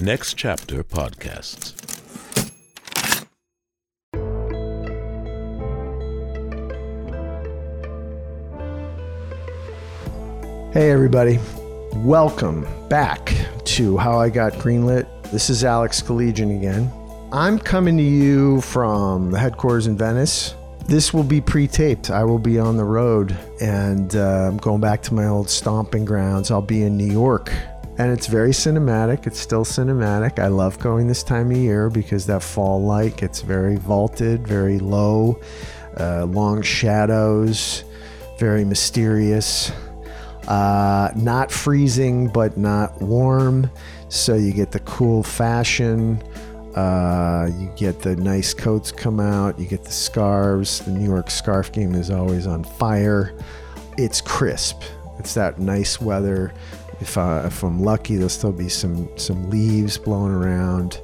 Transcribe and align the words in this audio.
Next 0.00 0.34
Chapter 0.34 0.84
Podcasts. 0.84 1.74
Hey, 10.72 10.92
everybody. 10.92 11.40
Welcome 11.94 12.64
back 12.88 13.34
to 13.64 13.96
How 13.96 14.20
I 14.20 14.28
Got 14.28 14.52
Greenlit. 14.52 15.08
This 15.32 15.50
is 15.50 15.64
Alex 15.64 16.00
Keledjian 16.00 16.56
again. 16.56 16.92
I'm 17.32 17.58
coming 17.58 17.96
to 17.96 18.02
you 18.04 18.60
from 18.60 19.32
the 19.32 19.38
headquarters 19.40 19.88
in 19.88 19.96
Venice. 19.96 20.54
This 20.86 21.12
will 21.12 21.24
be 21.24 21.40
pre 21.40 21.66
taped. 21.66 22.10
I 22.10 22.22
will 22.22 22.38
be 22.38 22.60
on 22.60 22.76
the 22.76 22.84
road 22.84 23.36
and 23.60 24.14
uh, 24.14 24.46
I'm 24.46 24.58
going 24.58 24.80
back 24.80 25.02
to 25.04 25.14
my 25.14 25.26
old 25.26 25.50
stomping 25.50 26.04
grounds. 26.04 26.52
I'll 26.52 26.62
be 26.62 26.84
in 26.84 26.96
New 26.96 27.10
York. 27.10 27.52
And 27.98 28.12
it's 28.12 28.28
very 28.28 28.50
cinematic. 28.50 29.26
It's 29.26 29.40
still 29.40 29.64
cinematic. 29.64 30.38
I 30.38 30.46
love 30.46 30.78
going 30.78 31.08
this 31.08 31.24
time 31.24 31.50
of 31.50 31.56
year 31.56 31.90
because 31.90 32.26
that 32.26 32.44
fall 32.44 32.80
light 32.80 33.16
gets 33.16 33.40
very 33.40 33.74
vaulted, 33.76 34.46
very 34.46 34.78
low, 34.78 35.40
uh, 35.98 36.24
long 36.26 36.62
shadows, 36.62 37.82
very 38.38 38.64
mysterious. 38.64 39.72
Uh, 40.46 41.10
not 41.16 41.50
freezing, 41.50 42.28
but 42.28 42.56
not 42.56 43.02
warm. 43.02 43.68
So 44.08 44.36
you 44.36 44.52
get 44.52 44.70
the 44.70 44.80
cool 44.80 45.24
fashion. 45.24 46.22
Uh, 46.76 47.50
you 47.58 47.68
get 47.76 48.00
the 48.00 48.14
nice 48.14 48.54
coats 48.54 48.92
come 48.92 49.18
out. 49.18 49.58
You 49.58 49.66
get 49.66 49.82
the 49.82 49.90
scarves. 49.90 50.78
The 50.80 50.92
New 50.92 51.04
York 51.04 51.30
scarf 51.30 51.72
game 51.72 51.96
is 51.96 52.10
always 52.10 52.46
on 52.46 52.62
fire. 52.62 53.34
It's 53.98 54.20
crisp. 54.20 54.82
It's 55.18 55.34
that 55.34 55.58
nice 55.58 56.00
weather. 56.00 56.54
If, 57.00 57.16
uh, 57.16 57.42
if 57.46 57.62
I'm 57.62 57.80
lucky, 57.80 58.14
there'll 58.14 58.28
still 58.28 58.52
be 58.52 58.68
some 58.68 59.08
some 59.16 59.50
leaves 59.50 59.98
blowing 59.98 60.32
around. 60.32 61.00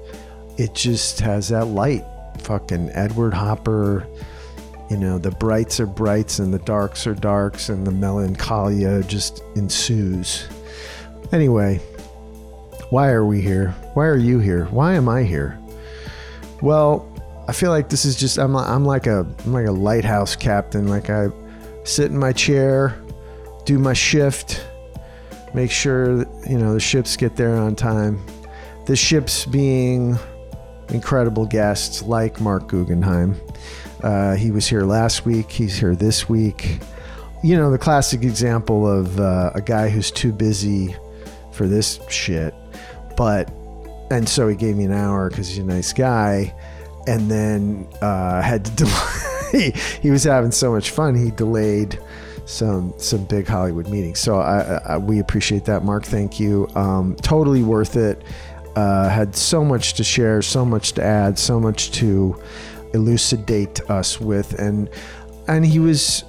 It 0.56 0.74
just 0.74 1.20
has 1.20 1.48
that 1.48 1.66
light. 1.66 2.04
Fucking 2.40 2.90
Edward 2.90 3.32
Hopper 3.32 4.06
you 4.90 4.96
know 4.98 5.18
the 5.18 5.30
brights 5.30 5.80
are 5.80 5.86
brights 5.86 6.38
and 6.38 6.52
the 6.52 6.58
darks 6.60 7.06
are 7.06 7.14
darks 7.14 7.68
and 7.68 7.86
the 7.86 7.90
melancholia 7.90 9.02
just 9.04 9.42
ensues. 9.56 10.46
Anyway 11.32 11.80
why 12.90 13.08
are 13.08 13.24
we 13.24 13.40
here? 13.40 13.70
Why 13.94 14.06
are 14.06 14.16
you 14.16 14.38
here? 14.38 14.66
Why 14.66 14.94
am 14.94 15.08
i 15.08 15.22
here? 15.22 15.58
Well 16.60 17.10
i 17.48 17.52
feel 17.52 17.70
like 17.70 17.88
this 17.88 18.04
is 18.04 18.16
just 18.16 18.38
i'm, 18.38 18.56
I'm 18.56 18.84
like 18.84 19.06
a 19.06 19.26
i'm 19.44 19.52
like 19.52 19.66
a 19.66 19.72
lighthouse 19.72 20.36
captain. 20.36 20.88
Like 20.88 21.08
i 21.10 21.28
sit 21.84 22.10
in 22.10 22.18
my 22.18 22.32
chair 22.32 22.98
do 23.64 23.78
my 23.78 23.94
shift 23.94 24.66
make 25.54 25.70
sure 25.70 26.18
you 26.48 26.58
know 26.58 26.74
the 26.74 26.80
ships 26.80 27.16
get 27.16 27.36
there 27.36 27.56
on 27.56 27.74
time 27.74 28.20
the 28.86 28.96
ships 28.96 29.46
being 29.46 30.18
incredible 30.90 31.46
guests 31.46 32.02
like 32.02 32.40
mark 32.40 32.66
guggenheim 32.68 33.34
uh, 34.04 34.34
he 34.34 34.50
was 34.50 34.66
here 34.66 34.82
last 34.82 35.24
week. 35.24 35.50
He's 35.50 35.78
here 35.78 35.96
this 35.96 36.28
week. 36.28 36.78
You 37.42 37.56
know, 37.56 37.70
the 37.70 37.78
classic 37.78 38.22
example 38.22 38.86
of 38.86 39.18
uh, 39.18 39.52
a 39.54 39.62
guy 39.62 39.88
who's 39.88 40.10
too 40.10 40.30
busy 40.30 40.94
for 41.52 41.66
this 41.66 41.98
shit, 42.10 42.54
but, 43.16 43.50
and 44.10 44.28
so 44.28 44.46
he 44.46 44.56
gave 44.56 44.76
me 44.76 44.84
an 44.84 44.92
hour 44.92 45.30
because 45.30 45.48
he's 45.48 45.58
a 45.58 45.64
nice 45.64 45.94
guy, 45.94 46.54
and 47.06 47.30
then 47.30 47.88
uh, 48.02 48.42
had 48.42 48.66
to 48.66 48.72
delay. 49.52 49.72
he 50.02 50.10
was 50.10 50.24
having 50.24 50.50
so 50.50 50.70
much 50.70 50.90
fun, 50.90 51.14
he 51.14 51.30
delayed 51.30 51.98
some 52.46 52.92
some 52.98 53.24
big 53.24 53.46
Hollywood 53.46 53.88
meetings. 53.88 54.20
So 54.20 54.38
I, 54.38 54.80
I, 54.86 54.98
we 54.98 55.18
appreciate 55.18 55.64
that, 55.66 55.84
Mark. 55.84 56.04
Thank 56.04 56.38
you. 56.38 56.68
Um, 56.74 57.16
totally 57.16 57.62
worth 57.62 57.96
it. 57.96 58.22
Uh, 58.76 59.08
had 59.08 59.36
so 59.36 59.64
much 59.64 59.94
to 59.94 60.04
share, 60.04 60.42
so 60.42 60.64
much 60.64 60.92
to 60.92 61.02
add, 61.02 61.38
so 61.38 61.60
much 61.60 61.92
to 61.92 62.40
elucidate 62.92 63.80
us 63.88 64.20
with, 64.20 64.58
and 64.58 64.90
and 65.46 65.64
he 65.64 65.78
was, 65.78 66.24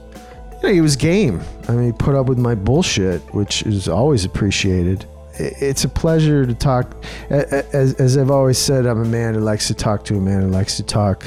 you 0.61 0.63
know, 0.63 0.73
he 0.73 0.81
was 0.81 0.95
game. 0.95 1.41
I 1.67 1.71
mean, 1.71 1.85
he 1.87 1.91
put 1.91 2.15
up 2.15 2.27
with 2.27 2.37
my 2.37 2.53
bullshit, 2.55 3.21
which 3.33 3.63
is 3.63 3.87
always 3.87 4.25
appreciated. 4.25 5.05
It's 5.37 5.83
a 5.83 5.89
pleasure 5.89 6.45
to 6.45 6.53
talk. 6.53 6.95
As, 7.29 7.95
as 7.95 8.17
I've 8.17 8.31
always 8.31 8.57
said, 8.57 8.85
I'm 8.85 9.01
a 9.01 9.05
man 9.05 9.33
who 9.33 9.41
likes 9.41 9.67
to 9.67 9.73
talk 9.73 10.05
to 10.05 10.15
a 10.15 10.21
man 10.21 10.41
who 10.41 10.47
likes 10.47 10.77
to 10.77 10.83
talk, 10.83 11.25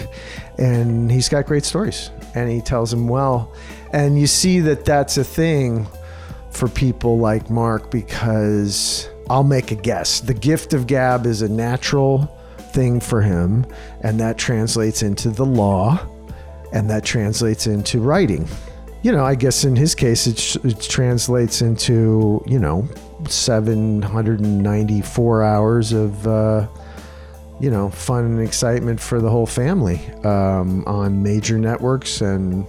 and 0.56 1.10
he's 1.10 1.28
got 1.28 1.47
great 1.47 1.65
stories, 1.65 2.10
and 2.34 2.50
he 2.50 2.60
tells 2.60 2.91
them 2.91 3.09
well, 3.09 3.53
and 3.93 4.19
you 4.19 4.26
see 4.26 4.60
that 4.60 4.84
that's 4.84 5.16
a 5.16 5.25
thing 5.25 5.87
for 6.50 6.69
people 6.69 7.19
like 7.19 7.50
Mark 7.50 7.91
because 7.91 9.09
I'll 9.31 9.44
make 9.44 9.71
a 9.71 9.75
guess. 9.75 10.21
The 10.21 10.34
gift 10.34 10.75
of 10.75 10.87
gab 10.87 11.26
is 11.26 11.43
a 11.43 11.49
natural 11.49 12.27
thing 12.72 13.00
for 13.00 13.21
him, 13.22 13.66
and 14.03 14.21
that 14.21 14.38
translates 14.38 15.03
into 15.03 15.31
the 15.31 15.47
law, 15.47 15.98
and 16.72 16.88
that 16.91 17.04
translates 17.04 17.66
into 17.66 17.98
writing. 18.00 18.48
You 19.03 19.12
know, 19.12 19.25
I 19.25 19.37
guess 19.37 19.65
in 19.65 19.77
his 19.77 19.94
case, 19.94 20.27
it, 20.27 20.56
it 20.65 20.81
translates 20.81 21.62
into, 21.62 22.43
you 22.47 22.59
know, 22.59 22.88
794 23.28 25.43
hours 25.43 25.93
of, 25.93 26.27
uh, 26.27 26.66
you 27.60 27.71
know, 27.71 27.91
fun 27.91 28.25
and 28.25 28.41
excitement 28.41 28.98
for 29.00 29.21
the 29.21 29.31
whole 29.31 29.47
family 29.47 30.04
um, 30.25 30.82
on 30.87 31.22
major 31.22 31.59
networks 31.59 32.21
and 32.21 32.66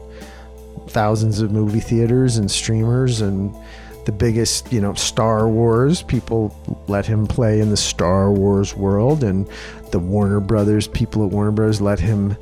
thousands 0.89 1.39
of 1.39 1.51
movie 1.51 1.79
theaters 1.79 2.37
and 2.37 2.49
streamers 2.49 3.21
and 3.21 3.55
the 4.05 4.11
biggest, 4.11 4.71
you 4.73 4.81
know, 4.81 4.93
Star 4.93 5.47
Wars. 5.47 6.01
People 6.03 6.55
let 6.87 7.05
him 7.05 7.27
play 7.27 7.59
in 7.59 7.69
the 7.69 7.77
Star 7.77 8.31
Wars 8.31 8.75
world, 8.75 9.23
and 9.23 9.47
the 9.91 9.99
Warner 9.99 10.39
Brothers 10.39 10.87
people 10.87 11.25
at 11.25 11.31
Warner 11.31 11.51
Brothers 11.51 11.81
let 11.81 11.99
him 11.99 12.35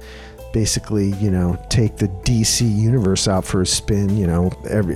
basically, 0.54 1.12
you 1.14 1.30
know, 1.30 1.62
take 1.70 1.98
the 1.98 2.08
DC 2.08 2.62
universe 2.62 3.28
out 3.28 3.44
for 3.44 3.62
a 3.62 3.66
spin, 3.66 4.18
you 4.18 4.26
know, 4.26 4.52
every 4.70 4.96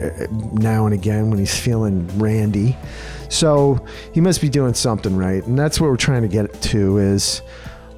now 0.54 0.86
and 0.86 0.94
again 0.94 1.30
when 1.30 1.40
he's 1.40 1.60
feeling 1.60 2.08
randy. 2.18 2.78
So 3.30 3.86
he 4.14 4.22
must 4.22 4.42
be 4.42 4.50
doing 4.50 4.74
something 4.74 5.16
right, 5.16 5.46
and 5.46 5.60
that's 5.60 5.80
what 5.80 5.90
we're 5.90 5.98
trying 5.98 6.22
to 6.22 6.28
get 6.28 6.62
to 6.64 6.98
is 7.00 7.42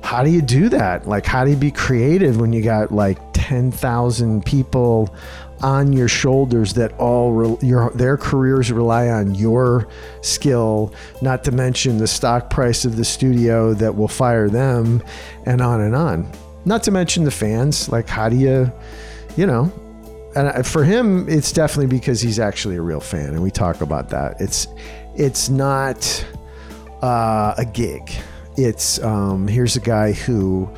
how 0.01 0.23
do 0.23 0.29
you 0.29 0.41
do 0.41 0.67
that? 0.69 1.07
Like, 1.07 1.25
how 1.25 1.45
do 1.45 1.51
you 1.51 1.55
be 1.55 1.71
creative 1.71 2.39
when 2.39 2.51
you 2.53 2.61
got 2.61 2.91
like 2.91 3.19
10,000 3.33 4.45
people 4.45 5.15
on 5.63 5.93
your 5.93 6.09
shoulders 6.09 6.73
that 6.73 6.91
all 6.99 7.31
re- 7.31 7.57
your 7.67 7.89
their 7.91 8.17
careers 8.17 8.71
rely 8.71 9.07
on 9.07 9.33
your 9.33 9.87
skill 10.21 10.93
not 11.21 11.43
to 11.45 11.51
mention 11.51 11.97
the 11.97 12.07
stock 12.07 12.49
price 12.49 12.83
of 12.83 12.97
the 12.97 13.05
studio 13.05 13.73
that 13.73 13.95
will 13.95 14.07
fire 14.09 14.49
them 14.49 15.01
and 15.45 15.61
on 15.61 15.81
and 15.81 15.95
on. 15.95 16.29
Not 16.65 16.83
to 16.83 16.91
mention 16.91 17.23
the 17.23 17.31
fans 17.31 17.89
like 17.89 18.07
how 18.07 18.29
do 18.29 18.35
you 18.35 18.71
you 19.37 19.47
know? 19.47 19.71
And 20.35 20.65
for 20.67 20.83
him 20.83 21.27
it's 21.29 21.51
definitely 21.51 21.97
because 21.97 22.19
he's 22.19 22.39
actually 22.39 22.75
a 22.75 22.81
real 22.81 22.99
fan 22.99 23.29
and 23.29 23.41
we 23.41 23.49
talk 23.49 23.81
about 23.81 24.09
that. 24.09 24.41
It's 24.41 24.67
it's 25.15 25.47
not 25.47 26.25
uh, 27.01 27.55
a 27.57 27.65
gig. 27.65 28.11
It's 28.55 29.01
um, 29.01 29.47
here's 29.47 29.75
a 29.75 29.79
guy 29.79 30.11
who 30.11 30.69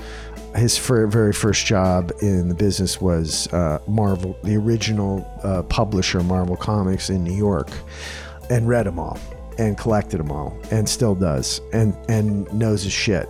his 0.56 0.78
very 0.78 1.34
first 1.34 1.66
job 1.66 2.12
in 2.22 2.48
the 2.48 2.56
business 2.56 3.02
was 3.02 3.52
uh, 3.54 3.80
Marvel, 3.88 4.38
the 4.44 4.56
original 4.56 5.30
uh, 5.44 5.64
publisher, 5.64 6.22
Marvel 6.22 6.56
Comics 6.56 7.10
in 7.10 7.24
New 7.24 7.34
York, 7.34 7.70
and 8.50 8.68
read 8.68 8.86
them 8.86 9.00
all 9.00 9.20
and 9.58 9.78
collected 9.78 10.18
them 10.18 10.32
all 10.32 10.58
and 10.72 10.88
still 10.88 11.16
does 11.16 11.62
and 11.74 11.96
and 12.10 12.52
knows 12.54 12.84
his 12.84 12.94
shit. 12.94 13.28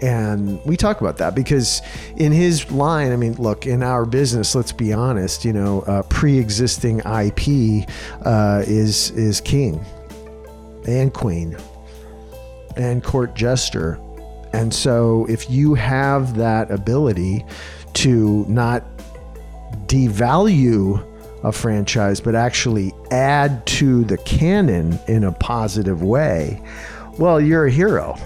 And 0.00 0.64
we 0.64 0.76
talk 0.76 1.00
about 1.00 1.18
that 1.18 1.34
because 1.34 1.82
in 2.16 2.30
his 2.30 2.70
line, 2.70 3.12
I 3.12 3.16
mean, 3.16 3.34
look, 3.34 3.66
in 3.66 3.82
our 3.82 4.04
business, 4.04 4.54
let's 4.54 4.70
be 4.70 4.92
honest, 4.92 5.44
you 5.44 5.52
know, 5.52 5.80
uh, 5.82 6.02
pre-existing 6.04 7.00
IP 7.00 7.88
uh, 8.24 8.62
is 8.66 9.10
is 9.12 9.40
king 9.40 9.84
and 10.86 11.12
queen 11.12 11.56
and 12.76 13.02
court 13.02 13.34
jester 13.34 14.00
and 14.52 14.72
so, 14.72 15.26
if 15.28 15.50
you 15.50 15.74
have 15.74 16.36
that 16.36 16.70
ability 16.70 17.44
to 17.94 18.44
not 18.48 18.84
devalue 19.86 21.04
a 21.44 21.52
franchise, 21.52 22.20
but 22.20 22.34
actually 22.34 22.92
add 23.10 23.64
to 23.66 24.04
the 24.04 24.16
canon 24.18 24.98
in 25.06 25.24
a 25.24 25.32
positive 25.32 26.02
way, 26.02 26.62
well, 27.18 27.40
you're 27.40 27.66
a 27.66 27.70
hero. 27.70 28.16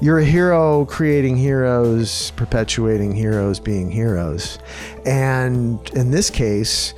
You're 0.00 0.18
a 0.18 0.24
hero 0.24 0.84
creating 0.84 1.36
heroes, 1.36 2.30
perpetuating 2.32 3.14
heroes 3.14 3.58
being 3.58 3.90
heroes. 3.90 4.58
And 5.06 5.80
in 5.90 6.10
this 6.10 6.30
case, 6.30 6.94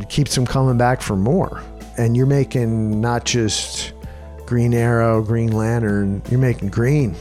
it 0.00 0.08
keeps 0.08 0.34
them 0.34 0.46
coming 0.46 0.76
back 0.76 1.00
for 1.00 1.16
more. 1.16 1.62
And 1.96 2.16
you're 2.16 2.26
making 2.26 3.00
not 3.00 3.24
just 3.24 3.92
Green 4.46 4.74
Arrow, 4.74 5.22
Green 5.22 5.52
Lantern, 5.52 6.22
you're 6.30 6.40
making 6.40 6.68
green 6.68 7.16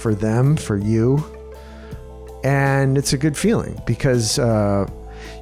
for 0.00 0.14
them, 0.14 0.56
for 0.56 0.76
you. 0.76 1.24
And 2.42 2.96
it's 2.96 3.12
a 3.12 3.18
good 3.18 3.36
feeling 3.36 3.80
because, 3.86 4.38
uh, 4.38 4.88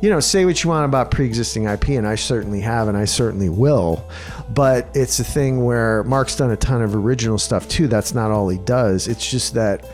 you 0.02 0.10
know, 0.10 0.20
say 0.20 0.44
what 0.44 0.62
you 0.62 0.70
want 0.70 0.84
about 0.84 1.10
pre 1.10 1.26
existing 1.26 1.64
IP, 1.64 1.90
and 1.90 2.06
I 2.06 2.16
certainly 2.16 2.60
have, 2.60 2.88
and 2.88 2.96
I 2.96 3.04
certainly 3.04 3.48
will. 3.48 4.04
but 4.50 4.88
it's 4.94 5.20
a 5.20 5.24
thing 5.24 5.64
where 5.64 6.02
Mark's 6.04 6.34
done 6.34 6.50
a 6.50 6.56
ton 6.56 6.82
of 6.82 6.96
original 6.96 7.38
stuff 7.38 7.68
too. 7.68 7.86
That's 7.86 8.14
not 8.14 8.30
all 8.30 8.48
he 8.48 8.58
does. 8.58 9.06
It's 9.06 9.30
just 9.30 9.54
that 9.54 9.84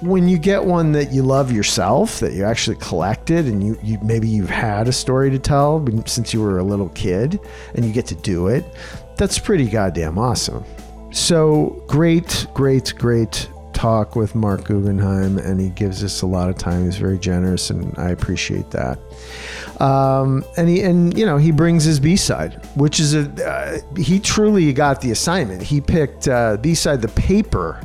when 0.00 0.28
you 0.28 0.38
get 0.38 0.64
one 0.64 0.92
that 0.92 1.12
you 1.12 1.22
love 1.22 1.52
yourself, 1.52 2.20
that 2.20 2.32
you 2.32 2.44
actually 2.44 2.76
collected, 2.76 3.46
and 3.46 3.64
you, 3.64 3.78
you 3.82 3.98
maybe 4.02 4.28
you've 4.28 4.50
had 4.50 4.88
a 4.88 4.92
story 4.92 5.30
to 5.30 5.38
tell 5.38 5.84
since 6.06 6.32
you 6.32 6.40
were 6.40 6.58
a 6.58 6.64
little 6.64 6.88
kid, 6.90 7.40
and 7.74 7.84
you 7.84 7.92
get 7.92 8.06
to 8.06 8.14
do 8.14 8.48
it, 8.48 8.64
that's 9.16 9.38
pretty 9.38 9.68
goddamn 9.68 10.18
awesome. 10.18 10.64
So 11.12 11.82
great, 11.86 12.46
great, 12.54 12.94
great 12.96 13.48
talk 13.80 14.14
with 14.14 14.34
Mark 14.34 14.64
Guggenheim, 14.64 15.38
and 15.38 15.58
he 15.58 15.70
gives 15.70 16.04
us 16.04 16.20
a 16.20 16.26
lot 16.26 16.50
of 16.50 16.58
time. 16.58 16.84
He's 16.84 16.98
very 16.98 17.18
generous, 17.18 17.70
and 17.70 17.96
I 17.98 18.10
appreciate 18.10 18.70
that. 18.72 18.98
Um, 19.80 20.44
and 20.58 20.68
he 20.68 20.82
and 20.82 21.16
you 21.16 21.24
know 21.24 21.38
he 21.38 21.50
brings 21.50 21.84
his 21.84 21.98
B 21.98 22.14
side, 22.16 22.62
which 22.76 23.00
is 23.00 23.14
a 23.14 23.22
uh, 23.42 23.78
he 23.96 24.20
truly 24.20 24.70
got 24.74 25.00
the 25.00 25.12
assignment. 25.12 25.62
He 25.62 25.80
picked 25.80 26.28
uh, 26.28 26.58
B 26.58 26.74
side, 26.74 27.00
the 27.00 27.08
paper 27.08 27.80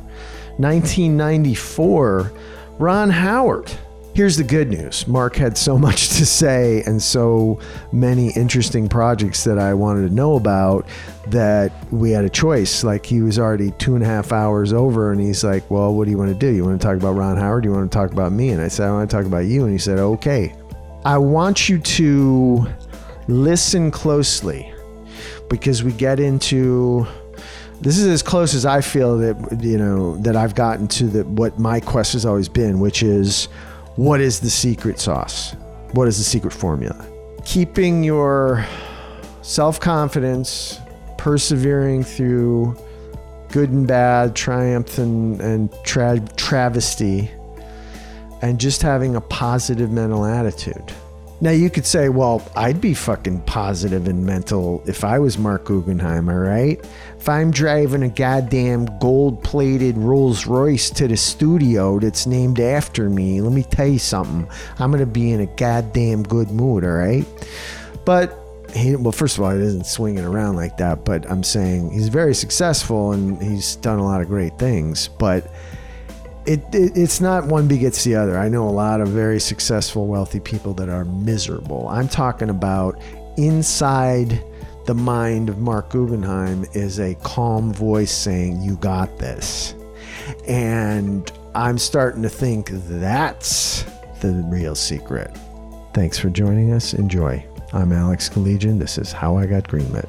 1994, 0.57 2.33
Ron 2.77 3.09
Howard. 3.09 3.71
Here's 4.15 4.37
the 4.37 4.45
good 4.45 4.69
news 4.69 5.05
Mark 5.09 5.35
had 5.35 5.57
so 5.57 5.77
much 5.87 6.07
to 6.11 6.25
say 6.25 6.83
and 6.83 7.03
so 7.03 7.59
many 7.91 8.31
interesting 8.31 8.87
projects 8.87 9.43
that 9.43 9.59
I 9.59 9.73
wanted 9.73 10.07
to 10.07 10.15
know 10.15 10.35
about 10.35 10.87
that 11.27 11.73
we 11.91 12.11
had 12.11 12.23
a 12.23 12.29
choice. 12.29 12.81
Like 12.85 13.05
he 13.05 13.21
was 13.21 13.37
already 13.37 13.71
two 13.71 13.93
and 13.95 14.01
a 14.01 14.07
half 14.07 14.31
hours 14.31 14.71
over, 14.71 15.11
and 15.11 15.19
he's 15.19 15.43
like, 15.43 15.69
Well, 15.69 15.93
what 15.93 16.05
do 16.05 16.11
you 16.11 16.17
want 16.17 16.31
to 16.31 16.39
do? 16.39 16.47
You 16.47 16.63
want 16.63 16.79
to 16.79 16.87
talk 16.87 16.95
about 16.95 17.11
Ron 17.11 17.35
Howard? 17.35 17.65
You 17.65 17.73
want 17.73 17.91
to 17.91 17.95
talk 17.95 18.13
about 18.13 18.31
me? 18.31 18.51
And 18.51 18.61
I 18.61 18.69
said, 18.69 18.87
I 18.87 18.91
want 18.91 19.09
to 19.09 19.13
talk 19.13 19.25
about 19.25 19.47
you. 19.47 19.63
And 19.63 19.73
he 19.73 19.77
said, 19.77 19.99
Okay. 19.99 20.55
I 21.03 21.17
want 21.17 21.67
you 21.67 21.77
to 21.77 22.65
listen 23.27 23.91
closely 23.91 24.73
because 25.49 25.83
we 25.83 25.91
get 25.91 26.21
into 26.21 27.05
this 27.81 27.97
is 27.97 28.07
as 28.07 28.23
close 28.23 28.53
as 28.53 28.65
I 28.65 28.79
feel 28.79 29.17
that 29.17 29.59
you 29.61 29.77
know 29.77 30.15
that 30.19 30.37
I've 30.37 30.55
gotten 30.55 30.87
to 30.87 31.07
the 31.07 31.25
what 31.25 31.59
my 31.59 31.81
quest 31.81 32.13
has 32.13 32.25
always 32.25 32.47
been, 32.47 32.79
which 32.79 33.03
is 33.03 33.49
what 33.95 34.19
is 34.19 34.39
the 34.39 34.49
secret 34.49 34.99
sauce? 34.99 35.55
What 35.91 36.07
is 36.07 36.17
the 36.17 36.23
secret 36.23 36.51
formula? 36.51 37.05
Keeping 37.45 38.03
your 38.03 38.65
self 39.41 39.79
confidence, 39.79 40.79
persevering 41.17 42.03
through 42.03 42.75
good 43.51 43.69
and 43.69 43.87
bad, 43.87 44.35
triumph 44.35 44.97
and, 44.97 45.39
and 45.39 45.73
tra- 45.83 46.19
travesty, 46.35 47.31
and 48.41 48.59
just 48.59 48.81
having 48.81 49.15
a 49.15 49.21
positive 49.21 49.91
mental 49.91 50.25
attitude. 50.25 50.91
Now 51.45 51.51
you 51.51 51.69
could 51.69 51.85
say, 51.85 52.09
well, 52.09 52.41
I'd 52.55 52.81
be 52.81 52.95
fucking 52.95 53.41
positive 53.41 54.07
and 54.07 54.25
mental 54.25 54.81
if 54.87 55.03
I 55.03 55.19
was 55.19 55.37
Mark 55.37 55.65
Guggenheim, 55.65 56.27
all 56.27 56.39
right? 56.39 56.83
If 57.19 57.29
I'm 57.29 57.51
driving 57.51 58.01
a 58.01 58.09
goddamn 58.09 58.87
gold 58.97 59.43
plated 59.43 59.95
Rolls 59.95 60.47
Royce 60.47 60.89
to 60.89 61.07
the 61.07 61.15
studio 61.15 61.99
that's 61.99 62.25
named 62.25 62.59
after 62.59 63.11
me, 63.11 63.41
let 63.41 63.53
me 63.53 63.61
tell 63.61 63.85
you 63.85 63.99
something. 63.99 64.49
I'm 64.79 64.91
to 64.93 65.05
be 65.05 65.33
in 65.33 65.39
a 65.39 65.45
goddamn 65.45 66.23
good 66.23 66.49
mood, 66.49 66.83
all 66.83 66.89
right? 66.89 67.27
But 68.05 68.35
he, 68.73 68.95
well, 68.95 69.11
first 69.11 69.37
of 69.37 69.43
all, 69.43 69.51
he 69.51 69.61
isn't 69.61 69.85
swinging 69.85 70.25
around 70.25 70.55
like 70.55 70.77
that, 70.77 71.05
but 71.05 71.29
I'm 71.29 71.43
saying 71.43 71.91
he's 71.91 72.07
very 72.07 72.33
successful 72.33 73.11
and 73.11 73.39
he's 73.39 73.75
done 73.75 73.99
a 73.99 74.03
lot 74.03 74.19
of 74.19 74.27
great 74.27 74.57
things. 74.57 75.09
But 75.09 75.45
it, 76.45 76.59
it, 76.73 76.95
it's 76.95 77.21
not 77.21 77.45
one 77.45 77.67
begets 77.67 78.03
the 78.03 78.15
other. 78.15 78.37
I 78.37 78.49
know 78.49 78.67
a 78.67 78.71
lot 78.71 79.01
of 79.01 79.09
very 79.09 79.39
successful, 79.39 80.07
wealthy 80.07 80.39
people 80.39 80.73
that 80.75 80.89
are 80.89 81.05
miserable. 81.05 81.87
I'm 81.89 82.07
talking 82.07 82.49
about 82.49 83.01
inside 83.37 84.43
the 84.85 84.93
mind 84.93 85.49
of 85.49 85.57
Mark 85.57 85.89
Guggenheim 85.89 86.65
is 86.73 86.99
a 86.99 87.15
calm 87.15 87.73
voice 87.73 88.11
saying, 88.11 88.61
You 88.61 88.75
got 88.77 89.17
this. 89.17 89.73
And 90.47 91.31
I'm 91.55 91.77
starting 91.77 92.21
to 92.21 92.29
think 92.29 92.69
that's 92.69 93.83
the 94.21 94.45
real 94.47 94.75
secret. 94.75 95.35
Thanks 95.93 96.19
for 96.19 96.29
joining 96.29 96.73
us. 96.73 96.93
Enjoy. 96.93 97.43
I'm 97.73 97.91
Alex 97.91 98.29
Keledjian. 98.29 98.79
This 98.79 98.97
is 98.97 99.11
How 99.11 99.37
I 99.37 99.47
Got 99.47 99.63
Greenlit. 99.63 100.07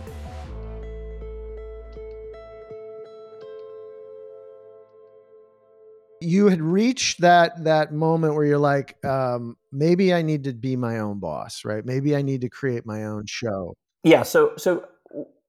You 6.20 6.48
had 6.48 6.60
reached 6.60 7.20
that 7.20 7.64
that 7.64 7.92
moment 7.92 8.34
where 8.34 8.44
you're 8.44 8.58
like 8.58 8.96
um, 9.04 9.56
maybe 9.72 10.12
i 10.12 10.22
need 10.22 10.44
to 10.44 10.52
be 10.52 10.76
my 10.76 10.98
own 10.98 11.18
boss 11.18 11.64
right 11.64 11.84
maybe 11.84 12.16
i 12.16 12.22
need 12.22 12.40
to 12.40 12.48
create 12.48 12.86
my 12.86 13.04
own 13.04 13.24
show 13.26 13.74
yeah 14.04 14.22
so 14.22 14.52
so 14.56 14.86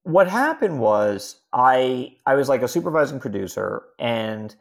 what 0.02 0.28
happened 0.28 0.80
was 0.80 1.40
i 1.52 2.14
i 2.26 2.34
was 2.34 2.48
like 2.48 2.62
a 2.62 2.68
supervising 2.68 3.20
producer 3.20 3.82
and 3.98 4.54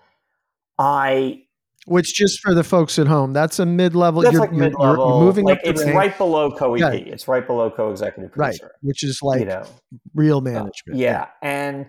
i 0.77 1.41
which 1.85 2.13
just 2.13 2.41
for 2.41 2.53
the 2.53 2.63
folks 2.63 2.99
at 2.99 3.07
home 3.07 3.33
that's 3.33 3.59
a 3.59 3.65
mid-level 3.65 4.21
that's 4.21 4.33
you're, 4.33 4.41
like 4.41 4.51
mid-level 4.51 5.07
you're 5.07 5.25
moving 5.25 5.45
like 5.45 5.57
up 5.59 5.63
it's 5.65 5.83
rank. 5.83 5.95
right 5.95 6.17
below 6.17 6.51
co-ep 6.51 6.79
yeah. 6.79 6.91
it's 6.91 7.27
right 7.27 7.47
below 7.47 7.69
co-executive 7.69 8.31
producer 8.31 8.65
right 8.65 8.71
which 8.81 9.03
is 9.03 9.19
like 9.21 9.39
you 9.39 9.45
know 9.45 9.65
real 10.15 10.41
management 10.41 10.73
uh, 10.93 10.95
yeah. 10.95 11.11
yeah 11.11 11.27
and 11.41 11.85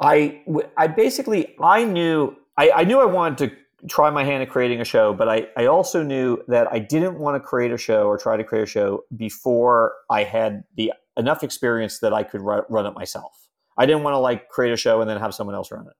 i 0.00 0.42
i 0.76 0.86
basically 0.86 1.54
i 1.60 1.84
knew 1.84 2.34
I, 2.56 2.70
I 2.70 2.84
knew 2.84 3.00
I 3.00 3.04
wanted 3.04 3.50
to 3.50 3.88
try 3.88 4.10
my 4.10 4.24
hand 4.24 4.42
at 4.42 4.48
creating 4.48 4.80
a 4.80 4.84
show, 4.84 5.12
but 5.12 5.28
I, 5.28 5.48
I 5.56 5.66
also 5.66 6.02
knew 6.02 6.42
that 6.48 6.72
I 6.72 6.78
didn't 6.78 7.18
want 7.18 7.36
to 7.36 7.46
create 7.46 7.72
a 7.72 7.78
show 7.78 8.06
or 8.06 8.16
try 8.18 8.36
to 8.36 8.44
create 8.44 8.62
a 8.62 8.66
show 8.66 9.04
before 9.16 9.94
I 10.10 10.24
had 10.24 10.64
the 10.76 10.92
enough 11.16 11.42
experience 11.42 11.98
that 12.00 12.12
I 12.12 12.22
could 12.22 12.40
run, 12.40 12.62
run 12.68 12.86
it 12.86 12.94
myself. 12.94 13.48
I 13.78 13.86
didn't 13.86 14.02
want 14.02 14.14
to 14.14 14.18
like 14.18 14.48
create 14.48 14.72
a 14.72 14.76
show 14.76 15.00
and 15.00 15.08
then 15.08 15.18
have 15.18 15.34
someone 15.34 15.54
else 15.54 15.70
run 15.70 15.86
it. 15.86 15.94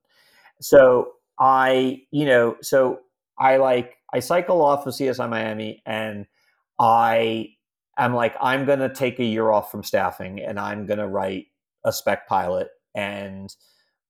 So 0.60 1.12
I, 1.38 2.02
you 2.10 2.24
know, 2.24 2.56
so 2.62 3.00
I 3.38 3.58
like 3.58 3.96
I 4.12 4.20
cycle 4.20 4.62
off 4.62 4.86
of 4.86 4.94
CSI 4.94 5.28
Miami 5.28 5.82
and 5.84 6.26
I 6.78 7.50
am 7.98 8.14
like 8.14 8.34
I'm 8.40 8.64
going 8.64 8.78
to 8.78 8.92
take 8.92 9.18
a 9.18 9.24
year 9.24 9.50
off 9.50 9.70
from 9.70 9.82
staffing 9.82 10.40
and 10.40 10.58
I'm 10.58 10.86
going 10.86 10.98
to 10.98 11.06
write 11.06 11.46
a 11.84 11.92
spec 11.92 12.26
pilot 12.26 12.68
and 12.94 13.54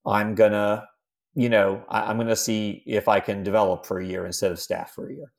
I'm 0.06 0.36
going 0.36 0.52
to 0.52 0.84
you 1.36 1.50
know, 1.50 1.84
I, 1.90 2.10
am 2.10 2.16
going 2.16 2.28
to 2.28 2.34
see 2.34 2.82
if 2.86 3.08
I 3.08 3.20
can 3.20 3.42
develop 3.42 3.84
for 3.84 4.00
a 4.00 4.06
year 4.06 4.24
instead 4.24 4.50
of 4.50 4.58
staff 4.58 4.94
for 4.94 5.08
a 5.08 5.14
year. 5.14 5.30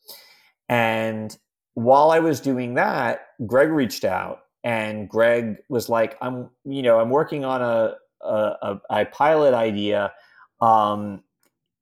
And 0.70 1.36
while 1.74 2.12
I 2.12 2.20
was 2.20 2.40
doing 2.40 2.76
that, 2.76 3.22
Greg 3.48 3.70
reached 3.70 4.06
out 4.06 4.42
and 4.64 5.10
Greg 5.10 5.56
was 5.70 5.90
like, 5.90 6.16
I'm, 6.22 6.52
you 6.66 6.84
know, 6.84 7.00
I'm 7.00 7.10
working 7.10 7.44
on 7.46 7.64
a, 7.64 7.96
a, 8.24 8.80
a 8.92 9.06
pilot 9.06 9.56
idea. 9.56 10.14
Um, 10.62 11.24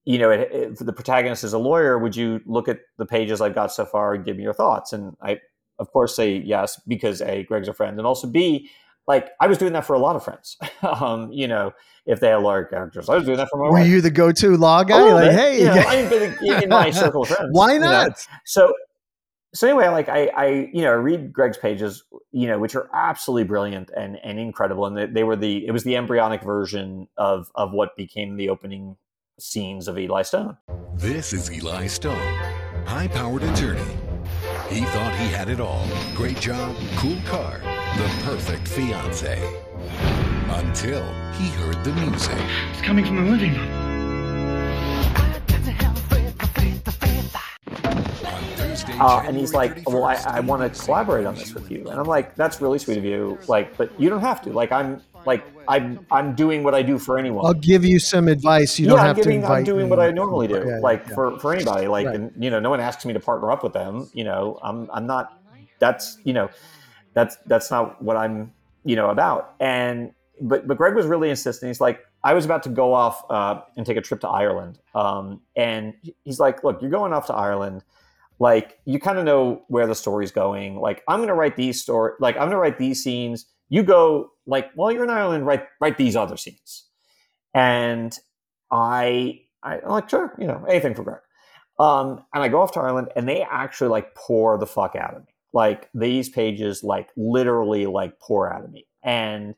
you 0.06 0.18
know, 0.18 0.30
it, 0.30 0.50
it, 0.52 0.78
the 0.80 0.94
protagonist 0.94 1.44
is 1.44 1.51
a 1.51 1.58
lawyer. 1.58 2.00
Would 2.00 2.16
you 2.16 2.39
look 2.46 2.70
at 2.70 2.80
the 2.98 3.06
pages 3.06 3.42
I've 3.42 3.56
got 3.56 3.74
so 3.74 3.86
far 3.86 4.13
and 4.13 4.24
give 4.24 4.38
me 4.38 4.44
your 4.44 4.54
thoughts? 4.54 4.94
And 4.94 5.18
I, 5.22 5.39
of 5.78 5.92
course, 5.92 6.16
say 6.16 6.38
yes 6.38 6.80
because 6.88 7.22
a 7.22 7.44
Greg's 7.44 7.68
a 7.68 7.74
friend, 7.74 7.98
and 7.98 8.08
also 8.08 8.28
b 8.28 8.70
like 9.08 9.30
I 9.40 9.48
was 9.48 9.58
doing 9.58 9.74
that 9.74 9.86
for 9.86 9.94
a 9.94 10.00
lot 10.00 10.16
of 10.16 10.24
friends. 10.24 10.58
um, 10.82 11.32
you 11.32 11.48
know, 11.48 11.74
if 12.06 12.20
they 12.20 12.30
had 12.30 12.38
large 12.38 12.70
characters, 12.70 13.10
I 13.10 13.16
was 13.16 13.26
doing 13.26 13.38
that 13.38 13.50
for 13.50 13.58
my. 13.58 13.66
Were 13.66 13.72
wife. 13.74 13.88
you 13.88 14.02
the 14.02 14.12
go-to 14.12 14.58
law 14.58 14.84
guy? 14.84 15.14
Like, 15.14 15.32
hey, 15.32 15.60
you 15.60 15.66
know, 15.66 15.74
I 15.74 16.10
mean, 16.10 16.64
in 16.64 16.70
my 16.70 16.92
circle 16.92 17.24
of 17.24 17.30
friends. 17.30 17.50
Why 17.52 17.78
not? 17.78 18.04
You 18.04 18.10
know? 18.10 18.16
So, 18.46 18.74
so 19.54 19.68
anyway, 19.68 19.88
like 19.90 20.10
I, 20.10 20.28
I, 20.28 20.48
you 20.74 20.82
know, 20.82 20.92
I 20.92 20.96
read 20.96 21.32
Greg's 21.32 21.58
pages, 21.58 22.04
you 22.32 22.48
know, 22.48 22.60
which 22.60 22.76
are 22.76 22.90
absolutely 22.94 23.44
brilliant 23.44 23.92
and 23.96 24.18
and 24.24 24.40
incredible, 24.40 24.86
and 24.86 24.98
they, 24.98 25.06
they 25.06 25.24
were 25.24 25.36
the 25.36 25.66
it 25.66 25.72
was 25.72 25.84
the 25.84 25.96
embryonic 25.96 26.42
version 26.42 27.08
of 27.18 27.52
of 27.56 27.72
what 27.72 27.96
became 27.96 28.38
the 28.38 28.50
opening 28.50 28.98
scenes 29.40 29.88
of 29.88 29.98
Eli 29.98 30.24
Stone. 30.24 30.58
This 30.96 31.34
is 31.34 31.52
Eli 31.52 31.88
Stone, 31.88 32.16
high-powered 32.86 33.44
attorney. 33.44 33.82
He 34.70 34.82
thought 34.82 35.14
he 35.16 35.28
had 35.28 35.50
it 35.50 35.60
all: 35.60 35.88
great 36.16 36.40
job, 36.40 36.76
cool 36.98 37.18
car 37.26 37.62
the 37.98 38.10
perfect 38.24 38.68
fiance. 38.68 39.40
Until 40.50 41.04
he 41.34 41.50
heard 41.50 41.84
the 41.84 41.94
music. 41.94 42.38
It's 42.72 42.82
coming 42.82 43.06
from 43.06 43.25
the 43.25 43.32
living 43.32 43.54
room. 43.54 43.72
Uh, 48.98 49.24
and 49.25 49.36
he's 49.36 49.54
like, 49.54 49.88
"Well, 49.90 50.04
I, 50.06 50.16
I 50.25 50.40
want 50.40 50.62
to 50.74 50.84
collaborate 50.84 51.25
on 51.25 51.36
this 51.36 51.54
with 51.54 51.70
you." 51.70 51.88
And 51.90 52.00
I'm 52.00 52.06
like, 52.06 52.36
"That's 52.36 52.62
really 52.62 52.80
sweet 52.80 52.98
of 52.98 53.04
you. 53.04 53.38
Like, 53.48 53.75
but 53.78 53.98
you 54.00 54.10
don't 54.10 54.22
have 54.22 54.42
to. 54.44 54.52
Like, 54.52 54.72
I'm 54.72 55.02
like 55.25 55.44
I'm 55.68 56.06
I'm 56.12 56.36
doing 56.36 56.64
what 56.64 56.74
I 56.75 56.82
do 56.82 56.98
for 56.98 57.18
anyone. 57.18 57.46
I'll 57.46 57.54
give 57.54 57.84
you 57.84 58.00
some 58.00 58.28
advice. 58.28 58.80
You 58.80 58.86
yeah, 58.86 58.92
don't 58.92 59.00
I'm 59.00 59.06
have 59.08 59.16
giving, 59.18 59.32
to 59.32 59.36
invite. 59.46 59.58
I'm 59.60 59.64
doing 59.64 59.86
me. 59.86 59.90
what 59.90 60.00
I 60.00 60.12
normally 60.12 60.48
do. 60.48 60.64
Yeah, 60.66 60.80
like 60.80 61.06
yeah. 61.08 61.16
for 61.16 61.40
for 61.40 61.54
anybody. 61.54 61.88
Like, 61.88 62.08
Right. 62.08 62.16
and 62.16 62.32
you 62.42 62.50
know, 62.50 62.60
no 62.60 62.70
one 62.70 62.80
asks 62.80 63.06
me 63.06 63.14
to 63.14 63.20
partner 63.20 63.52
up 63.52 63.64
with 63.64 63.74
them. 63.74 64.10
You 64.14 64.24
know, 64.24 64.60
I'm 64.62 64.90
I'm 64.94 65.08
not. 65.08 65.42
That's 65.80 66.18
you 66.24 66.34
know, 66.34 66.50
that's 67.15 67.38
that's 67.48 67.72
not 67.72 68.00
what 68.01 68.15
I'm 68.17 68.53
you 68.84 68.95
know 68.95 69.10
about. 69.10 69.55
And 69.60 70.12
but 70.41 70.67
but 70.67 70.77
Greg 70.77 70.93
was 70.93 71.07
really 71.07 71.31
insistent. 71.31 71.69
He's 71.69 71.81
like, 71.81 72.01
I 72.24 72.34
was 72.36 72.45
about 72.45 72.62
to 72.63 72.69
go 72.69 72.93
off 72.93 73.24
uh, 73.31 73.62
and 73.75 73.86
take 73.86 73.98
a 73.98 74.01
trip 74.01 74.19
to 74.22 74.27
Ireland, 74.27 74.77
um, 74.93 75.41
and 75.55 75.95
he's 76.24 76.39
like, 76.39 76.63
look, 76.63 76.81
you're 76.81 76.91
going 76.91 77.13
off 77.13 77.25
to 77.27 77.34
Ireland. 77.34 77.84
Like 78.38 78.79
you 78.86 79.00
kind 79.00 79.17
of 79.17 79.24
know 79.24 79.63
where 79.69 79.88
the 79.88 79.95
story's 79.95 80.31
going. 80.31 80.75
Like 80.75 81.03
I'm 81.07 81.19
going 81.19 81.29
to 81.29 81.34
write 81.34 81.55
these 81.55 81.81
story. 81.81 82.13
Like 82.19 82.38
I'm 82.38 82.50
to 82.51 82.57
write 82.57 82.77
these 82.77 83.01
scenes. 83.01 83.45
you 83.69 83.81
go 83.81 84.31
like, 84.45 84.69
well, 84.75 84.91
you're 84.91 85.05
in 85.05 85.10
Ireland, 85.10 85.45
write 85.45 85.63
write 85.79 85.98
these 85.98 86.15
other 86.17 86.38
scenes. 86.38 86.86
And 87.53 88.17
I 88.72 89.39
I 89.63 89.77
am 89.77 89.89
like, 89.89 90.10
sure, 90.10 90.36
you 90.38 90.48
know, 90.48 90.65
anything 90.69 90.95
for 90.95 91.03
Greg. 91.03 91.22
Um, 91.79 92.24
and 92.34 92.43
I 92.43 92.50
go 92.50 92.62
off 92.62 92.74
to 92.74 92.79
Ireland 92.81 93.10
and 93.15 93.27
they 93.27 93.41
actually 93.41 93.89
like 93.89 94.15
pour 94.15 94.57
the 94.57 94.67
fuck 94.67 94.95
out 94.95 95.15
of 95.15 95.25
me. 95.25 95.35
Like 95.56 95.90
these 95.96 96.30
pages 96.30 96.84
like 96.84 97.10
literally 97.18 97.88
like 97.88 98.20
pour 98.20 98.54
out 98.54 98.64
of 98.64 98.72
me. 98.72 98.86
And 99.04 99.56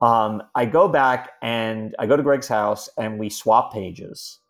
um, 0.00 0.42
I 0.54 0.64
go 0.64 0.88
back 0.88 1.32
and 1.42 1.94
I 1.98 2.06
go 2.06 2.16
to 2.16 2.22
Greg's 2.22 2.48
house 2.48 2.88
and 2.98 3.18
we 3.18 3.30
swap 3.30 3.72
pages. 3.72 4.40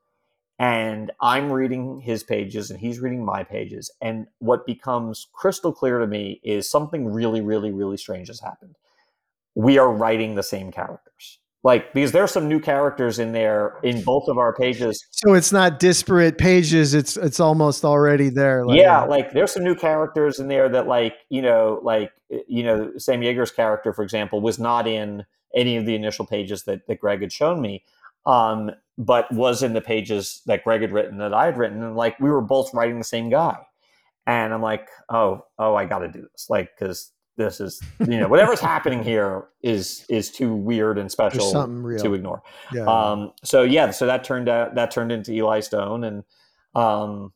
And 0.59 1.11
I'm 1.21 1.53
reading 1.53 2.01
his 2.01 2.23
pages 2.23 2.71
and 2.71 2.79
he's 2.79 3.01
reading 3.01 3.25
my 3.25 3.43
pages. 3.43 3.91
And 4.01 4.29
what 4.39 4.65
becomes 4.67 5.27
crystal 5.33 5.73
clear 5.73 5.99
to 5.99 6.07
me 6.07 6.41
is 6.45 6.71
something 6.71 7.13
really, 7.13 7.41
really, 7.41 7.73
really 7.73 7.97
strange 7.97 8.29
has 8.29 8.41
happened. 8.41 8.77
We 9.57 9.79
are 9.79 9.93
writing 9.93 10.37
the 10.37 10.43
same 10.45 10.71
characters 10.71 11.39
like 11.65 11.93
because 11.95 12.13
there's 12.13 12.31
some 12.31 12.47
new 12.47 12.61
characters 12.61 13.19
in 13.19 13.33
there 13.33 13.79
in 13.83 14.03
both 14.03 14.29
of 14.29 14.37
our 14.39 14.55
pages. 14.55 15.05
So 15.11 15.33
it's 15.33 15.51
not 15.51 15.81
disparate 15.81 16.39
pages 16.39 16.95
it's 16.95 17.17
it's 17.17 17.41
almost 17.41 17.85
already 17.85 18.29
there 18.29 18.65
like, 18.65 18.79
yeah 18.79 19.03
like 19.03 19.33
there's 19.33 19.53
some 19.53 19.65
new 19.65 19.75
characters 19.75 20.39
in 20.39 20.49
there 20.49 20.69
that 20.69 20.87
like 20.87 21.17
you 21.31 21.43
know 21.43 21.81
like 21.83 22.13
you 22.47 22.63
know 22.63 22.93
sam 22.99 23.23
Jaeger's 23.23 23.51
character 23.51 23.93
for 23.93 24.03
example 24.03 24.41
was 24.41 24.59
not 24.59 24.87
in 24.87 25.25
any 25.55 25.77
of 25.77 25.87
the 25.87 25.95
initial 25.95 26.27
pages 26.27 26.65
that, 26.65 26.87
that 26.87 27.01
greg 27.01 27.23
had 27.23 27.33
shown 27.33 27.61
me 27.61 27.83
um, 28.27 28.71
but 28.97 29.31
was 29.33 29.63
in 29.63 29.73
the 29.73 29.81
pages 29.81 30.43
that 30.47 30.63
greg 30.63 30.83
had 30.83 30.93
written 30.93 31.19
that 31.19 31.33
i 31.33 31.47
had 31.47 31.57
written 31.57 31.83
and 31.83 31.97
like 31.97 32.19
we 32.21 32.31
were 32.31 32.43
both 32.43 32.73
writing 32.75 32.99
the 32.99 33.05
same 33.05 33.31
guy. 33.31 33.57
And 34.27 34.53
i'm 34.55 34.63
like 34.63 34.89
oh 35.09 35.45
oh 35.59 35.75
i 35.75 35.85
gotta 35.85 36.09
do 36.09 36.27
this 36.33 36.49
like 36.49 36.71
because 36.79 37.11
this 37.37 37.61
is 37.61 37.83
you 38.01 38.19
know 38.19 38.29
whatever's 38.29 38.61
happening 38.61 39.03
here 39.03 39.47
is 39.63 40.05
is 40.09 40.31
too 40.31 40.55
weird 40.55 40.99
and 40.99 41.11
special 41.11 41.51
to 41.99 42.15
ignore. 42.15 42.43
Yeah. 42.73 42.85
Um, 42.85 43.33
so 43.43 43.63
yeah, 43.63 43.91
so 43.91 44.07
that 44.07 44.25
turned 44.25 44.49
out 44.49 44.75
that 44.77 44.91
turned 44.91 45.11
into 45.11 45.33
Eli 45.33 45.61
Stone, 45.61 46.05
and 46.05 46.25
um, 46.75 47.33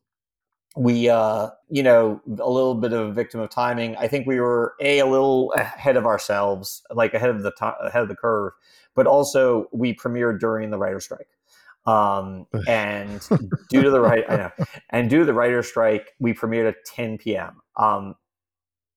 we 0.76 1.08
uh, 1.08 1.50
you 1.68 1.82
know 1.82 2.20
a 2.28 2.50
little 2.50 2.74
bit 2.74 2.92
of 2.92 3.08
a 3.08 3.12
victim 3.12 3.40
of 3.40 3.50
timing. 3.50 3.96
I 3.96 4.06
think 4.06 4.26
we 4.26 4.40
were 4.40 4.74
a 4.80 5.00
a 5.00 5.06
little 5.06 5.52
ahead 5.54 5.96
of 5.96 6.06
ourselves, 6.06 6.82
like 6.92 7.14
ahead 7.14 7.30
of 7.30 7.42
the 7.42 7.50
to- 7.52 7.76
ahead 7.82 8.02
of 8.02 8.08
the 8.08 8.16
curve, 8.16 8.52
but 8.94 9.06
also 9.06 9.68
we 9.72 9.94
premiered 9.94 10.38
during 10.38 10.70
the 10.70 10.78
writer 10.78 11.00
strike. 11.00 11.28
Um, 11.86 12.46
and 12.68 13.26
due 13.68 13.82
to 13.82 13.90
the 13.90 14.00
right, 14.00 14.24
I 14.28 14.36
know, 14.36 14.50
and 14.90 15.10
due 15.10 15.20
to 15.20 15.24
the 15.24 15.34
writer 15.34 15.62
strike, 15.62 16.14
we 16.20 16.34
premiered 16.34 16.68
at 16.68 16.84
10 16.84 17.18
p.m. 17.18 17.60
Um, 17.76 18.14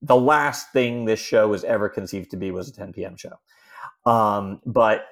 the 0.02 0.16
last 0.16 0.72
thing 0.72 1.06
this 1.06 1.20
show 1.20 1.48
was 1.48 1.64
ever 1.64 1.90
conceived 1.90 2.32
to 2.32 2.38
be 2.38 2.52
was 2.52 2.68
a 2.68 2.74
10 2.74 2.94
p.m. 2.94 3.16
show. 3.16 3.40
Um, 4.06 4.62
but 4.66 5.06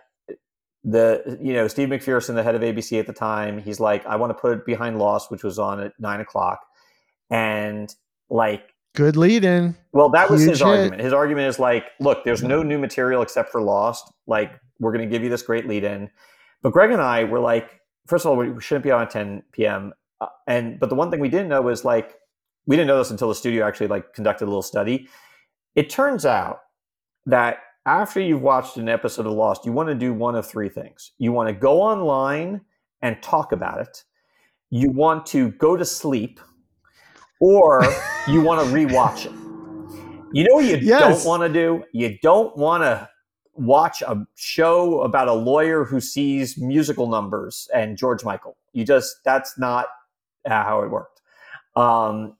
the 0.83 1.37
you 1.41 1.53
know 1.53 1.67
Steve 1.67 1.89
McPherson, 1.89 2.35
the 2.35 2.43
head 2.43 2.55
of 2.55 2.61
ABC 2.61 2.99
at 2.99 3.07
the 3.07 3.13
time, 3.13 3.59
he's 3.59 3.79
like, 3.79 4.05
I 4.05 4.15
want 4.15 4.31
to 4.31 4.33
put 4.33 4.53
it 4.53 4.65
behind 4.65 4.97
Lost, 4.97 5.29
which 5.29 5.43
was 5.43 5.59
on 5.59 5.79
at 5.79 5.93
nine 5.99 6.21
o'clock, 6.21 6.65
and 7.29 7.93
like 8.29 8.73
good 8.95 9.17
lead 9.17 9.43
in. 9.45 9.75
Well, 9.91 10.09
that 10.09 10.29
was 10.29 10.41
his 10.41 10.59
hit. 10.59 10.67
argument. 10.67 11.01
His 11.01 11.13
argument 11.13 11.47
is 11.47 11.59
like, 11.59 11.85
look, 11.99 12.23
there's 12.23 12.43
no 12.43 12.63
new 12.63 12.77
material 12.77 13.21
except 13.21 13.51
for 13.51 13.61
Lost. 13.61 14.11
Like, 14.25 14.59
we're 14.79 14.91
going 14.91 15.07
to 15.07 15.13
give 15.13 15.23
you 15.23 15.29
this 15.29 15.41
great 15.41 15.67
lead 15.67 15.83
in. 15.83 16.09
But 16.61 16.73
Greg 16.73 16.91
and 16.91 17.01
I 17.01 17.23
were 17.23 17.39
like, 17.39 17.79
first 18.07 18.25
of 18.25 18.31
all, 18.31 18.37
we 18.37 18.61
shouldn't 18.61 18.83
be 18.83 18.91
on 18.91 19.03
at 19.03 19.09
10 19.09 19.43
p.m. 19.51 19.93
Uh, 20.19 20.27
and 20.47 20.79
but 20.79 20.89
the 20.89 20.95
one 20.95 21.11
thing 21.11 21.19
we 21.19 21.29
didn't 21.29 21.49
know 21.49 21.61
was 21.61 21.85
like 21.85 22.15
we 22.65 22.75
didn't 22.75 22.87
know 22.87 22.97
this 22.97 23.11
until 23.11 23.29
the 23.29 23.35
studio 23.35 23.67
actually 23.67 23.87
like 23.87 24.13
conducted 24.13 24.45
a 24.45 24.47
little 24.47 24.61
study. 24.61 25.07
It 25.75 25.89
turns 25.89 26.25
out 26.25 26.59
that 27.25 27.59
after 27.85 28.19
you've 28.19 28.41
watched 28.41 28.77
an 28.77 28.89
episode 28.89 29.25
of 29.25 29.33
Lost, 29.33 29.65
you 29.65 29.71
want 29.71 29.89
to 29.89 29.95
do 29.95 30.13
one 30.13 30.35
of 30.35 30.45
three 30.45 30.69
things. 30.69 31.11
You 31.17 31.31
want 31.31 31.49
to 31.49 31.53
go 31.53 31.81
online 31.81 32.61
and 33.01 33.21
talk 33.21 33.51
about 33.51 33.81
it. 33.81 34.03
You 34.69 34.91
want 34.91 35.25
to 35.27 35.51
go 35.51 35.75
to 35.75 35.85
sleep, 35.85 36.39
or 37.39 37.83
you 38.27 38.41
want 38.41 38.67
to 38.67 38.73
rewatch 38.73 39.25
it. 39.25 39.31
You 40.31 40.43
know 40.43 40.55
what 40.55 40.65
you 40.65 40.77
yes. 40.77 41.23
don't 41.23 41.27
want 41.27 41.41
to 41.41 41.49
do? 41.49 41.83
You 41.91 42.19
don't 42.21 42.55
want 42.55 42.83
to 42.83 43.09
watch 43.53 44.01
a 44.03 44.25
show 44.35 45.01
about 45.01 45.27
a 45.27 45.33
lawyer 45.33 45.83
who 45.83 45.99
sees 45.99 46.57
musical 46.57 47.07
numbers 47.07 47.67
and 47.73 47.97
George 47.97 48.23
Michael. 48.23 48.55
You 48.73 48.85
just 48.85 49.17
that's 49.25 49.57
not 49.57 49.87
how 50.45 50.83
it 50.83 50.91
worked. 50.91 51.21
Um, 51.75 52.35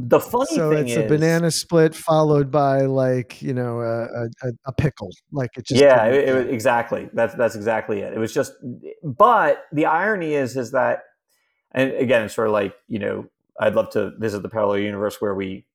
the 0.00 0.20
funny 0.20 0.46
so 0.46 0.70
thing 0.70 0.84
it's 0.86 0.92
is, 0.92 1.04
a 1.04 1.08
banana 1.08 1.50
split 1.50 1.92
followed 1.92 2.52
by 2.52 2.82
like 2.82 3.42
you 3.42 3.52
know 3.52 3.80
a, 3.80 4.26
a, 4.46 4.52
a 4.66 4.72
pickle 4.72 5.10
like 5.32 5.50
it 5.56 5.66
just 5.66 5.80
yeah 5.80 6.04
it, 6.06 6.28
it, 6.28 6.50
exactly 6.50 7.10
that's 7.14 7.34
that's 7.34 7.56
exactly 7.56 8.00
it 8.00 8.12
it 8.12 8.18
was 8.18 8.32
just 8.32 8.52
but 9.02 9.64
the 9.72 9.86
irony 9.86 10.34
is 10.34 10.56
is 10.56 10.70
that 10.70 11.00
and 11.72 11.92
again 11.94 12.22
it's 12.22 12.34
sort 12.34 12.46
of 12.46 12.52
like 12.52 12.74
you 12.86 13.00
know 13.00 13.26
i'd 13.60 13.74
love 13.74 13.90
to 13.90 14.12
visit 14.18 14.40
the 14.42 14.48
parallel 14.48 14.78
universe 14.78 15.20
where 15.20 15.34
we 15.34 15.66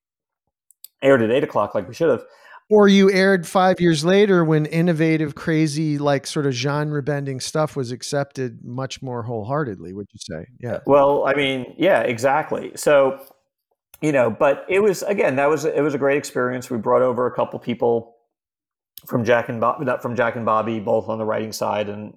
aired 1.04 1.22
at 1.22 1.30
eight 1.30 1.44
o'clock 1.44 1.76
like 1.76 1.88
we 1.88 1.94
should 1.94 2.10
have. 2.10 2.24
Or 2.70 2.88
you 2.88 3.12
aired 3.12 3.46
five 3.46 3.80
years 3.80 4.04
later 4.04 4.44
when 4.44 4.66
innovative 4.66 5.36
crazy 5.36 5.98
like 5.98 6.26
sort 6.26 6.48
of 6.48 6.54
genre 6.54 7.04
bending 7.04 7.40
stuff 7.40 7.76
was 7.76 7.92
accepted 7.92 8.64
much 8.64 9.02
more 9.02 9.22
wholeheartedly 9.22 9.94
would 9.94 10.08
you 10.12 10.20
say? 10.20 10.48
Yeah. 10.60 10.80
Well 10.88 11.26
i 11.28 11.36
mean 11.36 11.76
yeah 11.78 12.02
exactly. 12.02 12.72
So 12.76 13.20
you 14.02 14.12
know, 14.12 14.30
but 14.30 14.66
it 14.68 14.80
was 14.80 15.04
again 15.04 15.36
that 15.38 15.50
was 15.50 15.66
it 15.66 15.82
was 15.82 15.94
a 15.94 15.98
great 15.98 16.18
experience. 16.18 16.70
We 16.70 16.78
brought 16.78 17.02
over 17.02 17.26
a 17.26 17.36
couple 17.36 17.60
people 17.60 18.16
from 19.06 19.24
Jack 19.26 19.50
and 19.50 19.60
Bob, 19.60 20.02
from 20.02 20.16
Jack 20.16 20.36
and 20.36 20.46
Bobby, 20.46 20.80
both 20.80 21.10
on 21.10 21.18
the 21.18 21.26
writing 21.26 21.52
side 21.52 21.90
and 21.90 22.14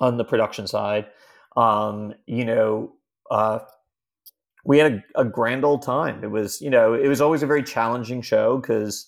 on 0.00 0.16
the 0.16 0.24
production 0.24 0.66
side. 0.66 1.06
Um, 1.56 2.14
you 2.26 2.44
know, 2.44 2.92
uh, 3.30 3.60
we 4.64 4.78
had 4.78 5.02
a, 5.16 5.20
a, 5.20 5.24
grand 5.24 5.64
old 5.64 5.82
time. 5.82 6.22
It 6.22 6.30
was, 6.30 6.60
you 6.60 6.70
know, 6.70 6.94
it 6.94 7.08
was 7.08 7.20
always 7.20 7.42
a 7.42 7.46
very 7.46 7.62
challenging 7.62 8.22
show 8.22 8.58
because, 8.58 9.06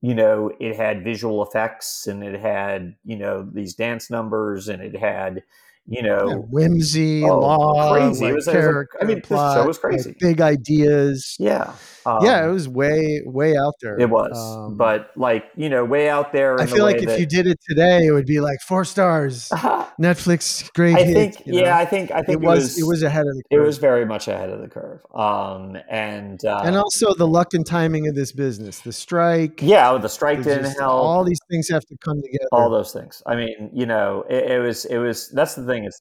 you 0.00 0.14
know, 0.14 0.50
it 0.60 0.76
had 0.76 1.04
visual 1.04 1.42
effects 1.42 2.06
and 2.06 2.22
it 2.22 2.40
had, 2.40 2.96
you 3.04 3.16
know, 3.16 3.48
these 3.52 3.74
dance 3.74 4.10
numbers 4.10 4.68
and 4.68 4.82
it 4.82 4.96
had, 4.96 5.42
you 5.88 6.02
know, 6.02 6.28
yeah, 6.28 6.34
whimsy, 6.34 7.24
oh, 7.24 7.40
law, 7.40 7.92
crazy. 7.92 8.24
Like 8.24 8.32
it 8.32 8.34
was, 8.34 8.44
character, 8.44 8.98
it 9.00 9.06
was, 9.06 9.10
I 9.10 9.14
mean, 9.14 9.22
plot, 9.22 9.56
the 9.56 9.62
show 9.62 9.66
was 9.66 9.78
crazy. 9.78 10.10
Like 10.10 10.18
big 10.18 10.40
ideas. 10.40 11.34
Yeah. 11.38 11.72
Um, 12.08 12.24
yeah, 12.24 12.48
it 12.48 12.50
was 12.50 12.66
way, 12.66 13.20
way 13.26 13.54
out 13.54 13.74
there. 13.82 14.00
It 14.00 14.08
was, 14.08 14.32
um, 14.34 14.78
but 14.78 15.10
like 15.14 15.50
you 15.56 15.68
know, 15.68 15.84
way 15.84 16.08
out 16.08 16.32
there. 16.32 16.58
I 16.58 16.64
feel 16.64 16.84
like 16.84 16.96
if 16.96 17.06
that, 17.06 17.20
you 17.20 17.26
did 17.26 17.46
it 17.46 17.58
today, 17.68 18.06
it 18.06 18.12
would 18.12 18.24
be 18.24 18.40
like 18.40 18.60
four 18.66 18.86
stars. 18.86 19.48
Netflix, 20.00 20.72
great. 20.72 20.96
I 20.96 21.04
think, 21.04 21.36
hit, 21.36 21.54
yeah, 21.54 21.62
know? 21.64 21.72
I 21.72 21.84
think, 21.84 22.10
I 22.10 22.22
think 22.22 22.40
it, 22.40 22.44
it 22.44 22.46
was, 22.46 22.62
was, 22.62 22.78
it 22.78 22.86
was 22.86 23.02
ahead 23.02 23.26
of 23.26 23.36
the. 23.36 23.42
curve. 23.42 23.62
It 23.62 23.66
was 23.66 23.76
very 23.76 24.06
much 24.06 24.26
ahead 24.26 24.48
of 24.48 24.60
the 24.60 24.68
curve. 24.68 25.00
Um, 25.14 25.76
and 25.90 26.42
uh, 26.46 26.62
and 26.64 26.76
also 26.76 27.12
the 27.12 27.26
luck 27.26 27.52
and 27.52 27.66
timing 27.66 28.08
of 28.08 28.14
this 28.14 28.32
business, 28.32 28.80
the 28.80 28.92
strike. 28.92 29.60
Yeah, 29.60 29.98
the 29.98 30.08
strike 30.08 30.42
didn't 30.42 30.64
just, 30.64 30.78
help. 30.78 30.94
All 30.94 31.24
these 31.24 31.40
things 31.50 31.68
have 31.68 31.84
to 31.84 31.96
come 31.98 32.22
together. 32.22 32.48
All 32.52 32.70
those 32.70 32.90
things. 32.90 33.22
I 33.26 33.36
mean, 33.36 33.70
you 33.74 33.84
know, 33.84 34.24
it, 34.30 34.52
it 34.52 34.58
was, 34.60 34.86
it 34.86 34.96
was. 34.96 35.28
That's 35.28 35.56
the 35.56 35.66
thing. 35.66 35.84
Is 35.84 36.00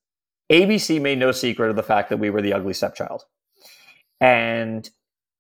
ABC 0.50 1.02
made 1.02 1.18
no 1.18 1.34
secret 1.34 1.70
of 1.70 1.76
the 1.76 1.84
fact 1.84 2.10
that 2.12 2.18
we 2.18 2.30
were 2.30 2.42
the 2.42 2.54
ugly 2.54 2.74
stepchild. 2.74 3.26
And 4.22 4.90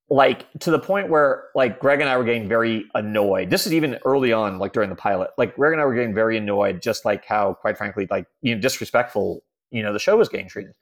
like 0.09 0.45
to 0.59 0.71
the 0.71 0.79
point 0.79 1.09
where 1.09 1.45
like 1.53 1.79
Greg 1.79 1.99
and 1.99 2.09
I 2.09 2.17
were 2.17 2.23
getting 2.23 2.47
very 2.47 2.85
annoyed. 2.95 3.49
This 3.49 3.67
is 3.67 3.73
even 3.73 3.97
early 4.05 4.31
on, 4.31 4.57
like 4.57 4.71
during 4.71 4.89
the 4.89 4.95
pilot. 4.95 5.31
Like 5.37 5.55
Greg 5.55 5.73
and 5.73 5.81
I 5.81 5.85
were 5.85 5.93
getting 5.93 6.13
very 6.13 6.37
annoyed, 6.37 6.81
just 6.81 7.03
like 7.03 7.25
how, 7.25 7.53
quite 7.53 7.77
frankly, 7.77 8.07
like 8.09 8.25
you 8.41 8.55
know, 8.55 8.61
disrespectful, 8.61 9.43
you 9.69 9.83
know, 9.83 9.91
the 9.91 9.99
show 9.99 10.15
was 10.15 10.29
getting 10.29 10.47
treated. 10.47 10.73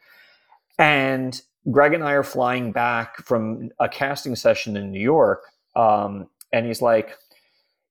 And 0.77 1.39
Greg 1.71 1.93
and 1.93 2.03
I 2.03 2.11
are 2.11 2.23
flying 2.23 2.71
back 2.71 3.17
from 3.25 3.69
a 3.79 3.89
casting 3.89 4.35
session 4.35 4.77
in 4.77 4.91
New 4.91 4.99
York, 4.99 5.43
um, 5.75 6.27
and 6.51 6.67
he's 6.67 6.81
like, 6.81 7.17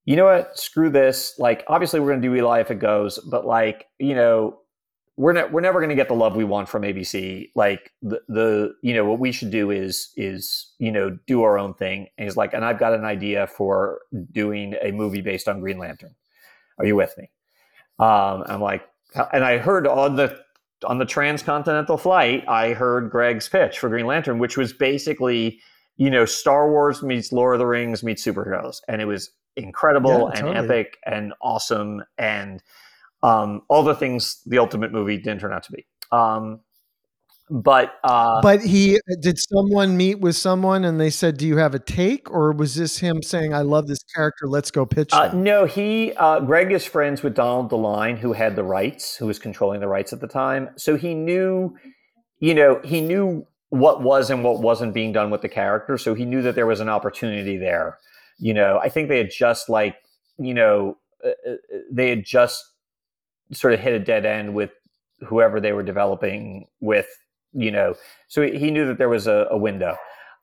"You 0.04 0.14
know 0.14 0.26
what? 0.26 0.56
Screw 0.56 0.90
this. 0.90 1.34
Like, 1.38 1.64
obviously, 1.66 1.98
we're 1.98 2.10
going 2.10 2.22
to 2.22 2.28
do 2.28 2.34
Eli 2.36 2.60
if 2.60 2.70
it 2.70 2.78
goes, 2.78 3.18
but 3.18 3.44
like, 3.44 3.86
you 3.98 4.14
know, 4.14 4.60
we're 5.16 5.32
not 5.32 5.52
we're 5.52 5.60
never 5.60 5.78
going 5.78 5.90
to 5.90 5.94
get 5.94 6.08
the 6.08 6.14
love 6.14 6.34
we 6.34 6.44
want 6.44 6.68
from 6.68 6.82
ABC. 6.82 7.50
Like 7.54 7.92
the 8.02 8.20
the 8.28 8.74
you 8.82 8.94
know 8.94 9.04
what 9.04 9.20
we 9.20 9.32
should 9.32 9.50
do 9.50 9.70
is 9.70 10.10
is 10.16 10.72
you 10.78 10.90
know 10.90 11.16
do 11.26 11.42
our 11.42 11.58
own 11.58 11.74
thing. 11.74 12.08
And 12.18 12.26
he's 12.26 12.36
like, 12.36 12.52
and 12.52 12.64
I've 12.64 12.78
got 12.78 12.94
an 12.94 13.04
idea 13.04 13.46
for 13.46 14.00
doing 14.32 14.74
a 14.82 14.90
movie 14.90 15.20
based 15.20 15.48
on 15.48 15.60
Green 15.60 15.78
Lantern. 15.78 16.14
Are 16.78 16.86
you 16.86 16.96
with 16.96 17.14
me? 17.16 17.30
Um, 18.00 18.42
I'm 18.46 18.60
like, 18.60 18.82
and 19.32 19.44
I 19.44 19.58
heard 19.58 19.86
on 19.86 20.16
the 20.16 20.38
on 20.84 20.98
the 20.98 21.06
transcontinental 21.06 21.96
flight, 21.96 22.44
I 22.48 22.72
heard 22.72 23.10
Greg's 23.10 23.48
pitch 23.48 23.78
for 23.78 23.88
Green 23.88 24.06
Lantern, 24.06 24.38
which 24.38 24.56
was 24.56 24.72
basically 24.72 25.60
you 25.96 26.10
know 26.10 26.24
Star 26.24 26.70
Wars 26.70 27.02
meets 27.02 27.32
Lord 27.32 27.54
of 27.54 27.60
the 27.60 27.66
Rings 27.66 28.02
meets 28.02 28.24
superheroes, 28.24 28.80
and 28.88 29.00
it 29.00 29.06
was 29.06 29.30
incredible 29.56 30.32
yeah, 30.34 30.40
and 30.40 30.58
epic 30.58 30.98
and 31.06 31.32
awesome 31.40 32.02
and 32.18 32.60
um, 33.24 33.62
all 33.68 33.82
the 33.82 33.94
things 33.94 34.42
the 34.46 34.58
ultimate 34.58 34.92
movie 34.92 35.16
didn't 35.16 35.40
turn 35.40 35.52
out 35.52 35.62
to 35.64 35.72
be. 35.72 35.86
Um, 36.12 36.60
but 37.50 37.94
uh, 38.04 38.40
but 38.42 38.62
he 38.62 38.98
did 39.20 39.38
someone 39.38 39.96
meet 39.96 40.20
with 40.20 40.36
someone 40.36 40.84
and 40.84 41.00
they 41.00 41.10
said, 41.10 41.36
"Do 41.36 41.46
you 41.46 41.56
have 41.56 41.74
a 41.74 41.78
take?" 41.78 42.30
Or 42.30 42.52
was 42.52 42.74
this 42.74 42.98
him 42.98 43.22
saying, 43.22 43.52
"I 43.54 43.60
love 43.60 43.86
this 43.86 44.02
character, 44.14 44.46
let's 44.46 44.70
go 44.70 44.86
pitch"? 44.86 45.10
Uh, 45.12 45.30
no, 45.34 45.64
he 45.64 46.12
uh, 46.14 46.40
Greg 46.40 46.72
is 46.72 46.86
friends 46.86 47.22
with 47.22 47.34
Donald 47.34 47.70
DeLine, 47.70 48.18
who 48.18 48.32
had 48.32 48.56
the 48.56 48.64
rights, 48.64 49.16
who 49.16 49.26
was 49.26 49.38
controlling 49.38 49.80
the 49.80 49.88
rights 49.88 50.12
at 50.12 50.20
the 50.20 50.26
time. 50.26 50.70
So 50.76 50.96
he 50.96 51.14
knew, 51.14 51.76
you 52.40 52.54
know, 52.54 52.80
he 52.82 53.00
knew 53.00 53.46
what 53.68 54.02
was 54.02 54.30
and 54.30 54.44
what 54.44 54.60
wasn't 54.60 54.94
being 54.94 55.12
done 55.12 55.30
with 55.30 55.42
the 55.42 55.48
character. 55.48 55.98
So 55.98 56.14
he 56.14 56.24
knew 56.24 56.42
that 56.42 56.54
there 56.54 56.66
was 56.66 56.80
an 56.80 56.88
opportunity 56.88 57.56
there. 57.56 57.98
You 58.38 58.54
know, 58.54 58.78
I 58.82 58.88
think 58.88 59.08
they 59.08 59.18
had 59.18 59.30
just 59.30 59.68
like, 59.68 59.96
you 60.38 60.54
know, 60.54 60.96
uh, 61.24 61.50
uh 61.50 61.56
they 61.90 62.08
had 62.08 62.24
just 62.24 62.73
sort 63.52 63.74
of 63.74 63.80
hit 63.80 63.92
a 63.92 63.98
dead 63.98 64.24
end 64.26 64.54
with 64.54 64.70
whoever 65.26 65.60
they 65.60 65.72
were 65.72 65.82
developing 65.82 66.66
with 66.80 67.06
you 67.54 67.70
know, 67.70 67.94
so 68.28 68.42
he 68.42 68.70
knew 68.70 68.86
that 68.86 68.98
there 68.98 69.08
was 69.08 69.26
a, 69.26 69.46
a 69.50 69.56
window. 69.56 69.96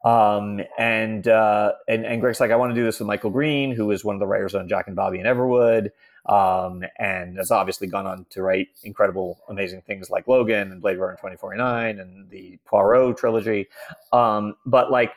Um, 0.04 0.62
and, 0.80 1.28
uh, 1.28 1.74
and, 1.88 2.06
and 2.06 2.22
Greg's 2.22 2.40
like, 2.40 2.50
I 2.50 2.56
want 2.56 2.72
to 2.72 2.76
do 2.76 2.84
this 2.84 3.00
with 3.00 3.08
Michael 3.08 3.30
Green, 3.30 3.72
who 3.72 3.92
is 3.92 4.04
one 4.04 4.16
of 4.16 4.20
the 4.20 4.26
writers 4.26 4.56
on 4.56 4.68
Jack 4.68 4.88
and 4.88 4.96
Bobby 4.96 5.20
and 5.20 5.28
Everwood. 5.28 5.90
Um, 6.26 6.84
and 7.00 7.38
has 7.38 7.50
obviously 7.50 7.88
gone 7.88 8.06
on 8.06 8.28
to 8.30 8.44
write 8.44 8.68
incredible, 8.84 9.40
amazing 9.50 9.82
things 9.82 10.12
like 10.12 10.28
Logan 10.28 10.72
and 10.72 10.80
Blade 10.80 10.98
Runner 10.98 11.14
2049 11.14 12.00
and 12.00 12.30
the 12.30 12.60
Poirot 12.66 13.18
trilogy. 13.18 13.68
Um, 14.14 14.56
but 14.66 14.92
like, 14.92 15.14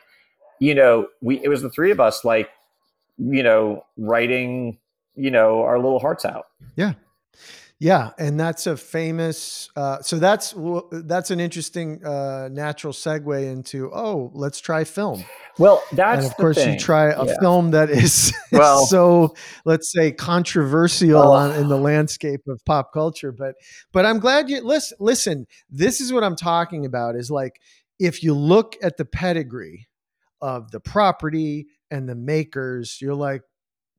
you 0.59 0.73
know, 0.73 1.07
we, 1.21 1.43
it 1.43 1.47
was 1.47 1.61
the 1.61 1.69
three 1.69 1.91
of 1.91 1.99
us, 1.99 2.25
like, 2.25 2.49
you 3.17 3.43
know, 3.43 3.85
writing, 3.97 4.79
you 5.15 5.29
know, 5.29 5.61
our 5.61 5.77
little 5.77 5.99
hearts 5.99 6.25
out. 6.25 6.47
Yeah. 6.75 6.93
Yeah, 7.79 8.11
and 8.17 8.39
that's 8.39 8.67
a 8.67 8.77
famous. 8.77 9.69
Uh, 9.75 10.01
so 10.01 10.17
that's 10.17 10.53
that's 10.91 11.29
an 11.29 11.41
interesting 11.41 12.03
uh, 12.05 12.47
natural 12.49 12.93
segue 12.93 13.51
into 13.51 13.91
oh, 13.93 14.31
let's 14.33 14.61
try 14.61 14.85
film. 14.85 15.25
Well, 15.57 15.83
that's 15.91 16.23
and 16.23 16.31
of 16.31 16.37
course 16.37 16.55
thing. 16.55 16.73
you 16.73 16.79
try 16.79 17.11
a 17.11 17.25
yeah. 17.25 17.35
film 17.41 17.71
that 17.71 17.89
is, 17.89 18.33
well, 18.53 18.85
so 18.85 19.35
let's 19.65 19.91
say 19.91 20.13
controversial 20.13 21.17
oh. 21.17 21.33
on, 21.33 21.51
in 21.59 21.67
the 21.67 21.77
landscape 21.77 22.41
of 22.47 22.63
pop 22.65 22.93
culture. 22.93 23.33
But 23.33 23.55
but 23.91 24.05
I'm 24.05 24.19
glad 24.19 24.49
you 24.49 24.61
listen. 24.61 24.95
Listen, 25.01 25.45
this 25.69 25.99
is 25.99 26.13
what 26.13 26.23
I'm 26.23 26.37
talking 26.37 26.85
about. 26.85 27.17
Is 27.17 27.29
like 27.29 27.59
if 27.99 28.23
you 28.23 28.33
look 28.33 28.77
at 28.81 28.95
the 28.95 29.05
pedigree 29.05 29.89
of 30.41 30.71
the 30.71 30.79
property 30.79 31.67
and 31.91 32.07
the 32.07 32.15
makers, 32.15 32.99
you're 33.01 33.15
like, 33.15 33.41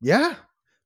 yeah, 0.00 0.34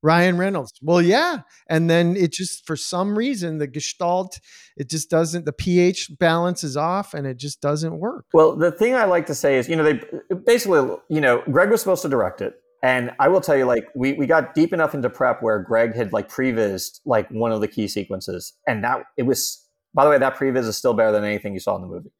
Ryan 0.03 0.37
Reynolds. 0.37 0.73
Well, 0.81 1.01
yeah. 1.01 1.41
And 1.67 1.89
then 1.89 2.15
it 2.15 2.31
just, 2.31 2.65
for 2.65 2.75
some 2.75 3.17
reason, 3.17 3.59
the 3.59 3.67
gestalt, 3.67 4.39
it 4.75 4.89
just 4.89 5.09
doesn't, 5.09 5.45
the 5.45 5.53
pH 5.53 6.11
balance 6.19 6.63
is 6.63 6.75
off 6.75 7.13
and 7.13 7.27
it 7.27 7.37
just 7.37 7.61
doesn't 7.61 7.99
work. 7.99 8.25
Well, 8.33 8.55
the 8.55 8.71
thing 8.71 8.95
I 8.95 9.05
like 9.05 9.27
to 9.27 9.35
say 9.35 9.57
is, 9.57 9.69
you 9.69 9.75
know, 9.75 9.83
they 9.83 10.01
basically, 10.45 10.95
you 11.09 11.21
know, 11.21 11.43
Greg 11.51 11.69
was 11.69 11.81
supposed 11.81 12.01
to 12.01 12.09
direct 12.09 12.41
it. 12.41 12.55
And 12.83 13.11
I 13.19 13.27
will 13.27 13.41
tell 13.41 13.55
you, 13.55 13.65
like, 13.65 13.87
we, 13.95 14.13
we 14.13 14.25
got 14.25 14.55
deep 14.55 14.73
enough 14.73 14.95
into 14.95 15.07
prep 15.07 15.43
where 15.43 15.59
Greg 15.59 15.95
had 15.95 16.13
like 16.13 16.29
prevised 16.29 17.01
like 17.05 17.29
one 17.29 17.51
of 17.51 17.61
the 17.61 17.67
key 17.67 17.87
sequences. 17.87 18.53
And 18.67 18.83
that 18.83 19.03
it 19.17 19.23
was, 19.23 19.63
by 19.93 20.03
the 20.03 20.09
way, 20.09 20.17
that 20.17 20.35
previs 20.35 20.67
is 20.67 20.77
still 20.77 20.95
better 20.95 21.11
than 21.11 21.23
anything 21.23 21.53
you 21.53 21.59
saw 21.59 21.75
in 21.75 21.83
the 21.83 21.87
movie. 21.87 22.11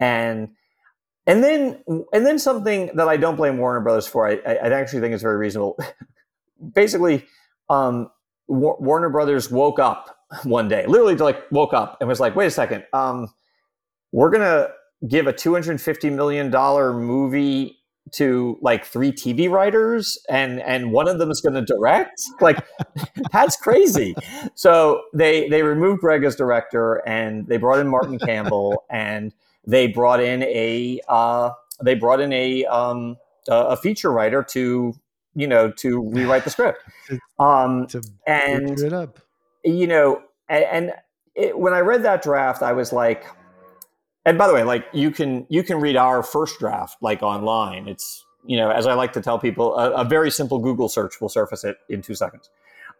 And, 0.00 0.48
and 1.26 1.44
then, 1.44 1.84
and 1.86 2.24
then 2.24 2.38
something 2.38 2.90
that 2.94 3.06
I 3.06 3.18
don't 3.18 3.36
blame 3.36 3.58
Warner 3.58 3.80
Brothers 3.80 4.06
for, 4.06 4.26
I, 4.26 4.36
I 4.46 4.70
actually 4.70 5.00
think 5.00 5.14
is 5.14 5.20
very 5.20 5.36
reasonable. 5.36 5.78
basically, 6.74 7.24
um, 7.68 8.10
Warner 8.48 9.10
Brothers 9.10 9.50
woke 9.50 9.78
up 9.78 10.16
one 10.44 10.68
day, 10.68 10.86
literally 10.86 11.16
like 11.16 11.50
woke 11.50 11.74
up 11.74 11.98
and 12.00 12.08
was 12.08 12.20
like, 12.20 12.34
"Wait 12.36 12.46
a 12.46 12.50
second, 12.50 12.84
um, 12.92 13.28
we're 14.12 14.30
gonna 14.30 14.68
give 15.06 15.26
a 15.26 15.32
two 15.32 15.52
hundred 15.52 15.80
fifty 15.80 16.10
million 16.10 16.50
dollar 16.50 16.92
movie 16.92 17.78
to 18.12 18.58
like 18.62 18.84
three 18.84 19.12
TV 19.12 19.50
writers, 19.50 20.18
and 20.28 20.60
and 20.60 20.92
one 20.92 21.08
of 21.08 21.18
them 21.18 21.30
is 21.30 21.40
going 21.40 21.54
to 21.54 21.62
direct. 21.62 22.20
Like, 22.40 22.58
that's 23.32 23.56
crazy." 23.56 24.14
So 24.54 25.02
they 25.14 25.48
they 25.48 25.62
removed 25.62 26.00
Greg 26.00 26.24
as 26.24 26.36
director, 26.36 26.96
and 27.06 27.46
they 27.46 27.56
brought 27.56 27.78
in 27.78 27.88
Martin 27.88 28.18
Campbell, 28.18 28.84
and 28.90 29.32
they 29.66 29.86
brought 29.86 30.20
in 30.20 30.42
a 30.44 31.00
uh, 31.08 31.50
they 31.82 31.94
brought 31.94 32.20
in 32.20 32.32
a 32.32 32.64
um, 32.66 33.16
a 33.48 33.76
feature 33.76 34.12
writer 34.12 34.42
to 34.42 34.94
you 35.38 35.46
know, 35.46 35.70
to 35.70 36.02
rewrite 36.10 36.44
the 36.44 36.50
script. 36.50 36.82
Um, 37.38 37.86
to 37.86 38.02
and 38.26 38.78
it 38.80 38.92
up. 38.92 39.20
you 39.64 39.86
know, 39.86 40.20
and, 40.48 40.64
and 40.64 40.92
it, 41.36 41.56
when 41.56 41.72
I 41.72 41.78
read 41.78 42.02
that 42.02 42.20
draft, 42.20 42.62
I 42.62 42.72
was 42.72 42.92
like, 42.92 43.24
and 44.26 44.36
by 44.36 44.48
the 44.48 44.52
way, 44.52 44.64
like 44.64 44.86
you 44.92 45.12
can 45.12 45.46
you 45.48 45.62
can 45.62 45.80
read 45.80 45.96
our 45.96 46.22
first 46.24 46.58
draft 46.58 46.98
like 47.00 47.22
online. 47.22 47.86
It's 47.86 48.26
you 48.44 48.56
know, 48.56 48.70
as 48.70 48.86
I 48.86 48.94
like 48.94 49.12
to 49.12 49.22
tell 49.22 49.38
people, 49.38 49.74
a, 49.78 49.92
a 49.92 50.04
very 50.04 50.30
simple 50.30 50.58
Google 50.58 50.88
search 50.88 51.20
will 51.20 51.28
surface 51.28 51.64
it 51.64 51.76
in 51.88 52.02
two 52.02 52.14
seconds. 52.14 52.50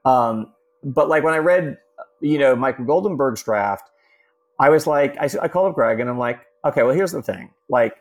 Um, 0.05 0.53
but 0.85 1.09
like 1.09 1.24
when 1.24 1.35
I 1.35 1.38
read, 1.38 1.79
you 2.20 2.38
know, 2.38 2.55
Michael 2.55 2.85
Goldenberg's 2.85 3.42
draft, 3.42 3.90
I 4.61 4.70
was 4.70 4.87
like, 4.87 5.16
I, 5.18 5.29
I 5.42 5.48
called 5.48 5.68
up 5.68 5.74
Greg 5.74 5.98
and 6.01 6.09
I'm 6.09 6.18
like, 6.18 6.46
okay, 6.64 6.85
well, 6.85 6.94
here's 6.94 7.12
the 7.12 7.22
thing, 7.22 7.51
like 7.68 7.96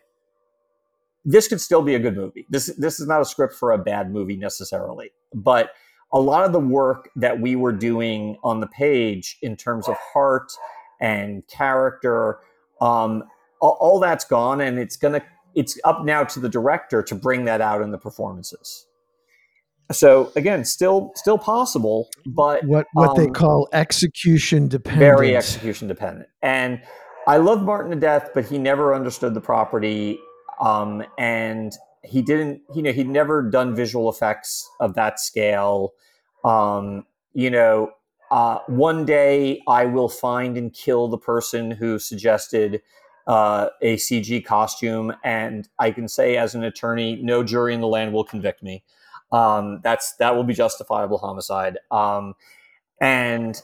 this 1.28 1.50
could 1.50 1.60
still 1.60 1.82
be 1.82 1.94
a 1.94 2.00
good 2.00 2.16
movie. 2.16 2.48
This 2.50 2.68
this 2.78 3.02
is 3.02 3.08
not 3.08 3.22
a 3.22 3.26
script 3.26 3.54
for 3.54 3.74
a 3.74 3.78
bad 3.78 4.12
movie 4.12 4.38
necessarily, 4.38 5.12
but 5.36 5.72
a 6.14 6.20
lot 6.20 6.46
of 6.46 6.54
the 6.54 6.60
work 6.60 7.10
that 7.18 7.42
we 7.42 7.58
were 7.58 7.74
doing 7.74 8.38
on 8.44 8.62
the 8.62 8.68
page 8.68 9.38
in 9.42 9.58
terms 9.58 9.90
of 9.90 9.98
heart 10.14 10.50
and 11.02 11.46
character, 11.48 12.40
um, 12.80 13.24
all, 13.60 13.78
all 13.82 14.00
that's 14.00 14.24
gone, 14.24 14.62
and 14.62 14.80
it's 14.80 14.96
gonna 14.96 15.22
it's 15.54 15.78
up 15.84 16.06
now 16.06 16.24
to 16.24 16.40
the 16.40 16.48
director 16.48 17.04
to 17.04 17.14
bring 17.14 17.44
that 17.44 17.60
out 17.60 17.82
in 17.82 17.92
the 17.92 17.98
performances. 17.98 18.88
So 19.92 20.32
again, 20.38 20.64
still 20.64 21.12
still 21.16 21.38
possible, 21.38 22.10
but 22.26 22.64
what 22.64 22.88
what 22.94 23.10
um, 23.10 23.18
they 23.18 23.28
call 23.30 23.68
execution 23.74 24.70
dependent. 24.70 25.02
very 25.02 25.36
execution 25.36 25.90
dependent. 25.90 26.30
And 26.42 26.82
I 27.28 27.36
love 27.36 27.64
Martin 27.64 27.92
to 27.92 27.98
death, 27.98 28.30
but 28.34 28.46
he 28.46 28.58
never 28.58 28.96
understood 28.96 29.34
the 29.34 29.42
property 29.42 30.18
um, 30.60 31.04
and 31.18 31.74
he 32.04 32.22
didn't 32.22 32.62
you 32.76 32.82
know 32.82 32.92
he'd 32.92 33.08
never 33.08 33.42
done 33.42 33.76
visual 33.76 34.10
effects 34.10 34.70
of 34.80 34.94
that 34.96 35.20
scale. 35.20 35.94
Um, 36.44 37.06
you 37.34 37.50
know 37.50 37.92
uh, 38.32 38.60
one 38.68 39.06
day 39.06 39.62
i 39.68 39.86
will 39.86 40.10
find 40.10 40.58
and 40.58 40.74
kill 40.74 41.08
the 41.08 41.18
person 41.18 41.72
who 41.72 42.00
suggested 42.00 42.82
uh, 43.28 43.68
a 43.82 43.96
cg 43.98 44.44
costume 44.44 45.14
and 45.24 45.70
i 45.80 45.92
can 45.92 46.08
say 46.08 46.36
as 46.38 46.56
an 46.56 46.64
attorney 46.64 47.20
no 47.22 47.44
jury 47.44 47.74
in 47.74 47.82
the 47.82 47.88
land 47.88 48.14
will 48.14 48.24
convict 48.24 48.64
me. 48.64 48.84
Um, 49.32 49.82
that's 49.84 50.16
that 50.16 50.36
will 50.36 50.44
be 50.44 50.54
justifiable 50.54 51.18
homicide. 51.18 51.78
Um, 51.92 52.34
and 53.02 53.62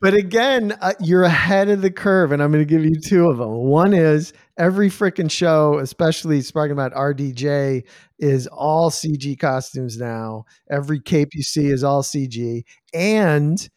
but 0.00 0.14
again, 0.14 0.76
uh, 0.80 0.92
you're 1.00 1.24
ahead 1.24 1.68
of 1.68 1.82
the 1.82 1.90
curve, 1.90 2.32
and 2.32 2.42
I'm 2.42 2.50
going 2.50 2.66
to 2.66 2.68
give 2.68 2.84
you 2.84 2.98
two 3.00 3.28
of 3.28 3.38
them. 3.38 3.52
One 3.52 3.92
is 3.92 4.32
every 4.58 4.88
freaking 4.88 5.30
show, 5.30 5.78
especially 5.78 6.40
speaking 6.42 6.72
about 6.72 6.92
RDJ, 6.92 7.84
is 8.18 8.46
all 8.46 8.90
CG 8.90 9.38
costumes 9.38 9.98
now. 9.98 10.44
Every 10.70 11.00
cape 11.00 11.30
you 11.34 11.42
see 11.42 11.66
is 11.66 11.84
all 11.84 12.02
CG, 12.02 12.64
and 12.94 13.68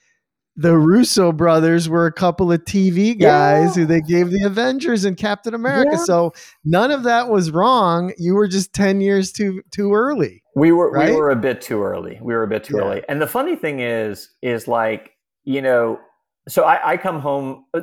the 0.60 0.78
Russo 0.78 1.32
brothers 1.32 1.88
were 1.88 2.06
a 2.06 2.12
couple 2.12 2.52
of 2.52 2.66
TV 2.66 3.18
guys 3.18 3.78
yeah. 3.78 3.82
who 3.82 3.86
they 3.86 4.02
gave 4.02 4.30
the 4.30 4.44
Avengers 4.44 5.06
and 5.06 5.16
Captain 5.16 5.54
America. 5.54 5.92
Yeah. 5.94 6.04
So 6.04 6.34
none 6.66 6.92
of 6.92 7.04
that 7.04 7.30
was 7.30 7.50
wrong. 7.50 8.12
You 8.18 8.36
were 8.36 8.48
just 8.48 8.74
10 8.74 9.00
years 9.00 9.32
too 9.32 9.62
too 9.72 9.94
early. 9.94 10.44
We 10.58 10.74
were 10.74 10.92
right? 10.92 11.12
we 11.12 11.16
were 11.16 11.30
a 11.30 11.36
bit 11.38 11.62
too 11.62 11.82
early. 11.82 12.20
We 12.22 12.34
were 12.34 12.44
a 12.44 12.48
bit 12.48 12.66
too 12.66 12.76
yeah. 12.76 12.84
early. 12.84 13.04
And 13.08 13.22
the 13.22 13.28
funny 13.28 13.56
thing 13.56 13.80
is 13.80 14.32
is 14.42 14.68
like 14.68 15.12
you 15.44 15.62
know, 15.62 16.00
so 16.48 16.64
I, 16.64 16.92
I 16.92 16.98
come 16.98 17.20
home. 17.20 17.66
Uh, 17.74 17.82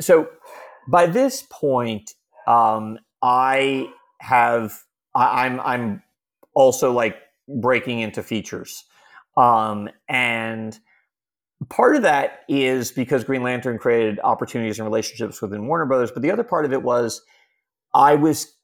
so 0.00 0.28
by 0.88 1.06
this 1.06 1.46
point, 1.50 2.14
um, 2.46 2.98
I 3.22 3.88
have 4.20 4.78
I, 5.14 5.46
I'm 5.46 5.60
I'm 5.60 6.02
also 6.54 6.92
like 6.92 7.16
breaking 7.48 8.00
into 8.00 8.22
features, 8.22 8.84
um, 9.36 9.88
and 10.08 10.78
part 11.68 11.96
of 11.96 12.02
that 12.02 12.40
is 12.48 12.92
because 12.92 13.24
Green 13.24 13.42
Lantern 13.42 13.78
created 13.78 14.18
opportunities 14.24 14.78
and 14.78 14.86
relationships 14.86 15.40
within 15.40 15.66
Warner 15.66 15.86
Brothers, 15.86 16.10
but 16.10 16.22
the 16.22 16.30
other 16.30 16.44
part 16.44 16.64
of 16.64 16.72
it 16.72 16.82
was 16.82 17.22
I 17.94 18.14
was 18.14 18.54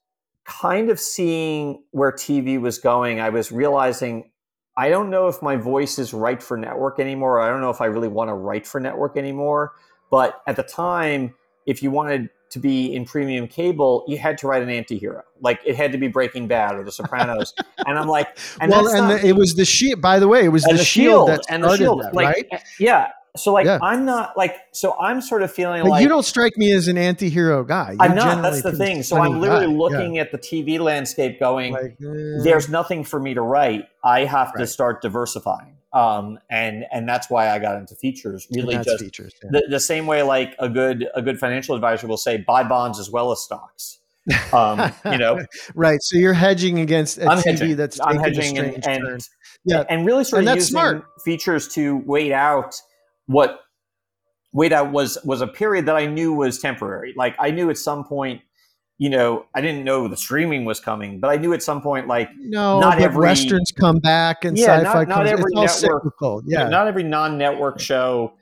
kind 0.44 0.90
of 0.90 0.98
seeing 0.98 1.82
where 1.90 2.10
TV 2.10 2.60
was 2.60 2.78
going. 2.78 3.20
I 3.20 3.28
was 3.28 3.52
realizing 3.52 4.30
I 4.78 4.90
don't 4.90 5.10
know 5.10 5.26
if 5.26 5.42
my 5.42 5.56
voice 5.56 5.98
is 5.98 6.14
right 6.14 6.40
for 6.40 6.56
network 6.56 7.00
anymore. 7.00 7.40
I 7.40 7.48
don't 7.48 7.60
know 7.60 7.70
if 7.70 7.80
I 7.80 7.86
really 7.86 8.06
want 8.06 8.28
to 8.28 8.34
write 8.34 8.64
for 8.64 8.80
network 8.80 9.16
anymore. 9.16 9.72
But 10.08 10.40
at 10.46 10.54
the 10.54 10.62
time, 10.62 11.34
if 11.66 11.82
you 11.82 11.90
wanted 11.90 12.30
to 12.50 12.60
be 12.60 12.94
in 12.94 13.04
premium 13.04 13.48
cable, 13.48 14.04
you 14.06 14.18
had 14.18 14.38
to 14.38 14.46
write 14.46 14.62
an 14.62 14.70
anti-hero. 14.70 15.22
Like 15.40 15.60
it 15.66 15.74
had 15.74 15.90
to 15.92 15.98
be 15.98 16.06
Breaking 16.06 16.46
Bad 16.46 16.76
or 16.76 16.84
The 16.84 16.92
Sopranos. 16.92 17.52
and 17.86 17.98
I'm 17.98 18.06
like, 18.06 18.38
and 18.60 18.70
well, 18.70 18.86
and 18.86 19.08
not, 19.08 19.20
the, 19.20 19.26
it 19.26 19.36
was 19.36 19.54
the 19.54 19.64
shield. 19.64 20.00
By 20.00 20.20
the 20.20 20.28
way, 20.28 20.44
it 20.44 20.48
was 20.48 20.62
the, 20.62 20.74
the, 20.74 20.84
shield, 20.84 21.26
shield 21.26 21.28
that 21.28 21.40
and 21.50 21.64
the 21.64 21.76
shield, 21.76 22.02
that, 22.04 22.14
like, 22.14 22.48
right? 22.52 22.62
Yeah, 22.78 23.10
so 23.36 23.52
like 23.52 23.66
Yeah. 23.66 23.78
I'm 23.82 24.04
not 24.04 24.36
like 24.36 24.56
so 24.72 24.98
I'm 24.98 25.20
sort 25.20 25.42
of 25.42 25.52
feeling 25.52 25.82
But 25.82 25.90
like 25.90 26.02
you 26.02 26.08
don't 26.08 26.24
strike 26.24 26.56
me 26.56 26.72
as 26.72 26.88
an 26.88 26.98
anti-hero 26.98 27.64
guy. 27.64 27.96
I'm 28.00 28.14
not. 28.14 28.42
That's 28.42 28.62
the 28.62 28.72
thing. 28.72 29.02
So 29.02 29.16
I'm 29.18 29.40
literally 29.40 29.66
guy. 29.66 29.72
Yeah. 29.72 29.78
looking 29.78 30.18
at 30.18 30.32
the 30.32 30.38
TV 30.38 30.78
landscape, 30.80 31.38
going, 31.40 31.72
Like, 31.72 31.96
eh, 32.02 32.42
"There's 32.42 32.68
nothing 32.68 33.04
for 33.04 33.20
me 33.20 33.34
to 33.34 33.42
write. 33.42 33.84
I 34.04 34.24
have 34.24 34.54
to 34.54 34.66
start 34.66 35.02
diversifying." 35.02 35.74
Um, 35.92 36.38
and 36.50 36.84
and 36.92 37.08
that's 37.08 37.30
why 37.30 37.48
I 37.50 37.58
got 37.58 37.76
into 37.76 37.94
features. 37.94 38.46
Really, 38.54 38.76
just 38.76 38.98
features. 39.02 39.32
yeah. 39.42 39.50
the, 39.52 39.66
the 39.70 39.80
same 39.80 40.06
way 40.06 40.22
like 40.22 40.54
a 40.58 40.68
good 40.68 41.08
a 41.14 41.22
good 41.22 41.38
financial 41.38 41.74
advisor 41.74 42.06
will 42.06 42.16
say, 42.18 42.36
"Buy 42.38 42.62
bonds 42.64 42.98
as 42.98 43.10
well 43.10 43.32
as 43.32 43.40
stocks." 43.40 43.98
Um, 44.52 44.92
you 45.10 45.16
know, 45.16 45.40
right. 45.74 45.98
So 46.02 46.18
you're 46.18 46.34
hedging 46.34 46.80
against 46.80 47.16
a 47.16 47.26
I'm 47.26 47.38
TV 47.38 47.44
hedging. 47.44 47.76
that's 47.76 47.98
I'm 48.00 48.18
hedging 48.18 48.58
and, 48.58 48.86
and 48.86 49.26
Yeah. 49.64 49.84
and 49.88 50.04
really 50.04 50.24
sort 50.24 50.40
And 50.40 50.48
of 50.50 50.56
using 50.56 50.70
smart. 50.72 51.04
features 51.24 51.66
to 51.68 52.02
wait 52.04 52.32
out 52.32 52.74
what 53.28 53.60
wait 54.52 54.72
out 54.72 54.90
was 54.90 55.16
was 55.24 55.40
a 55.40 55.46
period 55.46 55.86
that 55.86 55.94
I 55.96 56.06
knew 56.06 56.32
was 56.32 56.58
temporary. 56.58 57.14
Like 57.16 57.36
I 57.38 57.50
knew 57.52 57.70
at 57.70 57.78
some 57.78 58.02
point, 58.04 58.40
you 58.96 59.08
know, 59.10 59.44
I 59.54 59.60
didn't 59.60 59.84
know 59.84 60.08
the 60.08 60.16
streaming 60.16 60.64
was 60.64 60.80
coming, 60.80 61.20
but 61.20 61.28
I 61.30 61.36
knew 61.36 61.52
at 61.52 61.62
some 61.62 61.80
point, 61.80 62.08
like 62.08 62.28
No, 62.40 62.80
not 62.80 62.98
every- 63.00 63.20
westerns 63.28 63.70
come 63.70 63.98
back 63.98 64.44
and 64.44 64.58
Yeah, 64.58 64.78
sci-fi 64.78 64.82
not- 65.04 65.08
not 65.08 65.14
comes. 65.18 65.30
every 65.30 65.52
it's 65.54 65.82
network- 65.82 66.02
cyclical. 66.02 66.42
you 66.46 66.56
know, 66.56 66.62
Yeah. 66.64 66.68
not 66.68 66.88
every 66.88 67.04
non-network 67.04 67.78
show, 67.78 68.32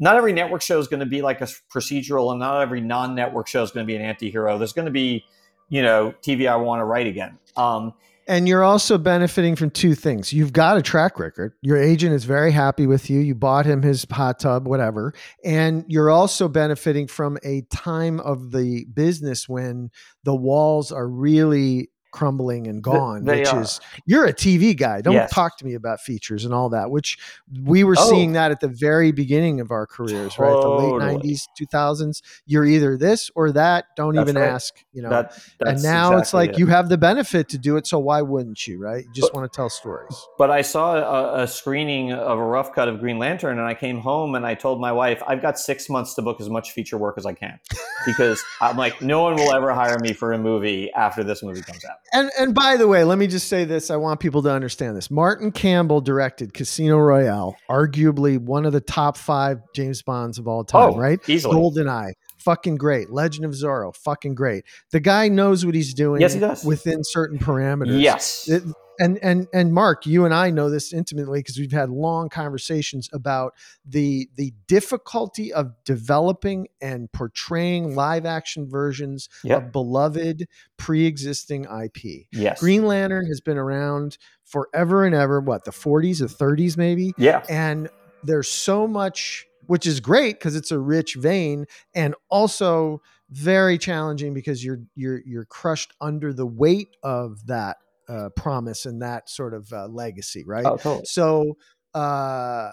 not 0.00 0.16
every 0.16 0.32
network 0.32 0.62
show 0.62 0.80
is 0.80 0.88
going 0.88 1.00
to 1.00 1.06
be 1.06 1.22
like 1.22 1.40
a 1.40 1.46
procedural, 1.72 2.30
and 2.32 2.40
not 2.40 2.60
every 2.62 2.80
non-network 2.80 3.46
show 3.46 3.62
is 3.62 3.70
going 3.70 3.86
to 3.86 3.88
be 3.88 3.94
an 3.94 4.02
anti-hero. 4.02 4.58
There's 4.58 4.72
going 4.72 4.86
to 4.86 4.90
be, 4.92 5.24
you 5.68 5.82
know, 5.82 6.12
TV 6.22 6.48
I 6.48 6.56
want 6.56 6.80
to 6.80 6.84
write 6.84 7.06
again. 7.06 7.38
Um, 7.56 7.92
And 8.28 8.48
you're 8.48 8.62
also 8.62 8.98
benefiting 8.98 9.56
from 9.56 9.70
two 9.70 9.94
things. 9.94 10.32
You've 10.32 10.52
got 10.52 10.76
a 10.76 10.82
track 10.82 11.18
record. 11.18 11.54
Your 11.60 11.76
agent 11.76 12.14
is 12.14 12.24
very 12.24 12.52
happy 12.52 12.86
with 12.86 13.10
you. 13.10 13.20
You 13.20 13.34
bought 13.34 13.66
him 13.66 13.82
his 13.82 14.06
hot 14.10 14.38
tub, 14.38 14.68
whatever. 14.68 15.12
And 15.44 15.84
you're 15.88 16.10
also 16.10 16.48
benefiting 16.48 17.08
from 17.08 17.38
a 17.42 17.62
time 17.72 18.20
of 18.20 18.52
the 18.52 18.86
business 18.92 19.48
when 19.48 19.90
the 20.24 20.34
walls 20.34 20.92
are 20.92 21.08
really 21.08 21.90
crumbling 22.12 22.68
and 22.68 22.82
gone, 22.82 23.24
they 23.24 23.40
which 23.40 23.48
are. 23.48 23.62
is 23.62 23.80
you're 24.06 24.26
a 24.26 24.32
TV 24.32 24.76
guy. 24.76 25.00
Don't 25.00 25.14
Yes. 25.14 25.32
talk 25.32 25.56
to 25.58 25.64
me 25.64 25.74
about 25.74 26.00
features 26.00 26.44
and 26.44 26.54
all 26.54 26.68
that, 26.68 26.90
which 26.90 27.18
we 27.64 27.82
were 27.84 27.96
Oh. 27.98 28.08
seeing 28.10 28.32
that 28.34 28.50
at 28.52 28.60
the 28.60 28.68
very 28.68 29.10
beginning 29.12 29.60
of 29.60 29.70
our 29.70 29.86
careers, 29.86 30.38
right? 30.38 30.52
The 30.52 30.68
late 30.68 31.00
90s, 31.00 31.48
2000s. 31.58 32.22
You're 32.46 32.64
either 32.66 32.96
this 32.96 33.30
or 33.34 33.50
that. 33.52 33.86
Don't 33.96 34.14
That's 34.14 34.30
even 34.30 34.40
right. 34.40 34.50
ask, 34.50 34.74
you 34.92 35.02
know 35.02 35.08
that, 35.10 35.36
and 35.60 35.82
now 35.82 36.16
it's 36.18 36.32
like 36.34 36.50
it. 36.50 36.58
you 36.58 36.66
have 36.66 36.88
the 36.88 36.98
benefit 36.98 37.48
to 37.48 37.58
do 37.58 37.76
it 37.76 37.86
so 37.86 37.98
why 37.98 38.22
wouldn't 38.22 38.66
you 38.66 38.78
right 38.78 39.04
you 39.04 39.12
just 39.14 39.32
But- 39.32 39.40
want 39.40 39.52
to 39.52 39.56
tell 39.56 39.68
stories 39.70 40.14
But 40.38 40.50
I 40.50 40.62
saw 40.62 40.96
a, 40.96 41.42
a 41.42 41.46
screening 41.48 42.12
of 42.12 42.38
a 42.38 42.44
rough 42.44 42.72
cut 42.74 42.88
of 42.88 43.00
Green 43.00 43.18
Lantern, 43.18 43.58
and 43.58 43.66
I 43.66 43.74
came 43.74 43.98
home 44.00 44.34
and 44.34 44.44
I 44.46 44.54
told 44.54 44.80
my 44.80 44.92
wife, 44.92 45.22
"I've 45.26 45.40
got 45.40 45.58
six 45.58 45.88
months 45.88 46.14
to 46.14 46.22
book 46.22 46.40
as 46.40 46.48
much 46.50 46.72
feature 46.72 46.98
work 46.98 47.16
as 47.16 47.24
I 47.26 47.32
can," 47.32 47.58
because 48.06 48.42
I'm 48.60 48.76
like, 48.76 49.00
no 49.00 49.22
one 49.22 49.36
will 49.36 49.52
ever 49.52 49.72
hire 49.72 49.98
me 49.98 50.12
for 50.12 50.32
a 50.32 50.38
movie 50.38 50.92
after 50.92 51.24
this 51.24 51.42
movie 51.42 51.62
comes 51.62 51.84
out. 51.84 51.96
And 52.12 52.30
and 52.38 52.54
by 52.54 52.76
the 52.76 52.86
way 52.88 53.04
let 53.04 53.18
me 53.18 53.26
just 53.26 53.48
say 53.48 53.64
this. 53.64 53.90
I 53.90 53.96
want 53.96 54.20
people 54.20 54.42
to 54.42 54.50
understand 54.50 54.96
this. 54.96 55.10
Martin 55.10 55.52
campbell 55.52 56.00
directed 56.00 56.52
casino 56.54 56.98
royale 56.98 57.56
arguably 57.70 58.38
one 58.38 58.64
of 58.66 58.72
the 58.72 58.80
top 58.80 59.16
five 59.16 59.60
james 59.74 60.02
bonds 60.02 60.38
of 60.38 60.46
all 60.48 60.64
time 60.64 60.90
Oh, 60.90 60.96
right? 60.96 61.20
easily. 61.28 61.54
goldeneye 61.54 62.12
fucking 62.42 62.76
great 62.76 63.10
legend 63.10 63.44
of 63.44 63.52
zorro 63.52 63.94
fucking 63.94 64.34
great 64.34 64.64
the 64.90 65.00
guy 65.00 65.28
knows 65.28 65.64
what 65.64 65.74
he's 65.74 65.94
doing 65.94 66.20
Yes, 66.20 66.34
he 66.34 66.40
does. 66.40 66.64
within 66.64 67.02
certain 67.04 67.38
parameters 67.38 68.00
Yes, 68.00 68.48
It- 68.48 68.62
and 69.00 69.18
and 69.22 69.48
and 69.54 69.72
Mark, 69.72 70.04
you 70.06 70.26
and 70.26 70.34
I 70.34 70.50
know 70.50 70.68
this 70.68 70.92
intimately 70.92 71.38
because 71.40 71.58
we've 71.58 71.72
had 71.72 71.88
long 71.88 72.28
conversations 72.28 73.08
about 73.14 73.54
the 73.86 74.28
the 74.36 74.52
difficulty 74.68 75.50
of 75.50 75.72
developing 75.84 76.68
and 76.82 77.10
portraying 77.10 77.94
live 77.96 78.26
action 78.26 78.68
versions 78.68 79.30
Yep. 79.44 79.58
of 79.62 79.72
beloved 79.72 80.46
pre-existing 80.76 81.64
IP. 81.64 82.26
yes, 82.32 82.60
Green 82.60 82.84
Lantern 82.86 83.26
has 83.26 83.40
been 83.40 83.56
around 83.56 84.18
forever 84.44 85.06
and 85.06 85.14
ever. 85.14 85.40
What 85.40 85.64
the 85.64 85.70
40s 85.72 86.20
or 86.20 86.26
30s 86.28 86.76
maybe, 86.76 87.14
yeah, 87.16 87.42
and 87.48 87.88
there's 88.22 88.48
so 88.48 88.86
much 88.86 89.46
which 89.66 89.86
is 89.86 90.00
great 90.00 90.38
because 90.38 90.56
it's 90.56 90.70
a 90.70 90.78
rich 90.78 91.14
vein 91.14 91.66
and 91.94 92.14
also 92.30 93.00
very 93.30 93.78
challenging 93.78 94.34
because 94.34 94.64
you're 94.64 94.80
you're 94.94 95.20
you're 95.24 95.44
crushed 95.44 95.92
under 96.00 96.32
the 96.32 96.46
weight 96.46 96.96
of 97.02 97.46
that 97.46 97.76
uh, 98.08 98.28
promise 98.36 98.84
and 98.84 99.00
that 99.00 99.28
sort 99.28 99.54
of 99.54 99.72
uh, 99.72 99.86
legacy 99.86 100.44
right 100.44 100.66
oh, 100.66 100.76
totally. 100.76 101.04
so 101.04 101.56
uh 101.94 102.70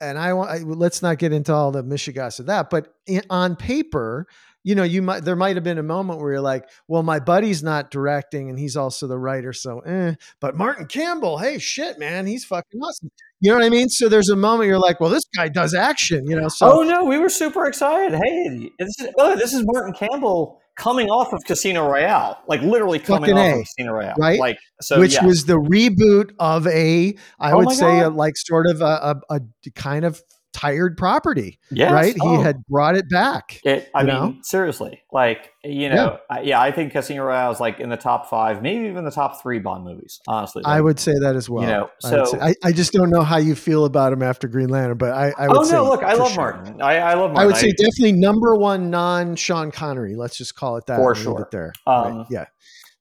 and 0.00 0.18
I 0.18 0.32
want 0.32 0.66
let's 0.66 1.02
not 1.02 1.18
get 1.18 1.32
into 1.32 1.52
all 1.52 1.72
the 1.72 1.82
mishigas 1.82 2.38
of 2.40 2.46
that, 2.46 2.70
but 2.70 2.94
in, 3.06 3.22
on 3.30 3.56
paper, 3.56 4.26
you 4.62 4.74
know, 4.74 4.84
you 4.84 5.02
might 5.02 5.24
there 5.24 5.36
might 5.36 5.56
have 5.56 5.64
been 5.64 5.78
a 5.78 5.82
moment 5.82 6.20
where 6.20 6.32
you're 6.32 6.40
like, 6.40 6.68
well, 6.86 7.02
my 7.02 7.18
buddy's 7.18 7.62
not 7.62 7.90
directing 7.90 8.48
and 8.48 8.58
he's 8.58 8.76
also 8.76 9.06
the 9.06 9.18
writer, 9.18 9.52
so 9.52 9.80
eh. 9.80 10.14
But 10.40 10.56
Martin 10.56 10.86
Campbell, 10.86 11.38
hey, 11.38 11.58
shit, 11.58 11.98
man, 11.98 12.26
he's 12.26 12.44
fucking 12.44 12.80
awesome. 12.80 13.10
You 13.40 13.50
know 13.50 13.58
what 13.58 13.64
I 13.64 13.70
mean? 13.70 13.88
So 13.88 14.08
there's 14.08 14.28
a 14.28 14.36
moment 14.36 14.68
you're 14.68 14.80
like, 14.80 15.00
well, 15.00 15.10
this 15.10 15.24
guy 15.36 15.48
does 15.48 15.74
action, 15.74 16.26
you 16.26 16.40
know. 16.40 16.48
So 16.48 16.80
oh 16.80 16.82
no, 16.82 17.04
we 17.04 17.18
were 17.18 17.28
super 17.28 17.66
excited. 17.66 18.18
Hey, 18.18 18.72
this 18.78 18.98
is, 19.00 19.08
oh, 19.18 19.36
this 19.36 19.52
is 19.52 19.62
Martin 19.64 19.94
Campbell 19.94 20.60
coming 20.76 21.08
off 21.08 21.32
of 21.32 21.40
Casino 21.44 21.86
Royale, 21.88 22.38
like 22.48 22.62
literally 22.62 22.98
coming 22.98 23.30
Fucking 23.30 23.38
off 23.38 23.44
A, 23.44 23.52
of 23.52 23.60
Casino 23.60 23.92
Royale, 23.92 24.14
right? 24.18 24.38
Like 24.38 24.58
so, 24.80 24.98
which 24.98 25.14
yeah. 25.14 25.24
was 25.24 25.44
the 25.44 25.58
reboot 25.58 26.32
of 26.38 26.66
a, 26.66 27.14
I 27.38 27.52
Oh 27.52 27.58
would 27.58 27.72
say, 27.72 28.00
a, 28.00 28.10
like 28.10 28.34
sort 28.36 28.66
of 28.66 28.80
a, 28.80 29.20
a, 29.30 29.36
a 29.36 29.40
kind 29.74 30.04
of 30.04 30.22
tired 30.52 30.96
property, 30.96 31.58
Yes. 31.70 31.92
right? 31.92 32.16
Oh. 32.20 32.36
He 32.36 32.42
had 32.42 32.64
brought 32.66 32.96
it 32.96 33.08
back. 33.10 33.60
It, 33.64 33.88
I 33.94 34.02
mean, 34.02 34.14
know? 34.14 34.34
seriously, 34.42 35.02
like 35.12 35.52
you 35.62 35.88
know, 35.88 36.18
I, 36.30 36.40
yeah, 36.40 36.60
I 36.60 36.72
think 36.72 36.92
Casino 36.92 37.24
Royale 37.24 37.50
is 37.52 37.60
like 37.60 37.80
in 37.80 37.88
the 37.90 37.96
top 37.96 38.28
five, 38.30 38.62
maybe 38.62 38.86
even 38.88 39.04
the 39.04 39.10
top 39.10 39.42
three 39.42 39.58
Bond 39.58 39.84
movies. 39.84 40.20
Honestly, 40.26 40.62
I 40.64 40.80
would 40.80 40.98
say 40.98 41.12
that 41.20 41.36
as 41.36 41.48
well. 41.50 41.62
You 41.64 41.68
know, 41.70 41.90
I, 42.04 42.08
so- 42.10 42.24
say- 42.24 42.38
I, 42.40 42.54
I 42.64 42.72
just 42.72 42.92
don't 42.92 43.10
know 43.10 43.22
how 43.22 43.36
you 43.36 43.54
feel 43.54 43.84
about 43.84 44.12
him 44.12 44.22
after 44.22 44.48
Green 44.48 44.68
Lantern, 44.68 44.98
but 44.98 45.12
I, 45.12 45.32
I 45.38 45.48
would 45.48 45.56
Oh 45.58 45.64
say 45.64 45.72
no! 45.76 45.84
Look, 45.88 46.02
I 46.02 46.14
love 46.14 46.32
sure. 46.32 46.36
Martin. 46.54 46.80
I, 46.82 46.96
I 46.98 47.14
love 47.14 47.32
Martin. 47.32 47.38
I 47.38 47.46
would 47.46 47.56
say 47.56 47.70
definitely 47.72 48.12
number 48.12 48.54
one 48.56 48.90
non 48.90 49.36
Sean 49.36 49.70
Connery. 49.70 50.16
Let's 50.16 50.36
just 50.38 50.54
call 50.54 50.76
it 50.76 50.86
that. 50.86 50.96
For 50.96 51.14
sure. 51.14 51.48
there. 51.52 51.72
Um, 51.86 52.18
Right, 52.18 52.26
Yeah. 52.30 52.44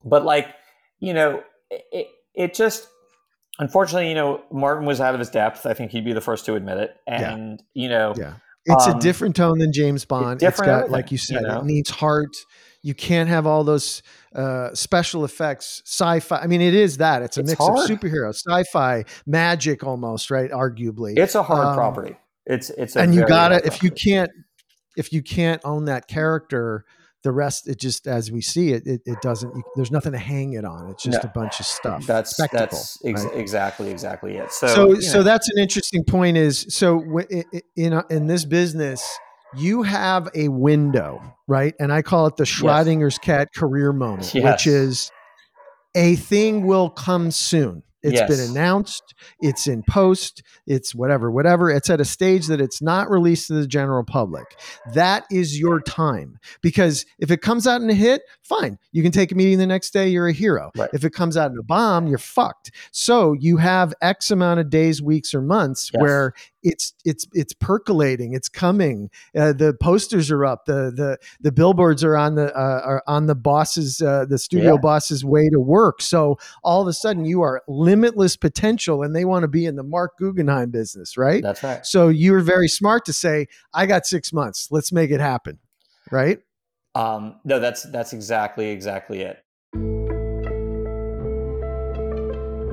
but 0.03 0.25
like 0.25 0.47
you 0.99 1.13
know, 1.13 1.43
it, 1.69 2.07
it 2.33 2.53
just 2.53 2.87
unfortunately, 3.59 4.09
you 4.09 4.15
know, 4.15 4.41
Martin 4.51 4.85
was 4.85 4.99
out 5.01 5.13
of 5.13 5.19
his 5.19 5.29
depth. 5.29 5.65
I 5.65 5.73
think 5.73 5.91
he'd 5.91 6.05
be 6.05 6.13
the 6.13 6.21
first 6.21 6.45
to 6.45 6.55
admit 6.55 6.77
it. 6.77 6.97
Yeah. 7.07 7.33
And 7.33 7.63
you 7.73 7.89
know, 7.89 8.13
Yeah. 8.17 8.33
It's 8.69 8.85
Um, 8.85 8.97
a 8.97 8.99
different 8.99 9.35
tone 9.37 9.59
than 9.59 9.71
James 9.71 10.03
Bond. 10.03 10.43
It's 10.43 10.59
got, 10.59 10.89
like 10.91 11.09
you 11.09 11.17
said, 11.17 11.41
you 11.41 11.47
know? 11.47 11.59
it 11.59 11.65
needs 11.65 11.89
heart. 11.89 12.35
You 12.81 12.93
can't 12.93 13.29
have 13.29 13.47
all 13.47 13.63
those 13.63 14.01
uh, 14.35 14.73
special 14.73 15.23
effects, 15.23 15.81
sci-fi. 15.85 16.37
I 16.37 16.47
mean, 16.47 16.59
it 16.61 16.73
is 16.73 16.97
that. 16.97 17.21
It's 17.21 17.37
a 17.37 17.41
It's 17.41 17.51
mix 17.51 17.59
hard. 17.65 17.89
of 17.89 17.97
superhero, 17.99 18.29
sci-fi, 18.33 19.05
magic, 19.25 19.85
almost 19.85 20.29
right. 20.29 20.51
Arguably, 20.51 21.17
it's 21.17 21.33
a 21.35 21.43
hard 21.43 21.65
Um, 21.65 21.75
property. 21.75 22.17
It's 22.45 22.69
it's 22.71 22.97
a 22.97 22.99
and 23.01 23.15
you 23.15 23.25
gotta 23.25 23.65
if 23.65 23.81
you 23.83 23.89
can't 23.89 24.31
if 24.97 25.13
you 25.13 25.21
can't 25.23 25.61
own 25.63 25.85
that 25.85 26.07
character 26.09 26.83
the 27.23 27.31
rest 27.31 27.67
it 27.67 27.79
just 27.79 28.07
as 28.07 28.31
we 28.31 28.41
see 28.41 28.71
it 28.71 28.85
it, 28.85 29.01
it 29.05 29.21
doesn't 29.21 29.53
you, 29.55 29.63
there's 29.75 29.91
nothing 29.91 30.11
to 30.11 30.17
hang 30.17 30.53
it 30.53 30.63
on 30.63 30.87
it's 30.89 31.03
just 31.03 31.23
No. 31.23 31.29
a 31.29 31.31
bunch 31.33 31.59
of 31.59 31.65
stuff 31.65 32.05
That's 32.05 32.31
spectacle 32.31 32.77
that's 32.77 32.97
ex- 33.03 33.25
right? 33.25 33.35
exactly 33.35 33.89
exactly 33.89 34.35
it. 34.37 34.51
So 34.51 34.67
so 34.67 34.99
so 34.99 35.17
know, 35.17 35.23
that's 35.23 35.49
an 35.49 35.61
interesting 35.61 36.03
point 36.03 36.37
is 36.37 36.65
so 36.69 36.99
w- 37.01 37.43
in 37.75 38.01
in 38.09 38.27
this 38.27 38.45
business 38.45 39.03
you 39.57 39.81
have 39.83 40.29
a 40.35 40.47
window 40.49 41.19
right 41.47 41.73
and 41.79 41.91
i 41.91 42.01
call 42.01 42.27
it 42.27 42.35
the 42.37 42.43
schrodinger's 42.43 43.17
cat 43.17 43.49
career 43.55 43.91
moment 43.93 44.33
Yes. 44.35 44.43
which 44.43 44.67
is 44.67 45.11
a 45.95 46.15
thing 46.17 46.65
will 46.67 46.89
come 46.89 47.31
soon 47.31 47.81
It's 48.03 48.13
Yes. 48.13 48.29
been 48.29 48.49
announced. 48.51 49.13
It's 49.41 49.67
in 49.67 49.83
post. 49.89 50.43
It's 50.65 50.93
whatever, 50.93 51.31
whatever. 51.31 51.69
It's 51.71 51.89
at 51.89 51.99
a 51.99 52.05
stage 52.05 52.47
that 52.47 52.61
it's 52.61 52.81
not 52.81 53.09
released 53.09 53.47
to 53.47 53.53
the 53.53 53.67
general 53.67 54.03
public. 54.03 54.45
That 54.93 55.25
is 55.31 55.59
your 55.59 55.81
time. 55.81 56.37
Because 56.61 57.05
if 57.19 57.31
it 57.31 57.41
comes 57.41 57.65
out 57.67 57.81
in 57.81 57.89
a 57.89 57.93
hit, 57.95 58.21
fine. 58.43 58.77
You 58.91 59.03
can 59.03 59.11
take 59.11 59.31
a 59.31 59.35
meeting 59.35 59.57
the 59.57 59.67
next 59.67 59.91
day. 59.91 60.07
You're 60.09 60.27
a 60.27 60.33
hero. 60.33 60.71
Right. 60.77 60.89
If 60.93 61.03
it 61.03 61.11
comes 61.11 61.35
out 61.37 61.51
in 61.51 61.57
a 61.57 61.63
bomb, 61.63 62.07
you're 62.07 62.17
fucked. 62.17 62.71
So 62.91 63.33
you 63.33 63.57
have 63.57 63.93
X 64.01 64.31
amount 64.31 64.59
of 64.59 64.69
days, 64.69 65.01
weeks, 65.01 65.33
or 65.33 65.41
months 65.41 65.89
Yes. 65.93 66.01
where 66.01 66.33
it's 66.67 66.93
it's 67.05 67.27
it's 67.33 67.53
percolating. 67.53 68.33
It's 68.33 68.49
coming. 68.49 69.09
Uh, 69.35 69.53
the 69.53 69.73
posters 69.81 70.29
are 70.31 70.45
up. 70.45 70.65
The 70.65 70.91
the 70.95 71.17
the 71.39 71.51
billboards 71.51 72.03
are 72.03 72.15
on 72.17 72.35
the 72.35 72.55
uh, 72.55 72.81
are 72.83 73.03
on 73.07 73.27
the 73.27 73.35
boss's 73.35 74.01
uh, 74.01 74.25
the 74.29 74.37
studio 74.37 74.73
Yeah. 74.73 74.79
boss's 74.81 75.23
way 75.25 75.49
to 75.49 75.59
work. 75.59 76.01
So 76.01 76.37
all 76.63 76.81
of 76.81 76.87
a 76.87 76.93
sudden 76.93 77.25
you 77.25 77.41
are 77.41 77.61
limitless 77.67 78.35
potential, 78.37 79.03
and 79.03 79.15
they 79.15 79.25
want 79.25 79.43
to 79.43 79.47
be 79.47 79.65
in 79.65 79.75
the 79.75 79.83
Mark 79.83 80.17
Guggenheim 80.17 80.71
business, 80.71 81.17
right? 81.17 81.41
That's 81.41 81.63
right. 81.63 81.85
So 81.85 82.09
you 82.09 82.31
were 82.33 82.41
very 82.41 82.67
smart 82.67 83.05
to 83.05 83.13
say, 83.13 83.47
"I 83.73 83.85
got 83.85 84.05
six 84.05 84.33
months. 84.33 84.67
Let's 84.71 84.91
make 84.91 85.11
it 85.11 85.19
happen." 85.19 85.59
Right? 86.11 86.39
Um, 86.95 87.39
no, 87.43 87.59
that's 87.59 87.83
that's 87.83 88.13
exactly 88.13 88.69
exactly 88.69 89.21
it. 89.21 89.43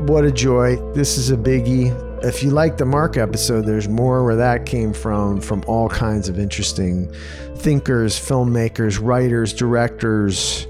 What 0.06 0.24
a 0.24 0.30
joy. 0.30 0.76
This 0.92 1.16
is 1.16 1.30
a 1.30 1.36
biggie. 1.36 1.92
If 2.22 2.42
you 2.42 2.50
like 2.50 2.76
the 2.76 2.84
Mark 2.84 3.16
episode, 3.16 3.62
there's 3.62 3.88
more 3.88 4.22
where 4.22 4.36
that 4.36 4.66
came 4.66 4.92
from, 4.92 5.40
from 5.40 5.64
all 5.66 5.88
kinds 5.88 6.28
of 6.28 6.38
interesting 6.38 7.10
thinkers, 7.56 8.14
filmmakers, 8.18 9.00
writers, 9.02 9.54
directors, 9.54 10.66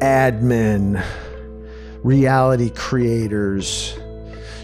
admin, 0.00 1.04
reality 2.04 2.70
creators, 2.70 3.98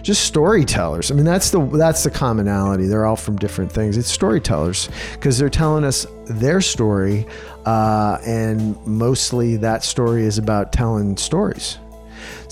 just 0.03 0.25
storytellers. 0.25 1.11
I 1.11 1.15
mean, 1.15 1.25
that's 1.25 1.51
the 1.51 1.61
that's 1.61 2.05
the 2.05 2.11
commonality. 2.11 2.87
They're 2.87 3.07
all 3.07 3.17
from 3.17 3.37
different 3.37 3.73
things. 3.73 3.97
It's 3.97 4.11
storytellers 4.11 4.89
because 5.15 5.39
they're 5.39 5.51
telling 5.51 5.85
us 5.85 6.07
their 6.27 6.61
story, 6.61 7.27
uh, 7.67 8.19
and 8.25 8.77
mostly 8.87 9.57
that 9.57 9.83
story 9.83 10.25
is 10.25 10.39
about 10.39 10.73
telling 10.73 11.17
stories. 11.17 11.79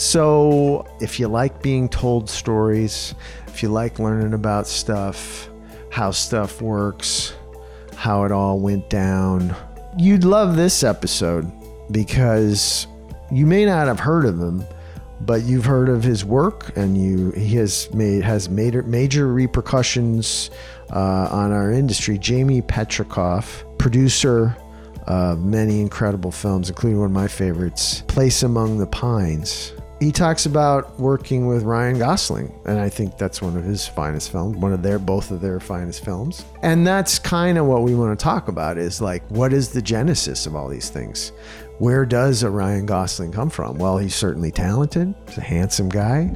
So, 0.01 0.87
if 0.99 1.21
you 1.21 1.29
like 1.29 1.63
being 1.63 1.87
told 1.87 2.31
stories, 2.31 3.15
if 3.49 3.63
you 3.63 3.69
like 3.69 3.99
learning 3.99 4.33
about 4.33 4.67
stuff, 4.67 5.51
how 5.91 6.11
stuff 6.11 6.63
works, 6.63 7.35
how 7.97 8.25
it 8.25 8.33
all 8.33 8.59
went 8.59 8.89
down, 8.89 9.55
you'd 9.99 10.25
love 10.25 10.57
this 10.57 10.83
episode 10.83 11.53
because 11.91 12.87
you 13.31 13.45
may 13.45 13.67
not 13.67 13.89
have 13.89 14.01
heard 14.01 14.25
of 14.25 14.41
him 14.41 14.65
but 15.21 15.43
you've 15.43 15.67
heard 15.67 15.91
of 15.91 16.03
his 16.03 16.25
work, 16.25 16.75
and 16.79 16.97
you 16.97 17.31
he 17.33 17.57
has 17.57 17.93
made 17.93 18.25
has 18.25 18.49
made 18.49 18.75
major 18.87 19.31
repercussions 19.31 20.51
uh, 20.89 21.29
on 21.31 21.53
our 21.53 21.71
industry. 21.71 22.17
Jamie 22.17 22.63
Patricof, 22.63 23.65
producer 23.77 24.57
of 25.07 25.45
many 25.45 25.83
incredible 25.83 26.33
films, 26.33 26.71
including 26.71 27.01
one 27.01 27.07
of 27.09 27.13
my 27.13 27.29
favorites, 27.29 28.03
Place 28.09 28.43
Among 28.43 28.79
the 28.79 28.87
Pines. 28.87 29.75
He 30.01 30.11
talks 30.11 30.47
about 30.47 30.99
working 30.99 31.47
with 31.47 31.63
Ryan 31.63 31.99
Gosling, 31.99 32.59
and 32.65 32.81
I 32.81 32.89
think 32.89 33.19
that's 33.19 33.43
one 33.43 33.57
of 33.57 33.65
his 33.65 33.87
finest 33.87 34.33
films, 34.33 34.57
one 34.57 34.73
of 34.73 34.83
their 34.83 34.99
both 34.99 35.31
of 35.31 35.43
their 35.43 35.61
finest 35.61 36.03
films. 36.03 36.45
And 36.63 36.87
that's 36.87 37.19
kind 37.19 37.59
of 37.59 37.67
what 37.67 37.83
we 37.83 37.95
want 37.95 38.19
to 38.19 38.23
talk 38.23 38.49
about 38.49 38.79
is 38.79 39.01
like 39.03 39.23
what 39.31 39.53
is 39.53 39.69
the 39.69 39.83
genesis 39.83 40.47
of 40.47 40.57
all 40.57 40.69
these 40.69 40.89
things? 40.89 41.33
where 41.81 42.05
does 42.05 42.43
a 42.43 42.51
Ryan 42.51 42.85
Gosling 42.85 43.33
come 43.33 43.49
from? 43.49 43.79
Well, 43.79 43.97
he's 43.97 44.15
certainly 44.15 44.53
talented. 44.53 45.15
He's 45.27 45.39
a 45.39 45.43
handsome 45.43 45.89
guy. 45.89 46.31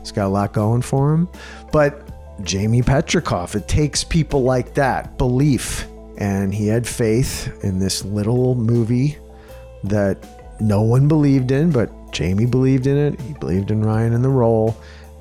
He's 0.00 0.10
got 0.10 0.26
a 0.26 0.28
lot 0.28 0.52
going 0.52 0.82
for 0.82 1.14
him. 1.14 1.28
But 1.70 2.10
Jamie 2.42 2.82
Patricof, 2.82 3.54
it 3.54 3.68
takes 3.68 4.02
people 4.02 4.42
like 4.42 4.74
that, 4.74 5.16
belief. 5.16 5.86
And 6.18 6.52
he 6.52 6.66
had 6.66 6.88
faith 6.88 7.62
in 7.62 7.78
this 7.78 8.04
little 8.04 8.56
movie 8.56 9.16
that 9.84 10.26
no 10.60 10.82
one 10.82 11.06
believed 11.06 11.52
in, 11.52 11.70
but 11.70 11.92
Jamie 12.12 12.46
believed 12.46 12.86
in 12.86 12.96
it. 12.96 13.20
He 13.20 13.32
believed 13.34 13.70
in 13.70 13.84
Ryan 13.84 14.12
in 14.12 14.22
the 14.22 14.28
role. 14.28 14.76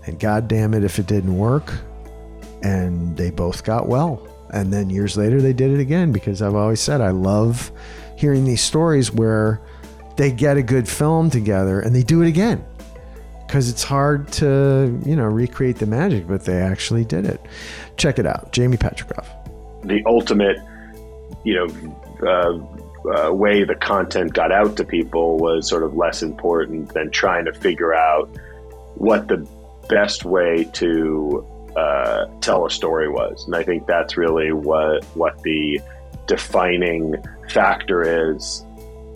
And 0.06 0.20
God 0.20 0.48
damn 0.48 0.74
it 0.74 0.84
if 0.84 1.00
it 1.00 1.08
didn't 1.08 1.38
work. 1.38 1.74
And 2.62 3.16
they 3.16 3.32
both 3.32 3.64
got 3.64 3.88
well. 3.88 4.26
And 4.52 4.74
then 4.74 4.90
years 4.90 5.16
later, 5.16 5.42
they 5.42 5.54
did 5.54 5.72
it 5.72 5.80
again 5.80 6.12
because 6.12 6.42
I've 6.42 6.56
always 6.56 6.80
said 6.82 7.02
I 7.02 7.12
love 7.12 7.72
hearing 8.18 8.46
these 8.46 8.62
stories 8.62 9.12
where 9.12 9.62
they 10.18 10.32
get 10.32 10.58
a 10.58 10.62
good 10.62 10.88
film 10.88 11.30
together 11.30 11.80
and 11.80 11.96
they 11.96 12.04
do 12.04 12.22
it 12.22 12.28
again 12.28 12.62
because 13.48 13.70
it's 13.70 13.84
hard 13.84 14.30
to 14.34 15.02
you 15.06 15.16
know 15.16 15.24
recreate 15.24 15.78
the 15.78 15.86
magic 15.86 16.28
but 16.28 16.44
they 16.44 16.58
actually 16.58 17.06
did 17.06 17.26
it 17.26 17.40
check 17.96 18.20
it 18.20 18.26
out 18.26 18.52
jamie 18.52 18.76
patricof 18.76 19.26
the 19.86 20.04
ultimate 20.06 20.58
you 21.46 21.56
know 21.56 21.68
uh, 22.28 22.89
uh, 23.06 23.32
way 23.34 23.64
the 23.64 23.76
content 23.76 24.34
got 24.34 24.52
out 24.52 24.76
to 24.78 24.84
people 24.84 25.38
was 25.38 25.68
sort 25.68 25.84
of 25.84 25.96
less 25.96 26.22
important 26.22 26.94
than 26.94 27.10
trying 27.12 27.46
to 27.46 27.54
figure 27.54 27.94
out 27.94 28.28
what 28.96 29.28
the 29.28 29.48
best 29.88 30.26
way 30.26 30.66
to 30.74 31.46
uh, 31.76 32.26
tell 32.42 32.66
a 32.66 32.70
story 32.70 33.10
was 33.10 33.46
and 33.46 33.56
i 33.56 33.64
think 33.64 33.86
that's 33.88 34.18
really 34.18 34.52
what 34.52 35.04
what 35.16 35.42
the 35.44 35.80
defining 36.30 37.16
factor 37.50 38.32
is, 38.32 38.64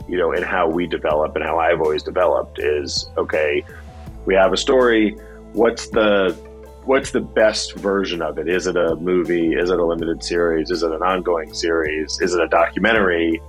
you 0.09 0.17
know, 0.17 0.33
in 0.33 0.43
how 0.43 0.67
we 0.67 0.87
develop 0.87 1.35
and 1.35 1.45
how 1.45 1.59
I've 1.59 1.79
always 1.79 2.03
developed 2.03 2.59
is 2.59 3.09
okay, 3.17 3.63
we 4.25 4.33
have 4.33 4.51
a 4.51 4.57
story. 4.57 5.11
What's 5.53 5.87
the 5.89 6.35
what's 6.85 7.11
the 7.11 7.21
best 7.21 7.75
version 7.75 8.21
of 8.21 8.39
it? 8.39 8.49
Is 8.49 8.67
it 8.67 8.75
a 8.75 8.95
movie? 8.95 9.53
Is 9.53 9.69
it 9.69 9.79
a 9.79 9.85
limited 9.85 10.23
series? 10.23 10.71
Is 10.71 10.83
it 10.83 10.91
an 10.91 11.03
ongoing 11.03 11.53
series? 11.53 12.19
Is 12.19 12.33
it 12.33 12.41
a 12.41 12.47
documentary? 12.47 13.39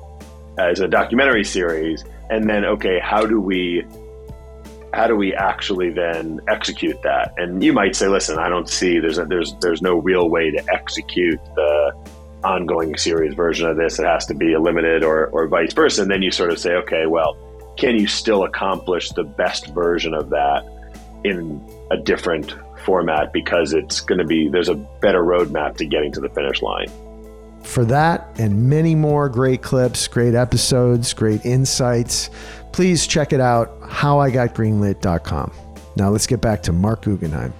It 0.58 0.78
a 0.78 0.88
documentary 0.88 1.44
series? 1.44 2.04
And 2.30 2.48
then, 2.48 2.64
okay, 2.64 2.98
how 3.00 3.26
do 3.26 3.40
we 3.40 3.84
how 4.92 5.08
do 5.08 5.16
we 5.16 5.34
actually 5.34 5.90
then 5.90 6.40
execute 6.48 7.02
that? 7.02 7.34
And 7.36 7.64
you 7.64 7.72
might 7.72 7.96
say, 7.96 8.06
listen, 8.06 8.38
I 8.38 8.48
don't 8.48 8.68
see 8.68 9.00
there's 9.00 9.18
a, 9.18 9.24
there's 9.24 9.54
there's 9.60 9.82
no 9.82 9.96
real 9.96 10.28
way 10.28 10.50
to 10.50 10.64
execute 10.72 11.40
the 11.56 11.92
ongoing 12.44 12.96
series 12.96 13.34
version 13.34 13.68
of 13.68 13.76
this. 13.76 13.98
It 13.98 14.06
has 14.06 14.26
to 14.26 14.34
be 14.34 14.52
a 14.52 14.60
limited 14.60 15.02
or, 15.02 15.26
or 15.28 15.48
vice 15.48 15.72
versa. 15.72 16.02
And 16.02 16.10
then 16.10 16.22
you 16.22 16.30
sort 16.30 16.50
of 16.50 16.58
say, 16.58 16.74
okay, 16.74 17.06
well, 17.06 17.36
can 17.76 17.98
you 17.98 18.06
still 18.06 18.44
accomplish 18.44 19.08
the 19.10 19.24
best 19.24 19.68
version 19.68 20.14
of 20.14 20.30
that 20.30 20.64
in 21.24 21.60
a 21.90 21.96
different 21.96 22.54
format 22.84 23.32
because 23.32 23.72
it's 23.72 24.00
going 24.00 24.18
to 24.18 24.26
be, 24.26 24.48
there's 24.48 24.68
a 24.68 24.74
better 24.74 25.22
roadmap 25.22 25.76
to 25.78 25.86
getting 25.86 26.12
to 26.12 26.20
the 26.20 26.28
finish 26.28 26.60
line. 26.62 26.86
For 27.62 27.84
that 27.86 28.23
and 28.38 28.68
many 28.68 28.94
more 28.94 29.28
great 29.28 29.62
clips, 29.62 30.08
great 30.08 30.34
episodes, 30.34 31.12
great 31.12 31.44
insights, 31.44 32.30
please 32.72 33.06
check 33.06 33.32
it 33.32 33.40
out, 33.40 33.80
howigotgreenlit.com. 33.82 35.52
Now 35.96 36.10
let's 36.10 36.26
get 36.26 36.40
back 36.40 36.62
to 36.64 36.72
Mark 36.72 37.02
Guggenheim. 37.02 37.52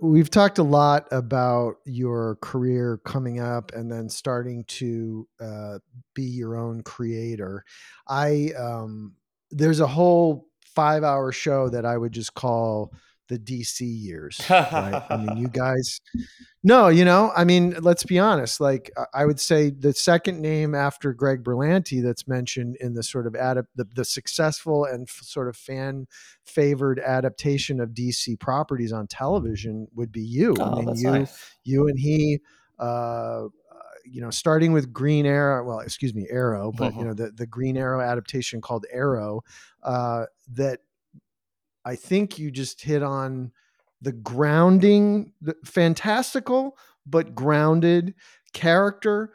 we've 0.00 0.30
talked 0.30 0.58
a 0.58 0.62
lot 0.62 1.08
about 1.10 1.76
your 1.84 2.36
career 2.40 3.00
coming 3.04 3.40
up 3.40 3.72
and 3.74 3.90
then 3.90 4.08
starting 4.08 4.64
to 4.64 5.28
uh, 5.40 5.78
be 6.14 6.22
your 6.22 6.56
own 6.56 6.82
creator. 6.82 7.64
I 8.06 8.50
um, 8.58 9.14
there's 9.50 9.80
a 9.80 9.86
whole 9.86 10.46
five 10.74 11.02
hour 11.02 11.32
show 11.32 11.68
that 11.70 11.84
I 11.84 11.96
would 11.96 12.12
just 12.12 12.34
call 12.34 12.92
the 13.28 13.38
DC 13.38 13.80
years. 13.80 14.40
Right? 14.50 15.02
I 15.08 15.16
mean, 15.16 15.36
you 15.36 15.48
guys, 15.52 16.00
no, 16.62 16.88
you 16.88 17.04
know, 17.04 17.30
I 17.36 17.44
mean, 17.44 17.76
let's 17.80 18.04
be 18.04 18.18
honest. 18.18 18.60
Like, 18.60 18.90
I 19.14 19.24
would 19.24 19.38
say 19.38 19.70
the 19.70 19.92
second 19.92 20.40
name 20.40 20.74
after 20.74 21.12
Greg 21.12 21.44
Berlanti 21.44 22.02
that's 22.02 22.26
mentioned 22.26 22.76
in 22.80 22.94
the 22.94 23.02
sort 23.02 23.26
of 23.26 23.34
adapt 23.34 23.68
the, 23.76 23.86
the 23.94 24.04
successful 24.04 24.84
and 24.84 25.08
f- 25.08 25.20
sort 25.22 25.48
of 25.48 25.56
fan 25.56 26.06
favored 26.44 26.98
adaptation 26.98 27.80
of 27.80 27.90
DC 27.90 28.38
properties 28.40 28.92
on 28.92 29.06
television 29.06 29.86
would 29.94 30.10
be 30.10 30.22
you. 30.22 30.54
Oh, 30.58 30.64
I 30.64 30.84
mean, 30.84 30.96
you, 30.96 31.10
nice. 31.10 31.54
you 31.64 31.88
and 31.88 31.98
he. 31.98 32.40
Uh, 32.78 33.48
you 34.10 34.22
know, 34.22 34.30
starting 34.30 34.72
with 34.72 34.90
Green 34.92 35.26
Arrow, 35.26 35.64
well, 35.66 35.80
excuse 35.80 36.14
me, 36.14 36.26
Arrow, 36.30 36.72
but 36.72 36.94
you 36.94 37.04
know, 37.04 37.12
the, 37.12 37.30
the 37.30 37.46
Green 37.46 37.76
Arrow 37.76 38.00
adaptation 38.00 38.60
called 38.60 38.86
Arrow, 38.90 39.42
uh, 39.82 40.24
that 40.54 40.80
I 41.88 41.96
think 41.96 42.38
you 42.38 42.50
just 42.50 42.82
hit 42.82 43.02
on 43.02 43.50
the 44.02 44.12
grounding, 44.12 45.32
the 45.40 45.56
fantastical 45.64 46.76
but 47.06 47.34
grounded 47.34 48.14
character, 48.52 49.32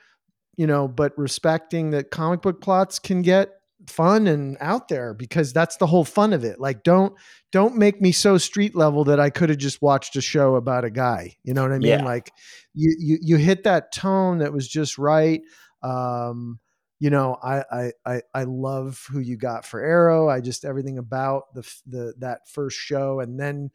you 0.56 0.68
know, 0.68 0.88
but 0.88 1.18
respecting 1.18 1.90
that 1.92 2.12
comic 2.12 2.44
book 2.44 2.62
plots 2.62 3.00
can 3.00 3.24
get 3.24 3.50
fun 3.88 4.28
and 4.28 4.56
out 4.62 4.88
there 4.88 5.16
because 5.16 5.52
that's 5.52 5.78
the 5.78 5.88
whole 5.88 6.06
fun 6.06 6.32
of 6.32 6.44
it. 6.44 6.60
Like 6.60 6.84
don't 6.84 7.16
don't 7.52 7.76
make 7.76 8.00
me 8.00 8.12
so 8.12 8.38
street 8.38 8.76
level 8.76 9.04
that 9.06 9.20
I 9.20 9.32
could 9.32 9.50
have 9.50 9.58
just 9.58 9.82
watched 9.82 10.16
a 10.16 10.22
show 10.22 10.56
about 10.56 10.86
a 10.86 10.92
guy. 10.92 11.36
You 11.44 11.56
know 11.56 11.64
what 11.64 11.72
I 11.72 11.80
mean? 11.80 11.90
Yeah. 11.90 12.06
Like 12.06 12.32
you 12.76 12.96
you 13.00 13.18
you 13.20 13.38
hit 13.38 13.64
that 13.64 13.92
tone 13.92 14.38
that 14.38 14.54
was 14.54 14.68
just 14.68 15.00
right. 15.00 15.42
Um 15.82 16.60
you 17.04 17.10
know, 17.10 17.38
I, 17.44 17.66
I, 17.70 17.92
I 18.06 18.22
I 18.34 18.44
love 18.46 19.06
who 19.12 19.20
you 19.20 19.36
got 19.36 19.66
for 19.66 19.82
Arrow. 19.82 20.30
I 20.30 20.40
just 20.40 20.64
everything 20.64 20.98
about 20.98 21.54
the 21.54 21.70
the 21.86 22.14
that 22.20 22.48
first 22.48 22.78
show, 22.78 23.20
and 23.20 23.38
then 23.38 23.72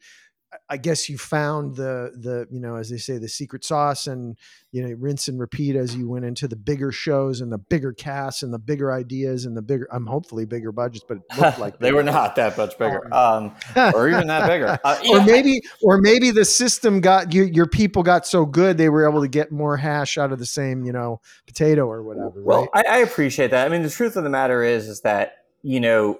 I 0.67 0.77
guess 0.77 1.09
you 1.09 1.17
found 1.17 1.75
the 1.75 2.11
the 2.15 2.47
you 2.49 2.59
know 2.59 2.75
as 2.75 2.89
they 2.89 2.97
say 2.97 3.17
the 3.17 3.27
secret 3.27 3.63
sauce 3.63 4.07
and 4.07 4.35
you 4.71 4.81
know 4.81 4.95
rinse 4.97 5.27
and 5.27 5.39
repeat 5.39 5.75
as 5.75 5.95
you 5.95 6.09
went 6.09 6.25
into 6.25 6.47
the 6.47 6.55
bigger 6.55 6.91
shows 6.91 7.39
and 7.41 7.51
the 7.51 7.59
bigger 7.59 7.93
casts 7.93 8.41
and 8.41 8.51
the 8.51 8.59
bigger 8.59 8.91
ideas 8.91 9.45
and 9.45 9.55
the 9.55 9.61
bigger 9.61 9.87
I'm 9.91 10.07
hopefully 10.07 10.45
bigger 10.45 10.71
budgets 10.71 11.05
but 11.07 11.17
it 11.17 11.23
looked 11.39 11.59
like 11.59 11.79
they 11.79 11.91
were 11.91 12.03
not 12.03 12.35
that 12.37 12.57
much 12.57 12.77
bigger 12.79 13.13
um, 13.13 13.55
or 13.75 14.09
even 14.09 14.27
that 14.27 14.47
bigger. 14.47 14.79
Uh, 14.83 14.99
or 15.09 15.23
maybe 15.23 15.61
or 15.83 15.99
maybe 15.99 16.31
the 16.31 16.45
system 16.45 16.99
got 16.99 17.31
you 17.31 17.43
your 17.43 17.67
people 17.67 18.01
got 18.01 18.25
so 18.25 18.45
good 18.45 18.77
they 18.77 18.89
were 18.89 19.07
able 19.07 19.21
to 19.21 19.27
get 19.27 19.51
more 19.51 19.77
hash 19.77 20.17
out 20.17 20.31
of 20.31 20.39
the 20.39 20.47
same 20.47 20.83
you 20.83 20.91
know 20.91 21.21
potato 21.45 21.85
or 21.85 22.01
whatever 22.01 22.41
well 22.43 22.67
right? 22.73 22.85
I, 22.87 22.95
I 22.95 22.97
appreciate 22.99 23.51
that. 23.51 23.67
I 23.67 23.69
mean 23.69 23.83
the 23.83 23.89
truth 23.89 24.15
of 24.15 24.23
the 24.23 24.29
matter 24.31 24.63
is 24.63 24.87
is 24.87 25.01
that 25.01 25.33
you 25.61 25.79
know 25.79 26.19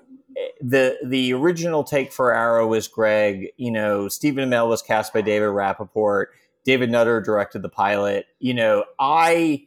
the 0.61 0.97
the 1.05 1.33
original 1.33 1.83
take 1.83 2.11
for 2.11 2.33
Arrow 2.33 2.67
was 2.67 2.87
Greg. 2.87 3.47
You 3.57 3.71
know, 3.71 4.07
Stephen 4.07 4.49
Amell 4.49 4.67
was 4.67 4.81
cast 4.81 5.13
by 5.13 5.21
David 5.21 5.49
Rapaport. 5.49 6.27
David 6.65 6.91
Nutter 6.91 7.21
directed 7.21 7.61
the 7.61 7.69
pilot. 7.69 8.25
You 8.39 8.53
know, 8.53 8.83
I, 8.99 9.65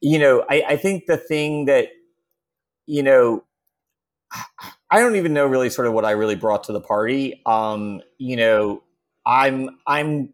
you 0.00 0.18
know, 0.18 0.44
I, 0.48 0.64
I 0.68 0.76
think 0.76 1.06
the 1.06 1.16
thing 1.16 1.66
that, 1.66 1.88
you 2.86 3.02
know, 3.02 3.44
I 4.90 5.00
don't 5.00 5.16
even 5.16 5.32
know 5.34 5.46
really 5.46 5.70
sort 5.70 5.86
of 5.86 5.92
what 5.92 6.04
I 6.04 6.12
really 6.12 6.34
brought 6.34 6.64
to 6.64 6.72
the 6.72 6.80
party. 6.80 7.42
Um, 7.46 8.00
you 8.18 8.36
know, 8.36 8.82
I'm 9.24 9.78
I'm 9.86 10.32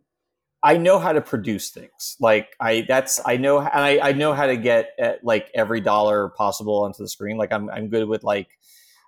I 0.62 0.76
know 0.76 0.98
how 0.98 1.12
to 1.12 1.20
produce 1.20 1.70
things. 1.70 2.16
Like 2.20 2.54
I 2.60 2.84
that's 2.86 3.20
I 3.26 3.36
know 3.36 3.58
and 3.58 3.70
I, 3.72 3.98
I 4.00 4.12
know 4.12 4.32
how 4.32 4.46
to 4.46 4.56
get 4.56 4.90
at, 4.98 5.14
uh, 5.14 5.18
like 5.22 5.50
every 5.54 5.80
dollar 5.80 6.28
possible 6.28 6.84
onto 6.84 7.02
the 7.02 7.08
screen. 7.08 7.36
Like 7.36 7.52
I'm 7.52 7.68
I'm 7.70 7.88
good 7.88 8.08
with 8.08 8.22
like 8.22 8.58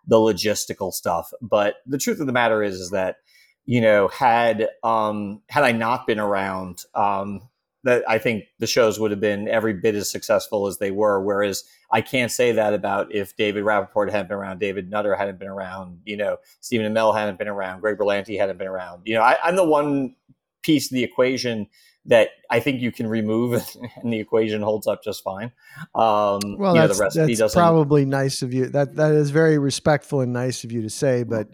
the 0.06 0.16
logistical 0.16 0.92
stuff. 0.92 1.32
But 1.40 1.76
the 1.86 1.98
truth 1.98 2.20
of 2.20 2.26
the 2.26 2.32
matter 2.32 2.62
is 2.62 2.76
is 2.76 2.90
that 2.90 3.16
you 3.64 3.80
know 3.80 4.08
had 4.08 4.68
um 4.82 5.42
had 5.48 5.64
I 5.64 5.72
not 5.72 6.06
been 6.06 6.20
around 6.20 6.84
um 6.94 7.48
that 7.84 8.02
I 8.08 8.18
think 8.18 8.44
the 8.58 8.66
shows 8.66 8.98
would 8.98 9.10
have 9.10 9.20
been 9.20 9.46
every 9.46 9.74
bit 9.74 9.94
as 9.94 10.10
successful 10.10 10.66
as 10.66 10.78
they 10.78 10.90
were. 10.90 11.22
Whereas 11.22 11.64
I 11.90 12.00
can't 12.00 12.32
say 12.32 12.50
that 12.52 12.72
about 12.72 13.14
if 13.14 13.36
David 13.36 13.62
Rapaport 13.62 14.10
hadn't 14.10 14.28
been 14.28 14.38
around, 14.38 14.58
David 14.58 14.90
Nutter 14.90 15.14
hadn't 15.14 15.38
been 15.38 15.48
around, 15.48 16.00
you 16.04 16.16
know, 16.16 16.38
Stephen 16.60 16.90
Amell 16.90 17.14
hadn't 17.14 17.38
been 17.38 17.46
around, 17.46 17.80
Greg 17.80 17.98
Berlanti 17.98 18.38
hadn't 18.38 18.58
been 18.58 18.68
around. 18.68 19.02
You 19.04 19.14
know, 19.14 19.20
I, 19.20 19.36
I'm 19.44 19.56
the 19.56 19.64
one 19.68 20.16
piece 20.62 20.90
of 20.90 20.94
the 20.94 21.04
equation 21.04 21.68
that 22.06 22.30
I 22.50 22.60
think 22.60 22.80
you 22.80 22.92
can 22.92 23.06
remove, 23.06 23.52
and 24.02 24.12
the 24.12 24.20
equation 24.20 24.62
holds 24.62 24.86
up 24.86 25.02
just 25.02 25.22
fine. 25.22 25.52
Um, 25.94 26.40
well, 26.58 26.74
that's, 26.74 27.16
know, 27.16 27.26
that's 27.26 27.54
probably 27.54 28.04
nice 28.04 28.42
of 28.42 28.52
you. 28.52 28.66
That 28.66 28.96
that 28.96 29.12
is 29.12 29.30
very 29.30 29.58
respectful 29.58 30.20
and 30.20 30.32
nice 30.32 30.64
of 30.64 30.72
you 30.72 30.82
to 30.82 30.90
say. 30.90 31.22
But 31.22 31.48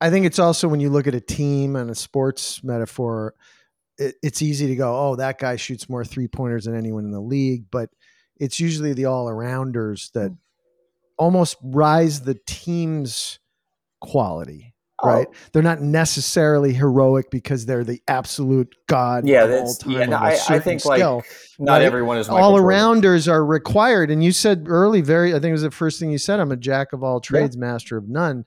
I 0.00 0.10
think 0.10 0.26
it's 0.26 0.38
also 0.38 0.68
when 0.68 0.80
you 0.80 0.90
look 0.90 1.06
at 1.06 1.14
a 1.14 1.20
team 1.20 1.76
and 1.76 1.90
a 1.90 1.94
sports 1.94 2.64
metaphor, 2.64 3.34
it, 3.98 4.16
it's 4.22 4.42
easy 4.42 4.66
to 4.68 4.76
go, 4.76 5.10
"Oh, 5.10 5.16
that 5.16 5.38
guy 5.38 5.56
shoots 5.56 5.88
more 5.88 6.04
three 6.04 6.28
pointers 6.28 6.64
than 6.64 6.76
anyone 6.76 7.04
in 7.04 7.12
the 7.12 7.20
league." 7.20 7.66
But 7.70 7.90
it's 8.36 8.58
usually 8.58 8.92
the 8.92 9.04
all 9.04 9.26
arounders 9.26 10.10
that 10.12 10.36
almost 11.18 11.56
rise 11.62 12.22
the 12.22 12.38
team's 12.46 13.38
quality 14.00 14.74
right? 15.04 15.26
Oh. 15.30 15.34
They're 15.52 15.62
not 15.62 15.80
necessarily 15.80 16.72
heroic 16.72 17.30
because 17.30 17.66
they're 17.66 17.84
the 17.84 18.02
absolute 18.08 18.74
god. 18.86 19.26
Yeah, 19.26 19.46
that's 19.46 19.84
yeah. 19.86 20.06
No, 20.06 20.16
I, 20.16 20.38
I, 20.48 20.58
think 20.58 20.80
skill, 20.80 21.16
like 21.16 21.24
not 21.58 21.74
right? 21.74 21.82
everyone 21.82 22.18
is 22.18 22.28
Michael 22.28 22.44
all 22.44 22.58
arounders 22.58 23.30
are 23.30 23.44
required. 23.44 24.10
And 24.10 24.22
you 24.22 24.32
said 24.32 24.66
early, 24.68 25.00
very. 25.00 25.30
I 25.30 25.40
think 25.40 25.50
it 25.50 25.52
was 25.52 25.62
the 25.62 25.70
first 25.70 26.00
thing 26.00 26.10
you 26.10 26.18
said. 26.18 26.40
I'm 26.40 26.52
a 26.52 26.56
jack 26.56 26.92
of 26.92 27.02
all 27.02 27.20
trades, 27.20 27.56
yeah. 27.56 27.60
master 27.60 27.96
of 27.96 28.08
none. 28.08 28.44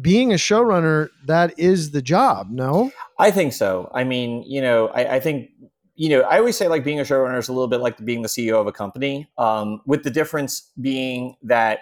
Being 0.00 0.32
a 0.32 0.36
showrunner, 0.36 1.08
that 1.26 1.58
is 1.58 1.90
the 1.90 2.02
job. 2.02 2.48
No, 2.50 2.92
I 3.18 3.30
think 3.30 3.52
so. 3.52 3.90
I 3.94 4.04
mean, 4.04 4.44
you 4.46 4.60
know, 4.60 4.88
I, 4.88 5.16
I 5.16 5.20
think 5.20 5.50
you 5.98 6.08
know, 6.08 6.20
I 6.20 6.38
always 6.38 6.56
say 6.56 6.68
like 6.68 6.84
being 6.84 7.00
a 7.00 7.02
showrunner 7.02 7.38
is 7.38 7.48
a 7.48 7.52
little 7.52 7.66
bit 7.66 7.80
like 7.80 8.02
being 8.04 8.22
the 8.22 8.28
CEO 8.28 8.60
of 8.60 8.68
a 8.68 8.72
company, 8.72 9.28
um, 9.36 9.80
with 9.84 10.04
the 10.04 10.10
difference 10.10 10.70
being 10.80 11.36
that 11.42 11.80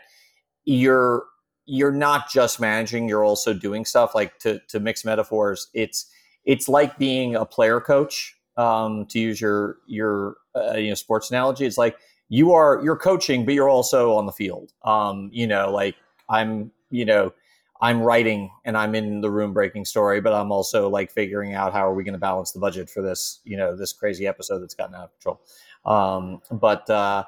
you're 0.65 1.25
you're 1.67 1.93
not 1.93 2.31
just 2.31 2.61
managing 2.61 3.09
you're 3.09 3.25
also 3.25 3.53
doing 3.53 3.85
stuff. 3.85 4.15
Like 4.15 4.39
to 4.41 4.61
to 4.69 4.81
mix 4.81 5.05
metaphors 5.05 5.69
it's 5.75 6.07
it's 6.45 6.69
like 6.69 6.97
being 6.97 7.35
a 7.35 7.45
player 7.45 7.81
coach 7.81 8.37
um, 8.57 9.07
to 9.07 9.19
use 9.19 9.41
your 9.41 9.79
your 9.87 10.37
uh, 10.55 10.75
you 10.75 10.89
know 10.89 10.95
sports 10.95 11.31
analogy. 11.31 11.67
It's 11.67 11.79
like 11.79 11.97
you 12.29 12.53
are 12.53 12.81
you're 12.83 12.97
coaching 12.97 13.45
but 13.45 13.55
you're 13.55 13.69
also 13.69 14.15
on 14.15 14.27
the 14.27 14.33
field. 14.33 14.73
Um, 14.85 15.31
you 15.33 15.47
know 15.47 15.71
like 15.71 15.95
i'm 16.29 16.71
you 16.91 17.05
know 17.05 17.33
i'm 17.81 18.01
writing 18.01 18.51
and 18.65 18.77
i'm 18.77 18.95
in 18.95 19.21
the 19.21 19.31
room 19.31 19.53
breaking 19.53 19.85
story 19.85 20.21
but 20.21 20.33
i'm 20.33 20.51
also 20.51 20.89
like 20.89 21.11
figuring 21.11 21.55
out 21.55 21.73
how 21.73 21.87
are 21.87 21.95
we 21.95 22.03
going 22.03 22.15
to 22.15 22.19
balance 22.19 22.53
the 22.53 22.59
budget 22.59 22.89
for 22.89 23.03
this 23.03 23.41
you 23.45 23.57
know 23.57 23.77
this 23.77 23.93
crazy 23.93 24.27
episode 24.27 24.61
that's 24.61 24.75
gotten 24.75 24.95
out 24.95 25.05
of 25.05 25.13
control. 25.13 25.41
Um, 25.85 26.41
but 26.51 26.89
uh, 26.91 27.25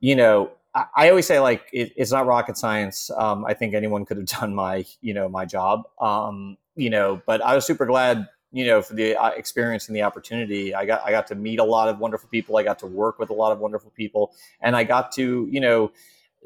you 0.00 0.16
know 0.16 0.50
I 0.74 1.08
always 1.10 1.26
say 1.26 1.40
like 1.40 1.62
it, 1.72 1.92
it's 1.96 2.12
not 2.12 2.26
rocket 2.26 2.56
science. 2.56 3.10
Um, 3.16 3.44
I 3.44 3.54
think 3.54 3.74
anyone 3.74 4.04
could 4.04 4.16
have 4.16 4.26
done 4.40 4.54
my 4.54 4.84
you 5.00 5.14
know 5.14 5.28
my 5.28 5.44
job. 5.44 5.82
Um, 6.00 6.56
you 6.76 6.90
know, 6.90 7.20
but 7.26 7.42
I 7.42 7.54
was 7.54 7.66
super 7.66 7.86
glad 7.86 8.28
you 8.52 8.66
know 8.66 8.82
for 8.82 8.94
the 8.94 9.16
uh, 9.16 9.30
experience 9.30 9.88
and 9.88 9.96
the 9.96 10.02
opportunity. 10.02 10.74
I 10.74 10.84
got 10.84 11.02
I 11.04 11.10
got 11.10 11.26
to 11.28 11.34
meet 11.34 11.58
a 11.58 11.64
lot 11.64 11.88
of 11.88 11.98
wonderful 11.98 12.28
people. 12.28 12.56
I 12.56 12.62
got 12.62 12.78
to 12.80 12.86
work 12.86 13.18
with 13.18 13.30
a 13.30 13.34
lot 13.34 13.52
of 13.52 13.58
wonderful 13.58 13.90
people, 13.90 14.34
and 14.60 14.76
I 14.76 14.84
got 14.84 15.12
to 15.12 15.48
you 15.50 15.60
know 15.60 15.90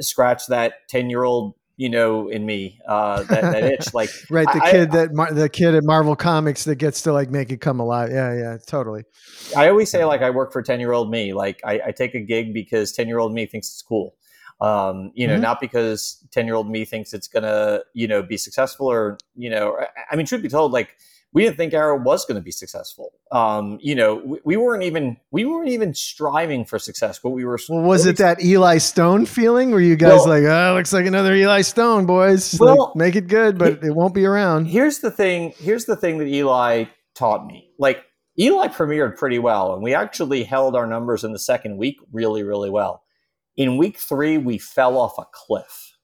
scratch 0.00 0.46
that 0.48 0.88
ten 0.88 1.10
year 1.10 1.24
old 1.24 1.54
you 1.76 1.88
know 1.88 2.28
in 2.28 2.44
me 2.44 2.80
uh, 2.86 3.22
that, 3.24 3.42
that 3.42 3.64
itch 3.64 3.94
like 3.94 4.10
right 4.30 4.46
the 4.52 4.62
I, 4.62 4.70
kid 4.70 4.90
I, 4.90 4.96
that 4.96 5.14
Mar- 5.14 5.32
the 5.32 5.48
kid 5.48 5.74
at 5.74 5.84
marvel 5.84 6.14
comics 6.14 6.64
that 6.64 6.76
gets 6.76 7.02
to 7.02 7.12
like 7.12 7.30
make 7.30 7.50
it 7.50 7.60
come 7.60 7.80
alive. 7.80 8.10
Yeah 8.10 8.34
yeah 8.34 8.56
totally. 8.66 9.04
I 9.56 9.68
always 9.68 9.90
say 9.90 10.04
like 10.04 10.22
i 10.22 10.30
work 10.30 10.52
for 10.52 10.62
10 10.62 10.80
year 10.80 10.92
old 10.92 11.10
me. 11.10 11.32
Like 11.32 11.60
I, 11.64 11.80
I, 11.86 11.90
take 11.92 12.14
a 12.14 12.20
gig 12.20 12.54
because 12.54 12.92
10 12.92 13.08
year 13.08 13.18
old 13.18 13.32
me 13.32 13.46
thinks 13.46 13.68
it's 13.68 13.82
cool. 13.82 14.14
Um, 14.60 15.10
you 15.14 15.26
know, 15.26 15.34
mm-hmm. 15.34 15.42
not 15.42 15.60
because 15.60 16.24
10 16.30 16.46
year 16.46 16.54
old 16.54 16.70
me 16.70 16.84
thinks 16.84 17.12
it's 17.12 17.26
going 17.26 17.42
to, 17.42 17.82
you 17.94 18.06
know, 18.06 18.22
be 18.22 18.36
successful 18.36 18.86
or, 18.86 19.18
you 19.34 19.50
know, 19.50 19.76
I 20.08 20.14
mean, 20.14 20.24
truth 20.24 20.40
be 20.40 20.48
told, 20.48 20.70
like, 20.70 20.96
we 21.32 21.42
didn't 21.42 21.56
think 21.56 21.72
Arrow 21.72 21.98
was 21.98 22.24
going 22.26 22.36
to 22.36 22.42
be 22.42 22.50
successful. 22.50 23.12
Um, 23.30 23.78
you 23.80 23.94
know, 23.94 24.16
we, 24.16 24.38
we, 24.44 24.56
weren't 24.56 24.82
even 24.82 25.16
we 25.30 25.44
weren't 25.46 25.70
even 25.70 25.94
striving 25.94 26.64
for 26.64 26.78
success, 26.78 27.18
but 27.18 27.30
we 27.30 27.44
were. 27.44 27.58
Well, 27.68 27.82
was 27.82 28.04
it 28.04 28.18
that 28.18 28.42
Eli 28.42 28.78
Stone 28.78 29.26
feeling? 29.26 29.70
Were 29.70 29.80
you 29.80 29.96
guys 29.96 30.20
well, 30.20 30.28
like, 30.28 30.44
oh, 30.44 30.74
looks 30.74 30.92
like 30.92 31.06
another 31.06 31.34
Eli 31.34 31.62
Stone, 31.62 32.04
boys? 32.06 32.58
Well, 32.60 32.88
like, 32.88 32.96
make 32.96 33.16
it 33.16 33.28
good, 33.28 33.58
but 33.58 33.82
it 33.82 33.94
won't 33.94 34.14
be 34.14 34.26
around. 34.26 34.66
Here's 34.66 34.98
the 34.98 35.10
thing. 35.10 35.54
Here's 35.56 35.86
the 35.86 35.96
thing 35.96 36.18
that 36.18 36.28
Eli 36.28 36.84
taught 37.14 37.46
me. 37.46 37.70
Like 37.78 38.04
Eli 38.38 38.68
premiered 38.68 39.16
pretty 39.16 39.38
well, 39.38 39.74
and 39.74 39.82
we 39.82 39.94
actually 39.94 40.44
held 40.44 40.76
our 40.76 40.86
numbers 40.86 41.24
in 41.24 41.32
the 41.32 41.38
second 41.38 41.78
week 41.78 41.96
really, 42.12 42.42
really 42.42 42.70
well. 42.70 43.04
In 43.56 43.76
week 43.78 43.98
three, 43.98 44.38
we 44.38 44.58
fell 44.58 44.98
off 44.98 45.18
a 45.18 45.24
cliff 45.32 45.96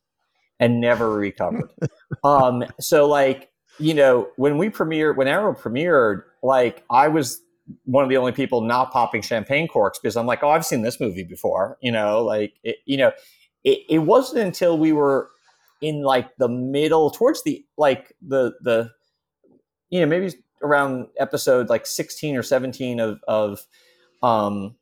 and 0.60 0.80
never 0.80 1.10
recovered. 1.10 1.70
um, 2.24 2.64
so 2.80 3.06
like, 3.06 3.50
you 3.78 3.94
know, 3.94 4.28
when 4.36 4.58
we 4.58 4.68
premiered, 4.68 5.16
when 5.16 5.28
Arrow 5.28 5.54
premiered, 5.54 6.22
like 6.42 6.84
I 6.90 7.08
was 7.08 7.40
one 7.84 8.02
of 8.02 8.10
the 8.10 8.16
only 8.16 8.32
people 8.32 8.60
not 8.60 8.90
popping 8.92 9.22
champagne 9.22 9.68
corks 9.68 9.98
because 9.98 10.16
I'm 10.16 10.26
like, 10.26 10.42
oh, 10.42 10.50
I've 10.50 10.64
seen 10.64 10.82
this 10.82 11.00
movie 11.00 11.24
before, 11.24 11.78
you 11.80 11.92
know, 11.92 12.24
like, 12.24 12.54
it, 12.62 12.76
you 12.86 12.96
know, 12.96 13.12
it, 13.64 13.80
it 13.88 13.98
wasn't 13.98 14.40
until 14.40 14.78
we 14.78 14.92
were 14.92 15.30
in 15.80 16.02
like 16.02 16.34
the 16.38 16.48
middle 16.48 17.10
towards 17.10 17.42
the, 17.44 17.64
like 17.76 18.14
the, 18.26 18.52
the, 18.62 18.90
you 19.90 20.00
know, 20.00 20.06
maybe 20.06 20.32
around 20.62 21.06
episode 21.18 21.68
like 21.68 21.86
16 21.86 22.36
or 22.36 22.42
17 22.42 23.00
of, 23.00 23.20
of, 23.28 23.60
um, 24.22 24.76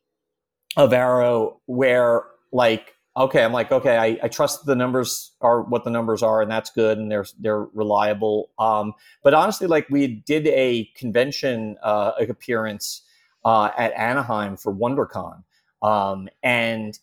of 0.75 0.93
Arrow 0.93 1.59
where 1.65 2.23
like 2.51 2.93
okay 3.17 3.43
i'm 3.43 3.51
like 3.51 3.71
okay 3.71 3.97
I, 3.97 4.19
I, 4.23 4.27
trust 4.27 4.65
the 4.65 4.75
numbers 4.75 5.31
are 5.41 5.61
what 5.63 5.83
the 5.83 5.89
numbers 5.89 6.23
are 6.23 6.41
and 6.41 6.49
that's 6.49 6.69
good 6.69 6.97
and 6.97 7.11
they're 7.11 7.25
they're 7.39 7.63
reliable. 7.73 8.51
Um, 8.59 8.93
but 9.23 9.33
honestly 9.33 9.67
like 9.67 9.89
we 9.89 10.07
did 10.07 10.47
a 10.47 10.85
convention 10.95 11.77
uh, 11.83 12.11
appearance 12.19 13.01
uh, 13.43 13.71
at 13.77 13.93
anaheim 13.93 14.57
for 14.57 14.73
wondercon. 14.73 15.43
Um, 15.81 16.29
and 16.43 16.97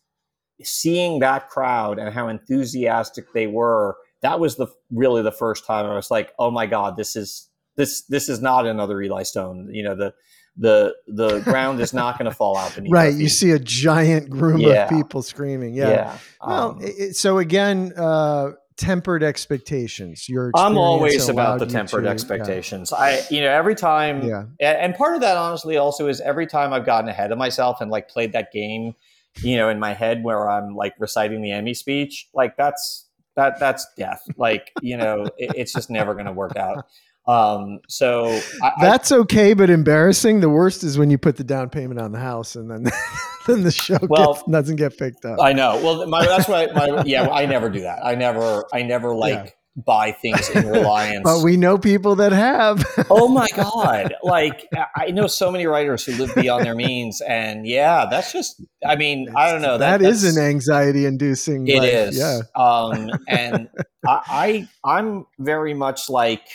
seeing 0.63 1.19
that 1.21 1.49
crowd 1.49 1.99
and 1.99 2.15
how 2.15 2.29
enthusiastic 2.29 3.33
they 3.35 3.47
were 3.47 3.97
that 4.23 4.41
was 4.41 4.57
the 4.57 4.69
really 4.91 5.21
the 5.21 5.33
first 5.33 5.67
time 5.67 5.85
i 5.85 5.95
was 5.95 6.11
like 6.11 6.33
oh 6.39 6.51
my 6.51 6.65
god 6.65 6.97
this 6.97 7.17
is 7.17 7.51
this 7.77 8.03
this 8.03 8.29
is 8.29 8.41
not 8.41 8.67
another 8.67 9.01
eli 9.03 9.23
stone. 9.23 9.69
You 9.73 9.83
know 9.83 9.95
the 9.95 10.15
the 10.57 10.95
the 11.07 11.41
ground 11.41 11.81
is 11.81 11.93
not 11.93 12.19
going 12.19 12.31
to 12.31 12.37
fall 12.37 12.57
out 12.57 12.75
beneath. 12.75 12.93
right, 12.93 13.15
you 13.15 13.29
see 13.29 13.51
a 13.51 13.59
giant 13.59 14.31
groom 14.31 14.61
yeah. 14.61 14.85
of 14.85 14.91
people 14.91 15.23
screaming. 15.23 15.75
Yeah. 15.75 15.89
yeah. 15.89 16.19
Well, 16.47 16.71
um, 16.71 16.79
it, 16.81 17.17
so 17.17 17.39
again, 17.39 17.93
uh, 17.97 18.53
tempered 18.77 19.23
expectations. 19.23 20.29
Your 20.29 20.51
I'm 20.55 20.77
always 20.77 21.29
about 21.29 21.59
the 21.59 21.67
tempered 21.67 22.05
to, 22.05 22.11
expectations. 22.11 22.93
Yeah. 22.93 23.03
I, 23.03 23.23
you 23.31 23.41
know, 23.41 23.51
every 23.51 23.75
time. 23.75 24.23
Yeah. 24.23 24.45
And 24.61 24.95
part 24.95 25.15
of 25.15 25.21
that, 25.23 25.37
honestly, 25.37 25.77
also 25.77 26.09
is 26.09 26.21
every 26.21 26.47
time 26.47 26.73
I've 26.73 26.87
gotten 26.87 27.09
ahead 27.09 27.33
of 27.33 27.39
myself 27.39 27.81
and 27.81 27.91
like 27.91 28.09
played 28.09 28.33
that 28.33 28.53
game, 28.53 28.95
you 29.43 29.57
know, 29.57 29.69
in 29.69 29.79
my 29.79 29.95
head 29.95 30.23
where 30.23 30.49
I'm 30.49 30.75
like 30.75 30.95
reciting 30.99 31.43
the 31.43 31.53
Emmy 31.53 31.75
speech, 31.75 32.29
like 32.35 32.57
that's 32.57 33.09
that 33.37 33.59
that's 33.59 33.87
death. 33.97 34.23
Like 34.37 34.73
you 34.83 34.97
know, 34.97 35.25
it, 35.39 35.53
it's 35.57 35.73
just 35.73 35.91
never 35.91 36.15
going 36.15 36.27
to 36.27 36.33
work 36.33 36.57
out. 36.57 36.87
Um, 37.27 37.81
so 37.89 38.27
I, 38.63 38.73
that's 38.81 39.11
I, 39.11 39.17
okay, 39.19 39.55
but 39.55 39.71
embarrassing. 39.71 40.41
The 40.41 40.51
worst 40.51 40.85
is 40.85 40.99
when 40.99 41.11
you 41.11 41.19
put 41.19 41.37
the 41.37 41.45
down 41.45 41.71
payment 41.71 42.01
on 42.01 42.13
the 42.13 42.19
house 42.19 42.55
and 42.55 42.71
then 42.71 42.85
then 43.47 43.63
the 43.63 43.71
show 43.71 43.99
well, 44.03 44.35
gets, 44.35 44.47
doesn't 44.51 44.77
get 44.77 44.99
picked 44.99 45.25
up. 45.25 45.41
I 45.41 45.53
know. 45.53 45.81
Well, 45.83 46.07
my, 46.07 46.27
that's 46.27 46.49
why 46.49 46.67
my 46.75 47.03
yeah. 47.05 47.29
I 47.31 47.47
never 47.47 47.71
do 47.71 47.81
that. 47.81 48.05
I 48.05 48.15
never 48.15 48.65
I 48.73 48.83
never 48.83 49.15
like. 49.15 49.45
Yeah. 49.45 49.51
buy 49.85 50.13
things 50.13 50.49
in 50.51 50.69
reliance 50.69 51.23
but 51.25 51.43
we 51.43 51.57
know 51.57 51.77
people 51.77 52.15
that 52.15 52.31
have 52.31 52.87
oh 53.11 53.27
my 53.27 53.49
god 53.57 54.15
like 54.23 54.69
i 54.95 55.11
know 55.11 55.27
so 55.27 55.51
many 55.51 55.67
writers 55.67 56.05
who 56.05 56.13
live 56.13 56.33
beyond 56.37 56.65
their 56.65 56.77
means 56.77 57.21
and 57.21 57.67
yeah 57.67 58.07
that's 58.09 58.31
just 58.33 58.63
i 58.87 58.95
mean 58.95 59.27
i 59.35 59.51
don't 59.51 59.63
know 59.63 59.77
that, 59.77 60.01
that 60.01 60.09
is 60.09 60.23
an 60.23 60.41
anxiety 60.41 61.07
inducing 61.07 61.67
It 61.67 61.83
is. 61.83 62.17
yeah 62.17 62.43
um 62.55 63.11
and 63.27 63.69
I, 64.07 64.69
I 64.85 64.95
i'm 64.99 65.27
very 65.41 65.75
much 65.75 66.09
like 66.09 66.47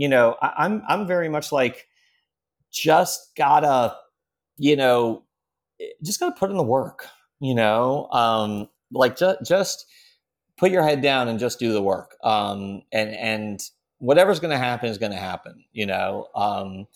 you 0.00 0.08
know, 0.08 0.34
I, 0.40 0.64
I'm 0.64 0.82
I'm 0.88 1.06
very 1.06 1.28
much 1.28 1.52
like 1.52 1.86
just 2.72 3.32
gotta, 3.36 3.94
you 4.56 4.74
know, 4.74 5.24
just 6.02 6.18
gotta 6.18 6.34
put 6.34 6.50
in 6.50 6.56
the 6.56 6.62
work, 6.62 7.06
you 7.38 7.54
know, 7.54 8.08
um, 8.10 8.70
like 8.90 9.14
just 9.14 9.44
just 9.44 9.84
put 10.56 10.70
your 10.70 10.82
head 10.82 11.02
down 11.02 11.28
and 11.28 11.38
just 11.38 11.58
do 11.58 11.74
the 11.74 11.82
work. 11.82 12.16
Um, 12.24 12.80
and 12.90 13.14
and 13.14 13.60
whatever's 13.98 14.40
going 14.40 14.52
to 14.52 14.58
happen 14.58 14.88
is 14.88 14.96
going 14.96 15.12
to 15.12 15.18
happen. 15.18 15.64
You 15.70 15.84
know. 15.84 16.28
Um, 16.34 16.86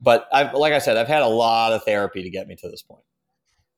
but 0.00 0.26
I've, 0.32 0.54
like 0.54 0.72
I 0.72 0.80
said, 0.80 0.96
I've 0.96 1.06
had 1.06 1.22
a 1.22 1.28
lot 1.28 1.72
of 1.72 1.84
therapy 1.84 2.24
to 2.24 2.30
get 2.30 2.48
me 2.48 2.56
to 2.56 2.68
this 2.68 2.82
point, 2.82 3.04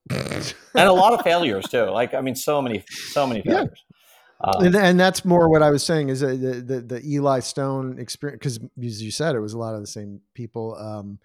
and 0.75 0.89
a 0.89 0.93
lot 0.93 1.13
of 1.13 1.21
failures 1.21 1.69
too. 1.69 1.85
Like 1.91 2.15
I 2.15 2.23
mean, 2.23 2.37
so 2.37 2.63
many, 2.63 2.85
so 2.89 3.27
many 3.27 3.43
failures. 3.43 3.85
Yeah. 3.87 3.96
Um, 4.41 4.66
and, 4.66 4.76
and, 4.76 5.01
that's 5.01 5.24
more 5.24 5.49
what 5.49 5.62
I 5.62 5.70
was 5.70 5.82
saying 5.82 6.11
is 6.11 6.20
the 6.20 6.34
the, 6.37 6.80
the 6.80 7.07
Eli 7.07 7.41
Stone 7.41 7.99
experience 7.99 8.39
because 8.39 8.59
as 8.84 9.03
you 9.03 9.11
said, 9.11 9.34
it 9.34 9.41
was 9.41 9.55
a 9.55 9.59
lot 9.59 9.74
of 9.74 9.80
the 9.80 9.87
same 9.87 10.20
people. 10.34 10.76
Um, 10.76 11.18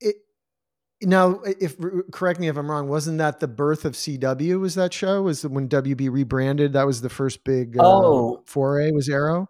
it 0.00 0.16
now, 1.02 1.40
if 1.44 1.76
correct 2.12 2.38
me 2.38 2.48
if 2.48 2.56
I'm 2.56 2.70
wrong, 2.70 2.88
wasn't 2.88 3.18
that 3.18 3.40
the 3.40 3.48
birth 3.48 3.84
of 3.84 3.94
CW? 3.94 4.60
Was 4.60 4.76
that 4.76 4.92
show? 4.92 5.22
Was 5.22 5.44
when 5.44 5.68
WB 5.68 6.10
rebranded? 6.10 6.74
That 6.74 6.86
was 6.86 7.00
the 7.00 7.10
first 7.10 7.44
big 7.44 7.76
uh, 7.78 7.82
oh. 7.84 8.42
foray. 8.46 8.92
Was 8.92 9.08
Arrow? 9.08 9.48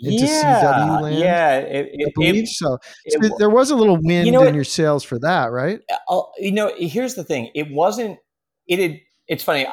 into 0.00 0.26
yeah, 0.26 0.62
CW 0.62 1.02
land. 1.02 1.18
Yeah, 1.18 1.56
it, 1.58 1.90
it, 1.92 2.08
I 2.08 2.12
believe 2.14 2.44
it, 2.44 2.48
so. 2.48 2.78
so 3.08 3.18
there 3.38 3.50
was 3.50 3.70
a 3.70 3.76
little 3.76 3.98
wind 4.00 4.26
you 4.26 4.32
know 4.32 4.44
in 4.44 4.54
your 4.54 4.64
sails 4.64 5.04
for 5.04 5.18
that, 5.20 5.50
right? 5.50 5.80
Uh, 6.08 6.22
you 6.38 6.52
know, 6.52 6.72
here's 6.76 7.14
the 7.14 7.24
thing: 7.24 7.50
it 7.54 7.70
wasn't. 7.70 8.18
It 8.66 8.78
had. 8.78 9.00
It's 9.26 9.44
funny. 9.44 9.66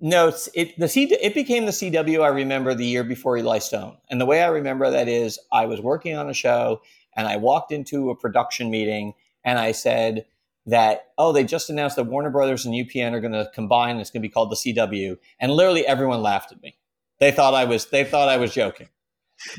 No, 0.00 0.32
it 0.54 0.78
the 0.78 0.88
C 0.88 1.04
it 1.04 1.34
became 1.34 1.66
the 1.66 1.72
CW. 1.72 2.22
I 2.22 2.28
remember 2.28 2.74
the 2.74 2.86
year 2.86 3.04
before 3.04 3.36
Eli 3.36 3.58
Stone, 3.58 3.96
and 4.10 4.20
the 4.20 4.26
way 4.26 4.42
I 4.42 4.48
remember 4.48 4.90
that 4.90 5.08
is 5.08 5.38
I 5.52 5.66
was 5.66 5.80
working 5.80 6.16
on 6.16 6.28
a 6.28 6.34
show, 6.34 6.82
and 7.14 7.28
I 7.28 7.36
walked 7.36 7.70
into 7.70 8.10
a 8.10 8.16
production 8.16 8.70
meeting, 8.70 9.14
and 9.44 9.58
I 9.58 9.72
said 9.72 10.26
that 10.66 11.12
oh 11.16 11.32
they 11.32 11.44
just 11.44 11.70
announced 11.70 11.96
that 11.96 12.04
Warner 12.04 12.30
Brothers 12.30 12.66
and 12.66 12.74
UPN 12.74 13.12
are 13.12 13.20
going 13.20 13.32
to 13.32 13.50
combine. 13.54 13.98
It's 13.98 14.10
going 14.10 14.22
to 14.22 14.28
be 14.28 14.32
called 14.32 14.50
the 14.50 14.56
CW, 14.56 15.16
and 15.38 15.52
literally 15.52 15.86
everyone 15.86 16.22
laughed 16.22 16.50
at 16.50 16.62
me. 16.62 16.76
They 17.20 17.30
thought 17.30 17.54
I 17.54 17.64
was 17.64 17.86
they 17.86 18.04
thought 18.04 18.28
I 18.28 18.38
was 18.38 18.52
joking. 18.52 18.88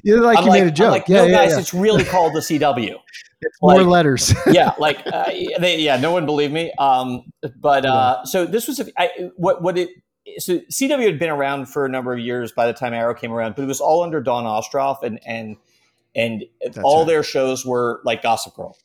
You 0.03 0.21
like 0.21 0.37
I'm 0.37 0.45
you 0.45 0.49
like, 0.49 0.63
made 0.63 0.67
a 0.67 0.71
joke. 0.71 0.91
Like, 0.91 1.07
yeah, 1.07 1.17
no, 1.17 1.25
yeah, 1.25 1.37
guys, 1.37 1.51
yeah. 1.51 1.59
it's 1.59 1.73
really 1.73 2.03
called 2.03 2.33
the 2.33 2.39
CW. 2.39 2.95
It's 3.45 3.57
like, 3.61 3.77
more 3.77 3.89
letters. 3.89 4.33
yeah, 4.51 4.73
like 4.79 5.01
uh, 5.05 5.25
they, 5.59 5.79
yeah, 5.79 5.97
no 5.97 6.11
one 6.11 6.25
believed 6.25 6.53
me. 6.53 6.71
Um, 6.79 7.23
but 7.59 7.85
uh, 7.85 8.25
so 8.25 8.45
this 8.45 8.67
was 8.67 8.79
a, 8.79 8.85
I, 8.97 9.29
what 9.35 9.61
what 9.61 9.77
it 9.77 9.89
so 10.37 10.59
CW 10.59 11.05
had 11.05 11.19
been 11.19 11.29
around 11.29 11.67
for 11.67 11.85
a 11.85 11.89
number 11.89 12.13
of 12.13 12.19
years 12.19 12.51
by 12.51 12.67
the 12.67 12.73
time 12.73 12.93
Arrow 12.93 13.13
came 13.13 13.31
around, 13.31 13.55
but 13.55 13.63
it 13.63 13.67
was 13.67 13.81
all 13.81 14.03
under 14.03 14.21
Dawn 14.21 14.45
Ostroff 14.45 15.03
and 15.03 15.19
and 15.25 15.57
and 16.15 16.45
That's 16.61 16.77
all 16.79 16.99
right. 16.99 17.07
their 17.07 17.23
shows 17.23 17.65
were 17.65 18.01
like 18.05 18.21
Gossip 18.21 18.55
Girl 18.55 18.77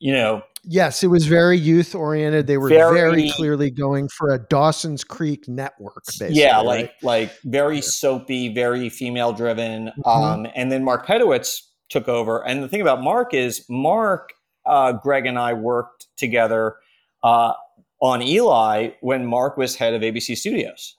you 0.00 0.12
know. 0.12 0.42
Yes, 0.64 1.02
it 1.02 1.06
was 1.06 1.26
very 1.26 1.56
youth 1.56 1.94
oriented. 1.94 2.46
They 2.46 2.58
were 2.58 2.68
very, 2.68 2.94
very, 2.94 3.30
clearly 3.30 3.70
going 3.70 4.08
for 4.08 4.34
a 4.34 4.38
Dawson's 4.38 5.04
Creek 5.04 5.48
network. 5.48 6.04
yeah, 6.28 6.58
like 6.58 6.86
right? 6.86 6.90
like 7.02 7.32
very 7.44 7.80
soapy, 7.80 8.52
very 8.52 8.90
female 8.90 9.32
driven. 9.32 9.86
Mm-hmm. 9.86 10.08
Um, 10.08 10.46
and 10.54 10.70
then 10.70 10.84
Mark 10.84 11.06
Pedowitz 11.06 11.62
took 11.90 12.08
over. 12.08 12.46
And 12.46 12.62
the 12.62 12.68
thing 12.68 12.80
about 12.80 13.02
Mark 13.02 13.34
is 13.34 13.64
Mark, 13.68 14.32
uh, 14.64 14.92
Greg, 14.92 15.26
and 15.26 15.38
I 15.38 15.52
worked 15.52 16.06
together 16.16 16.76
uh, 17.22 17.52
on 18.00 18.22
Eli 18.22 18.90
when 19.00 19.26
Mark 19.26 19.56
was 19.56 19.76
head 19.76 19.92
of 19.92 20.02
ABC 20.02 20.36
Studios. 20.36 20.96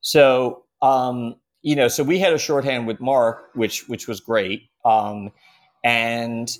So 0.00 0.62
um, 0.82 1.36
you 1.62 1.74
know, 1.74 1.88
so 1.88 2.04
we 2.04 2.18
had 2.20 2.32
a 2.32 2.38
shorthand 2.38 2.86
with 2.86 3.00
Mark, 3.00 3.50
which 3.54 3.88
which 3.88 4.06
was 4.06 4.20
great. 4.20 4.68
Um, 4.84 5.32
and 5.82 6.56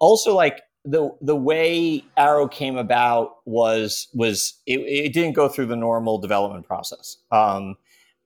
also 0.00 0.34
like 0.34 0.60
the 0.84 1.10
the 1.22 1.36
way 1.36 2.04
Arrow 2.16 2.46
came 2.46 2.76
about 2.76 3.36
was 3.46 4.08
was 4.12 4.60
it, 4.66 4.80
it 4.80 5.12
didn't 5.14 5.32
go 5.32 5.48
through 5.48 5.66
the 5.66 5.76
normal 5.76 6.18
development 6.18 6.66
process. 6.66 7.16
Um, 7.32 7.76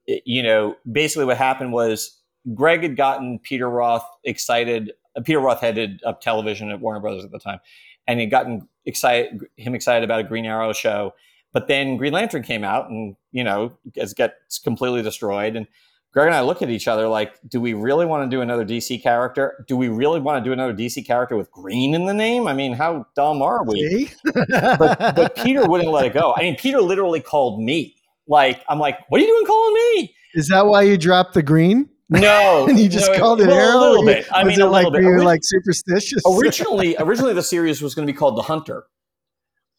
it, 0.06 0.22
you 0.26 0.42
know, 0.42 0.74
basically 0.90 1.24
what 1.24 1.36
happened 1.36 1.72
was 1.72 2.17
Greg 2.54 2.82
had 2.82 2.96
gotten 2.96 3.38
Peter 3.38 3.68
Roth 3.68 4.06
excited. 4.24 4.92
Uh, 5.16 5.22
Peter 5.22 5.40
Roth 5.40 5.60
headed 5.60 6.00
up 6.04 6.20
television 6.20 6.70
at 6.70 6.80
Warner 6.80 7.00
Brothers 7.00 7.24
at 7.24 7.30
the 7.30 7.38
time, 7.38 7.60
and 8.06 8.20
he'd 8.20 8.30
gotten 8.30 8.68
excited 8.86 9.40
him 9.56 9.74
excited 9.74 10.04
about 10.04 10.20
a 10.20 10.24
Green 10.24 10.46
Arrow 10.46 10.72
show. 10.72 11.12
But 11.52 11.66
then 11.66 11.96
Green 11.96 12.12
Lantern 12.12 12.42
came 12.42 12.64
out, 12.64 12.90
and 12.90 13.16
you 13.32 13.44
know, 13.44 13.72
it 13.94 14.14
gets 14.16 14.58
completely 14.58 15.02
destroyed. 15.02 15.56
And 15.56 15.66
Greg 16.12 16.26
and 16.26 16.34
I 16.34 16.40
look 16.40 16.62
at 16.62 16.70
each 16.70 16.88
other 16.88 17.06
like, 17.06 17.34
do 17.48 17.60
we 17.60 17.74
really 17.74 18.06
want 18.06 18.28
to 18.28 18.34
do 18.34 18.40
another 18.40 18.64
DC 18.64 19.02
character? 19.02 19.64
Do 19.68 19.76
we 19.76 19.88
really 19.88 20.20
want 20.20 20.42
to 20.42 20.48
do 20.48 20.52
another 20.52 20.72
DC 20.72 21.06
character 21.06 21.36
with 21.36 21.50
green 21.50 21.94
in 21.94 22.06
the 22.06 22.14
name? 22.14 22.48
I 22.48 22.54
mean, 22.54 22.72
how 22.72 23.06
dumb 23.14 23.42
are 23.42 23.64
we? 23.64 24.10
but, 24.34 24.98
but 24.98 25.36
Peter 25.36 25.68
wouldn't 25.68 25.90
let 25.90 26.06
it 26.06 26.14
go. 26.14 26.32
I 26.34 26.42
mean, 26.42 26.56
Peter 26.56 26.80
literally 26.80 27.20
called 27.20 27.62
me. 27.62 27.94
Like, 28.26 28.62
I'm 28.68 28.78
like, 28.78 28.98
what 29.08 29.20
are 29.20 29.24
you 29.24 29.28
doing 29.28 29.46
calling 29.46 29.74
me? 29.74 30.14
Is 30.34 30.48
that 30.48 30.66
why 30.66 30.82
you 30.82 30.96
dropped 30.96 31.34
the 31.34 31.42
green? 31.42 31.88
No, 32.10 32.66
and 32.68 32.78
you 32.78 32.88
just 32.88 33.10
no, 33.12 33.18
called 33.18 33.40
it 33.40 33.48
well, 33.48 33.58
Arrow. 33.58 33.78
A 33.78 33.80
little 33.80 34.04
bit. 34.04 34.26
I 34.32 34.44
was 34.44 34.56
mean, 34.56 34.66
a 34.66 34.70
like 34.70 34.90
bit. 34.92 35.02
You're 35.02 35.24
like 35.24 35.40
superstitious. 35.42 36.22
originally, 36.26 36.96
originally 36.98 37.34
the 37.34 37.42
series 37.42 37.82
was 37.82 37.94
going 37.94 38.06
to 38.06 38.12
be 38.12 38.16
called 38.16 38.36
The 38.36 38.42
Hunter. 38.42 38.84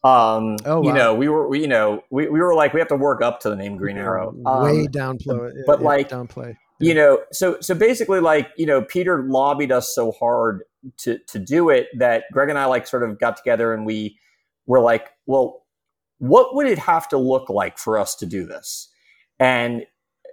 Um, 0.02 0.56
oh, 0.64 0.80
wow. 0.80 0.82
you 0.82 0.92
know, 0.94 1.14
we 1.14 1.28
were, 1.28 1.46
we, 1.46 1.60
you 1.60 1.68
know, 1.68 2.02
we, 2.10 2.26
we 2.28 2.40
were 2.40 2.54
like, 2.54 2.72
we 2.72 2.80
have 2.80 2.88
to 2.88 2.96
work 2.96 3.20
up 3.20 3.40
to 3.40 3.50
the 3.50 3.56
name 3.56 3.76
Green 3.76 3.98
Arrow. 3.98 4.34
Um, 4.46 4.62
Way 4.62 4.86
downplay, 4.86 5.52
yeah, 5.54 5.62
but 5.66 5.80
yeah, 5.80 5.86
like 5.86 6.08
downplay. 6.08 6.56
You 6.78 6.94
know, 6.94 7.20
so 7.30 7.60
so 7.60 7.74
basically, 7.74 8.20
like 8.20 8.48
you 8.56 8.64
know, 8.64 8.80
Peter 8.80 9.22
lobbied 9.24 9.70
us 9.70 9.94
so 9.94 10.12
hard 10.12 10.62
to 10.98 11.18
to 11.28 11.38
do 11.38 11.68
it 11.68 11.88
that 11.98 12.24
Greg 12.32 12.48
and 12.48 12.58
I 12.58 12.64
like 12.64 12.86
sort 12.86 13.02
of 13.02 13.18
got 13.18 13.36
together 13.36 13.74
and 13.74 13.84
we 13.84 14.18
were 14.64 14.80
like, 14.80 15.10
well, 15.26 15.66
what 16.18 16.54
would 16.54 16.66
it 16.66 16.78
have 16.78 17.08
to 17.08 17.18
look 17.18 17.50
like 17.50 17.76
for 17.76 17.98
us 17.98 18.14
to 18.16 18.26
do 18.26 18.46
this? 18.46 18.88
And 19.38 19.84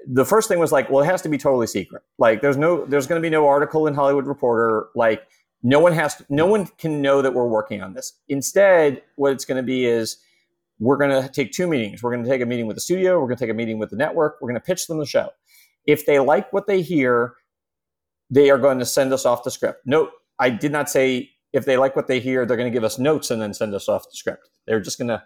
the 0.09 0.25
first 0.25 0.47
thing 0.47 0.57
was 0.57 0.71
like, 0.71 0.89
well, 0.89 1.03
it 1.03 1.07
has 1.07 1.21
to 1.23 1.29
be 1.29 1.37
totally 1.37 1.67
secret. 1.67 2.01
Like, 2.17 2.41
there's 2.41 2.57
no, 2.57 2.85
there's 2.85 3.07
going 3.07 3.21
to 3.21 3.25
be 3.25 3.29
no 3.29 3.47
article 3.47 3.87
in 3.87 3.93
Hollywood 3.93 4.25
Reporter. 4.25 4.87
Like, 4.95 5.27
no 5.63 5.79
one 5.79 5.91
has 5.91 6.15
to, 6.15 6.25
no 6.29 6.45
one 6.45 6.67
can 6.77 7.01
know 7.01 7.21
that 7.21 7.33
we're 7.33 7.47
working 7.47 7.81
on 7.81 7.93
this. 7.93 8.13
Instead, 8.29 9.01
what 9.15 9.33
it's 9.33 9.43
going 9.43 9.57
to 9.57 9.65
be 9.65 9.85
is 9.85 10.17
we're 10.79 10.97
going 10.97 11.09
to 11.09 11.27
take 11.29 11.51
two 11.51 11.67
meetings. 11.67 12.01
We're 12.01 12.11
going 12.11 12.23
to 12.23 12.29
take 12.29 12.41
a 12.41 12.45
meeting 12.45 12.67
with 12.67 12.77
the 12.77 12.81
studio. 12.81 13.19
We're 13.19 13.27
going 13.27 13.37
to 13.37 13.43
take 13.43 13.51
a 13.51 13.55
meeting 13.55 13.79
with 13.79 13.89
the 13.89 13.97
network. 13.97 14.37
We're 14.39 14.49
going 14.49 14.61
to 14.61 14.65
pitch 14.65 14.87
them 14.87 14.97
the 14.97 15.05
show. 15.05 15.29
If 15.85 16.05
they 16.05 16.19
like 16.19 16.53
what 16.53 16.67
they 16.67 16.81
hear, 16.81 17.33
they 18.29 18.49
are 18.49 18.57
going 18.57 18.79
to 18.79 18.85
send 18.85 19.11
us 19.11 19.25
off 19.25 19.43
the 19.43 19.51
script. 19.51 19.85
Note, 19.85 20.11
I 20.39 20.49
did 20.51 20.71
not 20.71 20.89
say 20.89 21.31
if 21.53 21.65
they 21.65 21.77
like 21.77 21.95
what 21.95 22.07
they 22.07 22.19
hear, 22.19 22.45
they're 22.45 22.57
going 22.57 22.71
to 22.71 22.75
give 22.75 22.83
us 22.83 22.99
notes 22.99 23.31
and 23.31 23.41
then 23.41 23.53
send 23.53 23.73
us 23.73 23.89
off 23.89 24.03
the 24.03 24.15
script. 24.15 24.49
They're 24.67 24.79
just 24.79 24.97
going 24.97 25.07
to 25.09 25.23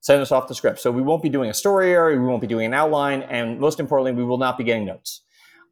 send 0.00 0.20
us 0.20 0.32
off 0.32 0.48
the 0.48 0.54
script. 0.54 0.80
So 0.80 0.90
we 0.90 1.02
won't 1.02 1.22
be 1.22 1.28
doing 1.28 1.50
a 1.50 1.54
story 1.54 1.92
area, 1.92 2.18
we 2.18 2.26
won't 2.26 2.40
be 2.40 2.46
doing 2.46 2.66
an 2.66 2.74
outline, 2.74 3.22
and 3.22 3.60
most 3.60 3.80
importantly, 3.80 4.12
we 4.12 4.24
will 4.24 4.38
not 4.38 4.58
be 4.58 4.64
getting 4.64 4.84
notes. 4.84 5.22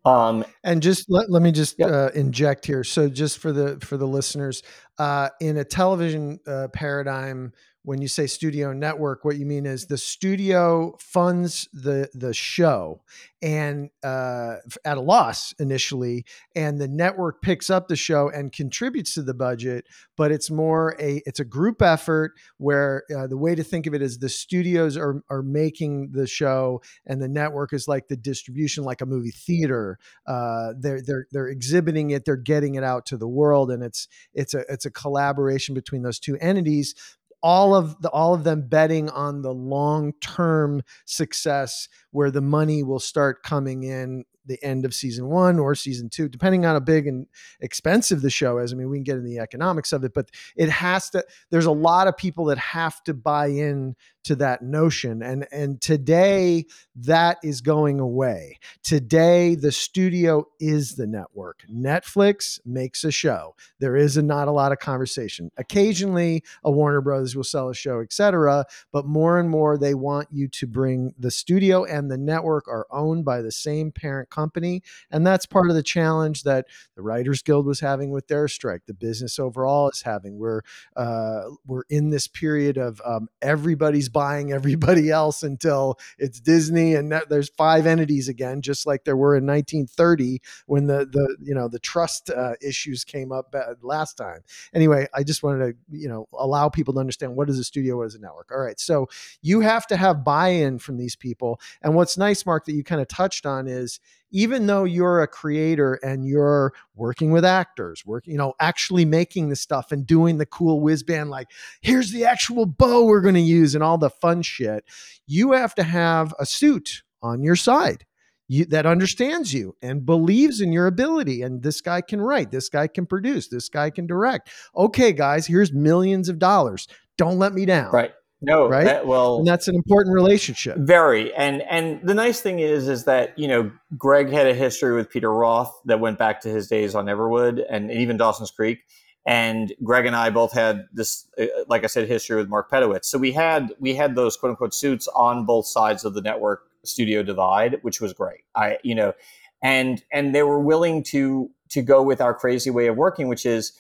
Um, 0.05 0.45
and 0.65 0.83
just 0.83 1.07
let, 1.09 1.31
let 1.31 1.43
me 1.43 1.53
just 1.53 1.77
yep. 1.79 1.91
uh, 1.91 2.11
inject 2.15 2.65
here. 2.65 2.85
So 2.85 3.09
just 3.09 3.39
for 3.39 3.53
the 3.53 3.79
for 3.81 3.97
the 3.97 4.07
listeners, 4.07 4.63
uh, 4.99 5.29
in 5.41 5.57
a 5.57 5.65
television 5.65 6.41
uh, 6.47 6.69
paradigm, 6.73 7.53
when 7.89 8.03
you 8.03 8.09
say 8.09 8.27
studio 8.27 8.75
network, 8.75 9.25
what 9.25 9.39
you 9.39 9.47
mean 9.47 9.65
is 9.65 9.87
the 9.87 9.97
studio 9.97 10.95
funds 11.01 11.67
the 11.73 12.11
the 12.13 12.35
show 12.35 13.01
and 13.41 13.89
uh, 14.03 14.57
at 14.85 14.99
a 14.99 15.01
loss 15.01 15.55
initially, 15.59 16.27
and 16.55 16.79
the 16.79 16.89
network 16.89 17.41
picks 17.41 17.71
up 17.71 17.89
the 17.89 17.97
show 17.97 18.29
and 18.29 18.53
contributes 18.53 19.15
to 19.15 19.23
the 19.23 19.33
budget. 19.33 19.87
But 20.19 20.33
it's 20.33 20.51
more 20.51 20.97
a 21.01 21.23
it's 21.25 21.41
a 21.41 21.47
group 21.47 21.81
effort 21.81 22.33
where 22.59 23.05
uh, 23.17 23.27
the 23.27 23.39
way 23.39 23.55
to 23.55 23.65
think 23.65 23.87
of 23.87 23.95
it 23.95 24.03
is 24.03 24.19
the 24.19 24.29
studios 24.29 24.99
are 24.99 25.23
are 25.31 25.43
making 25.43 26.11
the 26.13 26.27
show, 26.27 26.83
and 27.07 27.23
the 27.23 27.29
network 27.29 27.73
is 27.73 27.89
like 27.89 28.09
the 28.09 28.19
distribution, 28.19 28.85
like 28.85 29.01
a 29.01 29.07
movie 29.07 29.31
theater. 29.31 29.99
Uh, 30.27 30.75
they're 30.79 31.01
they're 31.01 31.27
they're 31.33 31.49
exhibiting 31.49 32.11
it, 32.11 32.27
they're 32.27 32.37
getting 32.37 32.75
it 32.75 32.85
out 32.85 33.07
to 33.07 33.17
the 33.17 33.29
world, 33.29 33.71
and 33.71 33.83
it's 33.83 34.09
it's 34.35 34.53
a 34.53 34.65
it's 34.69 34.85
a 34.85 34.91
collaboration 34.91 35.75
between 35.75 36.03
those 36.03 36.19
two 36.19 36.37
entities 36.39 36.95
all 37.43 37.75
of 37.75 38.01
the 38.03 38.11
all 38.11 38.35
of 38.35 38.45
them 38.45 38.67
betting 38.69 39.09
on 39.11 39.43
the 39.43 39.53
long 39.53 40.13
term 40.21 40.83
success 41.05 41.89
where 42.11 42.31
the 42.31 42.41
money 42.41 42.83
will 42.83 42.99
start 42.99 43.43
coming 43.43 43.85
in 43.85 44.25
the 44.49 44.63
end 44.65 44.85
of 44.85 44.95
season 44.95 45.29
one 45.29 45.59
or 45.59 45.75
season 45.75 46.09
two, 46.09 46.29
depending 46.29 46.65
on 46.65 46.75
how 46.75 46.81
big 46.81 47.07
and 47.07 47.27
expensive 47.61 48.23
the 48.23 48.31
show 48.31 48.59
is. 48.59 48.73
I 48.73 48.77
mean, 48.77 48.91
we 48.91 48.97
can 48.99 49.05
get 49.05 49.17
in 49.17 49.25
the 49.25 49.39
economics 49.39 49.93
of 49.93 50.05
it, 50.05 50.13
but 50.15 50.31
it 50.57 50.69
has 50.69 51.11
to, 51.11 51.25
there's 51.51 51.67
a 51.67 51.71
lot 51.71 52.09
of 52.09 52.17
people 52.17 52.47
that 52.47 52.59
have 52.59 53.03
to 53.05 53.15
buy 53.15 53.47
in 53.47 53.95
to 54.25 54.37
that 54.37 54.61
notion. 54.63 55.23
And 55.23 55.47
and 55.51 55.81
today 55.81 56.67
that 56.97 57.39
is 57.43 57.63
going 57.63 57.99
away. 57.99 58.59
Today 58.83 59.55
the 59.55 59.73
studio 59.73 60.45
is 60.61 60.97
the 60.97 61.07
network. 61.07 61.63
Netflix 61.73 62.61
makes 62.67 63.05
a 63.05 63.11
show. 63.11 63.55
There 63.79 63.97
is 63.97 64.19
a, 64.19 64.23
not 64.23 64.49
a 64.49 64.53
lot 64.53 64.71
of 64.71 64.81
conversation. 64.81 65.51
Occasionally 65.57 66.43
a 66.63 66.71
warner 66.71 67.01
brothers 67.01 67.37
will 67.37 67.45
sell 67.45 67.71
a 67.71 67.75
show 67.75 68.01
etc 68.01 68.65
but 68.93 69.07
more 69.07 69.39
and 69.39 69.49
more 69.49 69.79
they 69.79 69.95
want 69.95 70.29
you 70.31 70.49
to 70.49 70.67
bring 70.67 71.15
the 71.19 71.31
studio 71.31 71.85
and 71.85 72.11
the 72.11 72.19
network 72.19 72.69
are 72.69 72.87
owned 72.91 73.25
by 73.25 73.41
the 73.41 73.53
same 73.53 73.91
parent 73.91 74.31
company. 74.39 74.83
And 75.11 75.27
that's 75.27 75.47
part 75.47 75.69
of 75.69 75.75
the 75.75 75.83
challenge 75.83 76.45
that 76.45 76.67
the 76.95 77.03
Writers 77.03 77.43
Guild 77.43 77.67
was 77.67 77.81
having 77.81 78.11
with 78.11 78.29
their 78.29 78.47
strike, 78.47 78.83
the 78.87 78.95
business 78.95 79.39
overall 79.39 79.91
is 79.91 80.03
having. 80.03 80.39
We're 80.39 80.63
uh, 80.97 81.43
we're 81.67 81.83
in 81.91 82.11
this 82.11 82.29
period 82.29 82.77
of 82.77 83.01
um, 83.05 83.29
everybody's 83.43 84.09
buying 84.09 84.53
everybody 84.53 85.11
else 85.23 85.43
until 85.43 85.99
it's 86.19 86.41
Disney, 86.41 86.95
and 86.95 87.13
there's 87.29 87.49
five 87.51 87.87
entities 87.87 88.29
again, 88.29 88.63
just 88.63 88.87
like 88.87 89.05
there 89.05 89.17
were 89.17 89.35
in 89.35 89.47
1930 89.47 90.41
when 90.67 90.87
the 90.87 91.07
the 91.11 91.37
you 91.43 91.55
know 91.55 91.69
the 91.69 91.79
trust 91.81 92.31
uh, 92.31 92.53
issues 92.63 93.05
came 93.05 93.33
up 93.33 93.55
uh, 93.55 93.75
last 93.83 94.15
time. 94.15 94.41
Anyway, 94.73 95.09
I 95.15 95.25
just 95.25 95.43
wanted 95.43 95.73
to 95.73 95.99
you 95.99 96.09
know 96.09 96.29
allow 96.39 96.69
people 96.69 96.95
to 96.95 97.01
understand 97.01 97.35
what 97.35 97.51
is 97.51 97.59
a 97.59 97.65
studio, 97.65 97.97
what 97.97 98.07
is 98.07 98.15
a 98.15 98.21
network. 98.21 98.51
All 98.53 98.61
right, 98.61 98.79
so 98.79 99.09
you 99.43 99.61
have 99.61 99.87
to 99.89 99.97
have 99.97 100.25
buy-in 100.25 100.79
from 100.79 100.97
these 100.97 101.17
people, 101.17 101.61
and 101.83 101.95
what's 101.95 102.17
nice, 102.17 102.47
Marc, 102.47 102.67
that 102.67 102.75
you 102.75 102.85
kind 102.85 103.01
of 103.01 103.09
touched 103.09 103.47
on 103.47 103.67
is 103.67 103.99
even 104.31 104.67
though 104.67 104.85
you're 104.85 105.23
a 105.23 105.29
creator 105.29 105.95
and 106.03 106.27
you're 106.27 106.73
working 106.95 107.31
with 107.31 107.45
actors, 107.45 108.05
working, 108.05 108.33
you 108.33 108.39
know, 108.39 108.55
actually 108.61 109.05
making 109.05 109.49
the 109.49 109.57
stuff 109.57 109.93
and 109.93 110.07
doing 110.07 110.39
the 110.39 110.47
cool 110.47 110.81
whiz 110.81 111.03
band, 111.03 111.31
like 111.31 111.49
here's 111.81 112.13
the 112.13 112.25
actual 112.25 112.67
bow 112.67 113.07
we're 113.07 113.21
going 113.21 113.35
to 113.35 113.41
use 113.41 113.75
and 113.75 113.83
all 113.83 113.99
the 113.99 114.11
fun 114.11 114.43
shit, 114.43 114.85
you 115.27 115.53
have 115.53 115.75
to 115.75 115.83
have 115.83 116.35
a 116.39 116.47
suit 116.47 117.03
on 117.23 117.43
your 117.43 117.57
side. 117.57 118.05
You, 118.51 118.65
that 118.67 118.87
understands 118.87 119.53
you 119.53 119.77
and 119.83 120.07
believes 120.07 120.63
in 120.63 120.73
your 120.73 120.87
ability. 120.87 121.43
And 121.43 121.63
this 121.63 121.83
guy 121.83 122.01
can 122.01 122.19
write, 122.19 122.51
this 122.51 122.71
guy 122.71 122.87
can 122.87 123.05
produce, 123.05 123.49
this 123.49 123.69
guy 123.69 123.91
can 123.91 124.07
direct. 124.07 124.49
Okay, 124.75 125.13
guys, 125.13 125.47
here's 125.47 125.71
millions 125.71 126.31
of 126.31 126.39
dollars. 126.39 126.89
Don't 127.19 127.39
let 127.39 127.53
me 127.53 127.67
down. 127.67 127.93
Right. 127.93 128.13
No, 128.41 128.69
right. 128.69 128.85
That, 128.85 129.07
well, 129.07 129.39
and 129.39 129.47
that's 129.47 129.67
an 129.67 129.75
important 129.75 130.15
relationship. 130.15 130.77
Very. 130.79 131.35
And 131.35 131.63
and 131.63 132.01
the 132.03 132.15
nice 132.15 132.41
thing 132.41 132.61
is, 132.61 132.89
is 132.89 133.05
that 133.05 133.37
you 133.39 133.49
know 133.49 133.73
Greg 133.97 134.31
had 134.31 134.47
a 134.47 134.55
history 134.55 134.95
with 134.95 135.11
Peter 135.11 135.33
Roth 135.33 135.73
that 135.87 135.99
went 135.99 136.19
back 136.19 136.41
to 136.43 136.49
his 136.49 136.69
days 136.69 136.95
on 136.95 137.07
Everwood 137.07 137.65
and 137.69 137.91
even 137.91 138.17
Dawson's 138.17 138.51
Creek. 138.51 138.81
And 139.27 139.75
Greg 139.83 140.07
and 140.07 140.17
I 140.17 140.31
both 140.31 140.53
had 140.53 140.87
this, 140.93 141.27
uh, 141.39 141.47
like 141.67 141.85
I 141.85 141.89
said, 141.89 142.09
history 142.09 142.37
with 142.37 142.49
Mark 142.49 142.71
Pedowitz. 142.71 143.07
So 143.07 143.19
we 143.19 143.33
had 143.33 143.75
we 143.81 143.95
had 143.95 144.15
those 144.15 144.37
quote 144.37 144.51
unquote 144.51 144.73
suits 144.73 145.09
on 145.09 145.45
both 145.45 145.67
sides 145.67 146.05
of 146.05 146.15
the 146.15 146.23
network 146.23 146.71
studio 146.85 147.25
divide, 147.25 147.79
which 147.83 148.01
was 148.01 148.13
great. 148.13 148.45
I 148.55 148.79
you 148.85 148.95
know, 148.95 149.15
and 149.63 150.03
and 150.13 150.33
they 150.33 150.45
were 150.45 150.61
willing 150.61 151.03
to 151.05 151.51
to 151.71 151.83
go 151.83 152.03
with 152.03 152.21
our 152.21 152.35
crazy 152.35 152.71
way 152.71 152.87
of 152.87 152.97
working, 152.97 153.27
which 153.27 153.45
is 153.45 153.73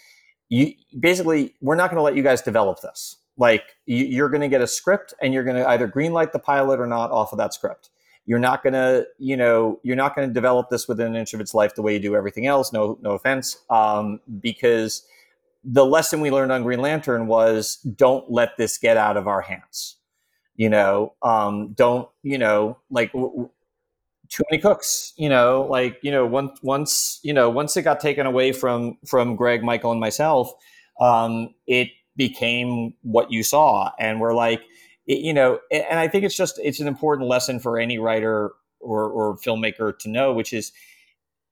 you 0.48 0.74
basically 0.98 1.54
we're 1.60 1.76
not 1.76 1.90
going 1.90 1.98
to 1.98 2.02
let 2.02 2.16
you 2.16 2.22
guys 2.22 2.42
develop 2.42 2.80
this 2.80 3.16
like 3.38 3.76
you're 3.86 4.28
going 4.28 4.40
to 4.40 4.48
get 4.48 4.60
a 4.60 4.66
script 4.66 5.14
and 5.22 5.32
you're 5.32 5.44
going 5.44 5.56
to 5.56 5.68
either 5.70 5.88
greenlight 5.88 6.32
the 6.32 6.38
pilot 6.38 6.80
or 6.80 6.86
not 6.86 7.10
off 7.10 7.32
of 7.32 7.38
that 7.38 7.54
script. 7.54 7.90
You're 8.26 8.38
not 8.38 8.62
going 8.62 8.74
to, 8.74 9.06
you 9.18 9.36
know, 9.36 9.80
you're 9.82 9.96
not 9.96 10.14
going 10.14 10.28
to 10.28 10.34
develop 10.34 10.68
this 10.68 10.86
within 10.86 11.06
an 11.06 11.16
inch 11.16 11.32
of 11.32 11.40
its 11.40 11.54
life 11.54 11.74
the 11.74 11.80
way 11.82 11.94
you 11.94 12.00
do 12.00 12.14
everything 12.14 12.46
else. 12.46 12.72
No, 12.72 12.98
no 13.00 13.12
offense, 13.12 13.56
um, 13.70 14.20
because 14.40 15.06
the 15.64 15.86
lesson 15.86 16.20
we 16.20 16.30
learned 16.30 16.52
on 16.52 16.62
Green 16.62 16.80
Lantern 16.80 17.26
was 17.26 17.76
don't 17.76 18.30
let 18.30 18.56
this 18.58 18.76
get 18.76 18.96
out 18.96 19.16
of 19.16 19.26
our 19.26 19.40
hands. 19.40 19.96
You 20.56 20.68
know, 20.68 21.14
um, 21.22 21.72
don't 21.74 22.08
you 22.22 22.36
know 22.36 22.78
like 22.90 23.12
w- 23.12 23.48
too 24.28 24.44
many 24.50 24.60
cooks. 24.60 25.12
You 25.16 25.28
know, 25.28 25.66
like 25.70 25.98
you 26.02 26.10
know 26.10 26.26
once 26.26 26.58
once 26.62 27.20
you 27.22 27.32
know 27.32 27.48
once 27.48 27.76
it 27.76 27.82
got 27.82 28.00
taken 28.00 28.26
away 28.26 28.52
from 28.52 28.98
from 29.06 29.36
Greg, 29.36 29.62
Michael, 29.62 29.92
and 29.92 30.00
myself, 30.00 30.52
um, 31.00 31.54
it 31.66 31.88
became 32.18 32.92
what 33.02 33.32
you 33.32 33.42
saw. 33.42 33.90
And 33.98 34.20
we're 34.20 34.34
like, 34.34 34.60
you 35.06 35.32
know, 35.32 35.60
and 35.70 35.98
I 35.98 36.08
think 36.08 36.24
it's 36.24 36.36
just, 36.36 36.60
it's 36.62 36.80
an 36.80 36.88
important 36.88 37.28
lesson 37.28 37.60
for 37.60 37.78
any 37.78 37.98
writer 37.98 38.50
or, 38.80 39.08
or 39.08 39.38
filmmaker 39.38 39.98
to 40.00 40.10
know, 40.10 40.34
which 40.34 40.52
is, 40.52 40.72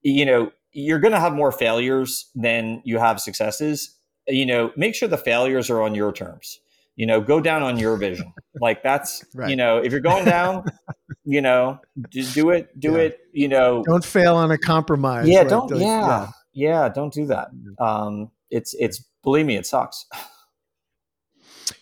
you 0.03 0.25
know, 0.25 0.51
you're 0.73 0.99
going 0.99 1.13
to 1.13 1.19
have 1.19 1.33
more 1.33 1.51
failures 1.51 2.29
than 2.35 2.83
you 2.85 2.99
have 2.99 3.19
successes. 3.19 3.95
You 4.27 4.45
know, 4.45 4.71
make 4.75 4.93
sure 4.93 5.07
the 5.07 5.17
failures 5.17 5.71
are 5.71 5.81
on 5.81 5.95
your 5.95 6.11
terms. 6.11 6.59
You 6.97 7.05
know, 7.05 7.21
go 7.21 7.39
down 7.39 7.63
on 7.63 7.79
your 7.79 7.95
vision. 7.97 8.31
like 8.61 8.83
that's, 8.83 9.25
right. 9.33 9.49
you 9.49 9.55
know, 9.55 9.77
if 9.77 9.91
you're 9.91 10.01
going 10.01 10.25
down, 10.25 10.65
you 11.23 11.41
know, 11.41 11.79
just 12.09 12.35
do 12.35 12.51
it, 12.51 12.77
do 12.79 12.93
yeah. 12.93 12.97
it, 12.97 13.19
you 13.31 13.47
know. 13.47 13.83
Don't 13.85 14.05
fail 14.05 14.35
on 14.35 14.51
a 14.51 14.57
compromise. 14.57 15.27
Yeah, 15.27 15.39
like 15.39 15.49
don't, 15.49 15.75
yeah, 15.77 15.77
yeah, 15.87 16.31
yeah, 16.53 16.89
don't 16.89 17.13
do 17.13 17.25
that. 17.27 17.49
Um, 17.79 18.29
it's, 18.51 18.75
it's, 18.79 19.03
believe 19.23 19.45
me, 19.45 19.55
it 19.55 19.65
sucks. 19.65 20.05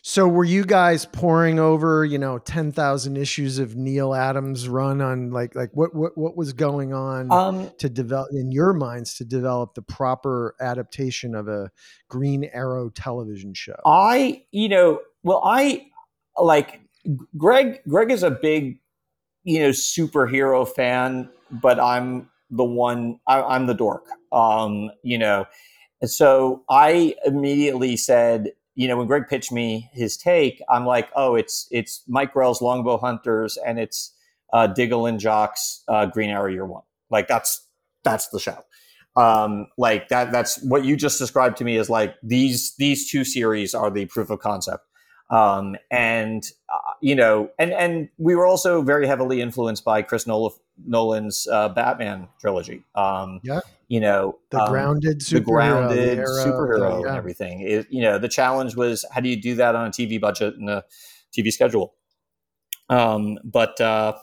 So 0.07 0.27
were 0.27 0.43
you 0.43 0.63
guys 0.65 1.03
pouring 1.07 1.57
over, 1.57 2.05
you 2.05 2.19
know, 2.19 2.37
10,000 2.37 3.17
issues 3.17 3.57
of 3.57 3.75
Neal 3.75 4.13
Adams 4.13 4.69
run 4.69 5.01
on 5.01 5.31
like 5.31 5.55
like 5.55 5.71
what 5.73 5.95
what 5.95 6.15
what 6.15 6.37
was 6.37 6.53
going 6.53 6.93
on 6.93 7.31
um, 7.31 7.71
to 7.79 7.89
develop 7.89 8.29
in 8.31 8.51
your 8.51 8.71
minds 8.71 9.15
to 9.15 9.25
develop 9.25 9.73
the 9.73 9.81
proper 9.81 10.55
adaptation 10.61 11.33
of 11.33 11.47
a 11.47 11.71
Green 12.07 12.47
Arrow 12.53 12.91
television 12.91 13.55
show? 13.55 13.77
I, 13.83 14.43
you 14.51 14.69
know, 14.69 14.99
well 15.23 15.41
I 15.43 15.87
like 16.37 16.81
Greg 17.35 17.81
Greg 17.87 18.11
is 18.11 18.21
a 18.21 18.29
big, 18.29 18.77
you 19.43 19.59
know, 19.59 19.69
superhero 19.69 20.67
fan, 20.67 21.31
but 21.49 21.79
I'm 21.79 22.29
the 22.51 22.63
one 22.63 23.19
I, 23.27 23.55
am 23.55 23.65
the 23.65 23.73
dork. 23.73 24.05
Um, 24.31 24.91
you 25.01 25.17
know, 25.17 25.47
so 26.03 26.61
I 26.69 27.15
immediately 27.25 27.97
said 27.97 28.51
you 28.75 28.87
know, 28.87 28.97
when 28.97 29.07
Greg 29.07 29.27
pitched 29.29 29.51
me 29.51 29.89
his 29.93 30.17
take, 30.17 30.61
I'm 30.69 30.85
like, 30.85 31.09
oh, 31.15 31.35
it's 31.35 31.67
it's 31.71 32.03
Mike 32.07 32.33
Grell's 32.33 32.61
Longbow 32.61 32.97
Hunters 32.97 33.57
and 33.65 33.79
it's 33.79 34.13
uh, 34.53 34.67
Diggle 34.67 35.05
and 35.05 35.19
Jock's 35.19 35.83
uh, 35.87 36.05
Green 36.05 36.29
Arrow 36.29 36.51
Year 36.51 36.65
One. 36.65 36.83
Like 37.09 37.27
that's 37.27 37.67
that's 38.03 38.29
the 38.29 38.39
show. 38.39 38.63
Um, 39.15 39.67
like 39.77 40.09
that 40.09 40.31
that's 40.31 40.61
what 40.61 40.83
you 40.83 40.97
just 40.97 41.19
described 41.19 41.57
to 41.57 41.63
me 41.63 41.77
as 41.77 41.89
like 41.89 42.15
these 42.21 42.75
these 42.77 43.09
two 43.09 43.23
series 43.23 43.73
are 43.73 43.89
the 43.89 44.05
proof 44.05 44.29
of 44.29 44.39
concept. 44.39 44.83
Um, 45.29 45.77
and 45.89 46.43
uh, 46.71 46.93
you 47.01 47.15
know, 47.15 47.49
and 47.57 47.71
and 47.71 48.09
we 48.17 48.35
were 48.35 48.45
also 48.45 48.81
very 48.81 49.07
heavily 49.07 49.41
influenced 49.41 49.85
by 49.85 50.01
Chris 50.01 50.27
Nolan's 50.83 51.47
uh, 51.47 51.69
Batman 51.69 52.27
trilogy. 52.39 52.83
Um, 52.95 53.39
yeah. 53.43 53.59
you 53.87 53.99
know 53.99 54.39
the 54.49 54.61
um, 54.61 54.69
grounded 54.69 55.19
superhero, 55.19 55.35
the 55.35 55.41
grounded 55.41 56.17
the 56.19 56.23
superhero 56.23 57.01
yeah. 57.01 57.07
and 57.09 57.17
everything. 57.17 57.61
It, 57.61 57.87
you 57.89 58.01
know 58.01 58.17
the 58.17 58.29
challenge 58.29 58.75
was 58.75 59.05
how 59.11 59.21
do 59.21 59.29
you 59.29 59.41
do 59.41 59.55
that 59.55 59.75
on 59.75 59.87
a 59.87 59.89
tv 59.89 60.19
budget 60.19 60.55
and 60.55 60.69
a 60.69 60.83
tv 61.35 61.51
schedule? 61.51 61.93
Um 62.89 63.37
but 63.43 63.79
uh 63.79 64.13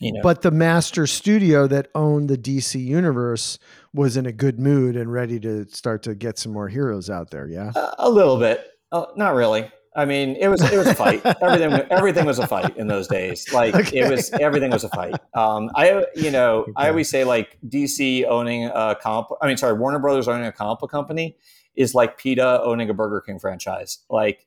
you 0.00 0.12
know. 0.12 0.20
But 0.22 0.42
the 0.42 0.50
master 0.50 1.06
studio 1.06 1.66
that 1.68 1.88
owned 1.94 2.28
the 2.28 2.38
dc 2.38 2.82
universe 2.82 3.58
was 3.92 4.16
in 4.16 4.26
a 4.26 4.32
good 4.32 4.58
mood 4.58 4.96
and 4.96 5.12
ready 5.12 5.38
to 5.40 5.66
start 5.68 6.02
to 6.04 6.14
get 6.14 6.38
some 6.38 6.52
more 6.52 6.68
heroes 6.68 7.08
out 7.08 7.30
there 7.30 7.48
yeah? 7.48 7.70
A, 7.76 7.94
a 7.98 8.10
little 8.10 8.38
bit. 8.38 8.66
Uh, 8.90 9.06
not 9.16 9.34
really 9.34 9.70
I 9.96 10.04
mean, 10.04 10.36
it 10.36 10.48
was 10.48 10.60
it 10.60 10.76
was 10.76 10.86
a 10.86 10.94
fight. 10.94 11.24
everything 11.42 11.72
everything 11.90 12.24
was 12.24 12.38
a 12.38 12.46
fight 12.46 12.76
in 12.76 12.86
those 12.86 13.06
days. 13.06 13.52
Like 13.52 13.74
okay. 13.74 13.98
it 13.98 14.10
was 14.10 14.30
everything 14.32 14.70
was 14.70 14.84
a 14.84 14.88
fight. 14.88 15.14
Um, 15.34 15.70
I 15.74 16.04
you 16.16 16.30
know 16.30 16.62
okay. 16.62 16.72
I 16.76 16.88
always 16.88 17.08
say 17.08 17.24
like 17.24 17.58
DC 17.68 18.26
owning 18.26 18.66
a 18.66 18.96
comp. 19.00 19.28
I 19.40 19.46
mean, 19.46 19.56
sorry, 19.56 19.74
Warner 19.74 19.98
Brothers 19.98 20.28
owning 20.28 20.46
a 20.46 20.52
book 20.52 20.90
company 20.90 21.36
is 21.76 21.94
like 21.94 22.18
PETA 22.18 22.62
owning 22.62 22.90
a 22.90 22.94
Burger 22.94 23.20
King 23.20 23.38
franchise. 23.38 23.98
Like 24.10 24.46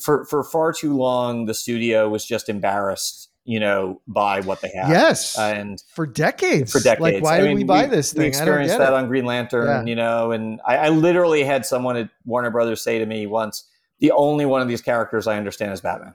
for 0.00 0.24
for 0.24 0.42
far 0.42 0.72
too 0.72 0.96
long, 0.96 1.46
the 1.46 1.54
studio 1.54 2.08
was 2.08 2.24
just 2.24 2.48
embarrassed 2.48 3.28
you 3.44 3.58
know, 3.58 4.00
by 4.06 4.40
what 4.40 4.60
they 4.60 4.70
have. 4.74 4.88
Yes, 4.88 5.36
and 5.36 5.82
for 5.88 6.06
decades, 6.06 6.70
for 6.70 6.80
decades. 6.80 7.00
Like, 7.00 7.22
why 7.22 7.36
I 7.36 7.40
did 7.40 7.48
mean, 7.48 7.56
we 7.56 7.64
buy 7.64 7.84
we, 7.84 7.90
this 7.90 8.12
thing? 8.12 8.22
We 8.22 8.28
experienced 8.28 8.78
that 8.78 8.92
it. 8.92 8.94
on 8.94 9.08
Green 9.08 9.24
Lantern, 9.24 9.66
yeah. 9.66 9.84
you 9.84 9.96
know, 9.96 10.30
and 10.30 10.60
I, 10.66 10.76
I, 10.76 10.88
literally 10.90 11.42
had 11.42 11.66
someone 11.66 11.96
at 11.96 12.08
Warner 12.24 12.50
Brothers 12.50 12.82
say 12.82 13.00
to 13.00 13.06
me 13.06 13.26
once, 13.26 13.64
the 14.02 14.10
only 14.10 14.44
one 14.44 14.60
of 14.60 14.68
these 14.68 14.82
characters 14.82 15.26
I 15.26 15.38
understand 15.38 15.72
is 15.72 15.80
Batman. 15.80 16.14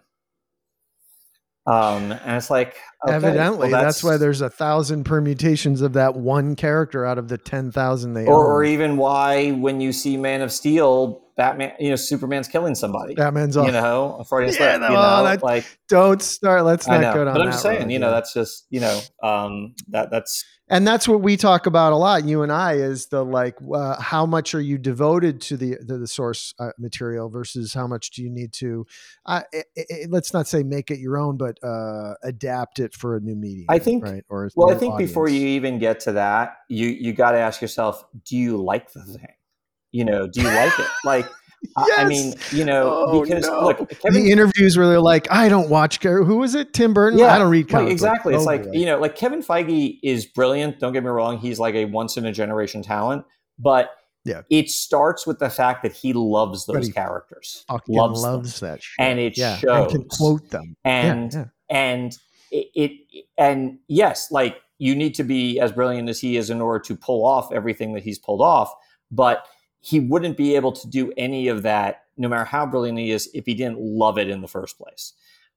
Um, 1.66 2.12
and 2.12 2.38
it's 2.38 2.50
like 2.50 2.76
okay, 3.06 3.16
evidently 3.16 3.72
well, 3.72 3.84
that's, 3.84 3.98
that's, 3.98 4.04
why 4.04 4.18
there's 4.18 4.40
a 4.40 4.50
thousand 4.50 5.04
permutations 5.04 5.82
of 5.82 5.94
that 5.94 6.16
one 6.16 6.56
character 6.56 7.06
out 7.06 7.18
of 7.18 7.28
the 7.28 7.38
ten 7.38 7.72
thousand 7.74 8.14
they 8.14 8.26
or, 8.26 8.46
or, 8.46 8.64
even 8.64 8.96
why 8.96 9.52
when 9.52 9.82
you 9.82 9.92
see 9.92 10.16
Man 10.16 10.42
of 10.42 10.54
Steel, 10.54 11.24
Batman, 11.36 11.74
you 11.78 11.90
know, 11.90 11.98
Superman's 11.98 12.48
killing 12.48 12.74
somebody. 12.74 13.16
Batman's 13.16 13.58
off. 13.58 13.66
You 13.66 13.74
know, 13.74 14.24
Freudian 14.30 14.54
yeah, 14.54 14.58
slip. 14.58 14.82
No, 14.82 14.88
you 14.88 14.94
know, 14.94 15.24
that, 15.26 15.44
like 15.44 15.80
don't 15.90 16.22
start. 16.22 16.64
Let's 16.64 16.88
not 16.88 17.14
go 17.14 17.26
down. 17.26 17.34
But 17.34 17.42
I'm 17.42 17.52
just 17.52 17.64
saying, 17.64 17.82
road, 17.82 17.92
you 17.92 18.00
know, 18.00 18.08
yeah. 18.08 18.14
that's 18.14 18.34
just 18.34 18.66
you 18.70 18.80
know, 18.80 19.02
um, 19.22 19.76
that 19.90 20.10
that's 20.10 20.46
and 20.70 20.86
that's 20.88 21.08
what 21.08 21.22
we 21.22 21.38
talk 21.38 21.66
about 21.66 21.94
a 21.94 21.96
lot 21.96 22.26
you 22.26 22.42
and 22.44 22.52
i 22.52 22.74
is 22.74 23.08
the 23.08 23.24
like 23.24 23.56
uh, 23.74 24.00
how 24.02 24.26
much 24.26 24.54
are 24.54 24.62
you 24.62 24.78
devoted 24.78 25.42
to 25.42 25.58
the 25.58 25.76
to 25.78 25.98
the 25.98 26.08
source 26.08 26.54
uh, 26.60 26.70
material 26.78 27.30
versus 27.30 27.74
how 27.74 27.88
much 27.88 28.12
do 28.12 28.22
you 28.22 28.30
need 28.30 28.54
to 28.54 28.86
uh, 29.26 29.42
it, 29.52 29.66
it, 29.76 30.12
let's 30.12 30.34
not 30.34 30.48
say 30.48 30.64
make 30.64 30.92
it 30.92 31.00
your 31.00 31.18
own 31.18 31.38
but 31.38 31.58
uh, 31.64 32.14
adapt 32.24 32.80
it 32.80 32.94
for 32.94 33.16
a 33.16 33.20
new 33.20 33.36
medium 33.36 33.68
i 33.70 33.80
think 33.80 34.04
right? 34.04 34.24
Or 34.30 34.50
well 34.56 34.72
i 34.72 34.76
think 34.76 34.94
audience. 34.96 35.12
before 35.12 35.30
you 35.30 35.48
even 35.48 35.80
get 35.80 36.00
to 36.02 36.14
that 36.14 36.58
you 36.70 36.88
you 36.88 37.14
got 37.14 37.32
to 37.32 37.38
ask 37.38 37.62
yourself 37.62 38.04
do 38.26 38.38
you 38.38 38.58
like 38.58 38.92
the 38.94 39.04
thing? 39.04 39.28
You 39.92 40.06
know 40.06 40.28
do 40.28 40.42
you 40.42 40.48
like 40.48 40.78
it? 40.80 40.88
Like 41.06 41.28
I 41.76 42.06
mean, 42.06 42.34
you 42.52 42.64
know, 42.66 42.90
Oh, 43.08 43.24
because 43.24 43.46
no. 43.48 43.66
look, 43.66 43.90
Kevin 43.90 44.24
the 44.24 44.32
interviews 44.32 44.78
where 44.78 44.88
they're 44.88 45.00
like, 45.00 45.28
I 45.32 45.50
don't 45.50 45.70
watch. 45.70 46.02
who 46.04 46.44
is 46.44 46.56
it? 46.56 46.74
Tim 46.74 46.94
Burton. 46.94 47.20
Yeah, 47.20 47.34
I 47.34 47.38
don't 47.40 47.50
read 47.50 47.66
Right, 47.72 47.80
comics. 47.82 47.92
exactly. 47.94 48.34
It's 48.36 48.44
Oh, 48.44 48.46
like 48.46 48.66
you 48.74 48.86
know, 48.86 49.00
like 49.00 49.16
Kevin 49.16 49.42
Feige 49.42 50.00
is 50.04 50.26
brilliant. 50.26 50.80
Don't 50.80 50.94
get 50.94 51.04
me 51.04 51.10
wrong; 51.10 51.38
he's 51.38 51.60
like 51.60 51.76
a 51.76 51.86
once 51.86 52.18
in 52.18 52.26
a 52.26 52.32
generation 52.32 52.82
talent. 52.84 53.26
But 53.60 53.90
Yeah. 54.24 54.42
it 54.50 54.70
starts 54.70 55.26
with 55.26 55.40
the 55.40 55.50
fact 55.50 55.84
that 55.84 55.94
he 55.94 56.14
loves 56.14 56.66
those 56.68 56.88
he 56.88 56.94
characters, 56.94 57.64
fucking 57.68 57.96
loves 57.96 58.22
loves, 58.22 58.60
them. 58.60 58.70
that 58.72 58.84
shit. 58.84 59.06
and 59.06 59.20
it 59.20 59.38
yeah, 59.38 59.58
shows. 59.58 59.92
and 59.94 60.02
can 60.02 60.10
quote 60.10 60.50
them. 60.52 60.76
and 60.86 61.34
yeah, 61.34 61.40
yeah. 61.40 61.46
and 61.70 62.18
it, 62.52 62.68
it 62.76 62.92
and 63.38 63.80
yes, 63.88 64.30
like 64.32 64.58
you 64.80 64.96
need 64.96 65.16
to 65.16 65.24
be 65.24 65.60
as 65.60 65.72
brilliant 65.72 66.08
as 66.08 66.20
he 66.20 66.38
is 66.38 66.50
in 66.52 66.62
order 66.62 66.80
to 66.80 66.96
pull 66.96 67.26
off 67.26 67.52
everything 67.52 67.94
that 67.96 68.04
he's 68.04 68.20
pulled 68.20 68.42
off. 68.42 68.72
But 69.10 69.44
he 69.80 70.00
wouldn't 70.00 70.38
be 70.38 70.56
able 70.56 70.72
to 70.72 70.88
do 70.88 71.12
any 71.18 71.48
of 71.48 71.64
that, 71.64 72.04
no 72.18 72.28
matter 72.28 72.46
how 72.46 72.66
brilliant 72.66 73.00
he 73.00 73.12
is, 73.12 73.30
if 73.34 73.46
he 73.46 73.54
didn't 73.54 73.80
love 73.80 74.18
it 74.18 74.30
in 74.30 74.42
the 74.42 74.48
first 74.48 74.78
place. 74.78 75.14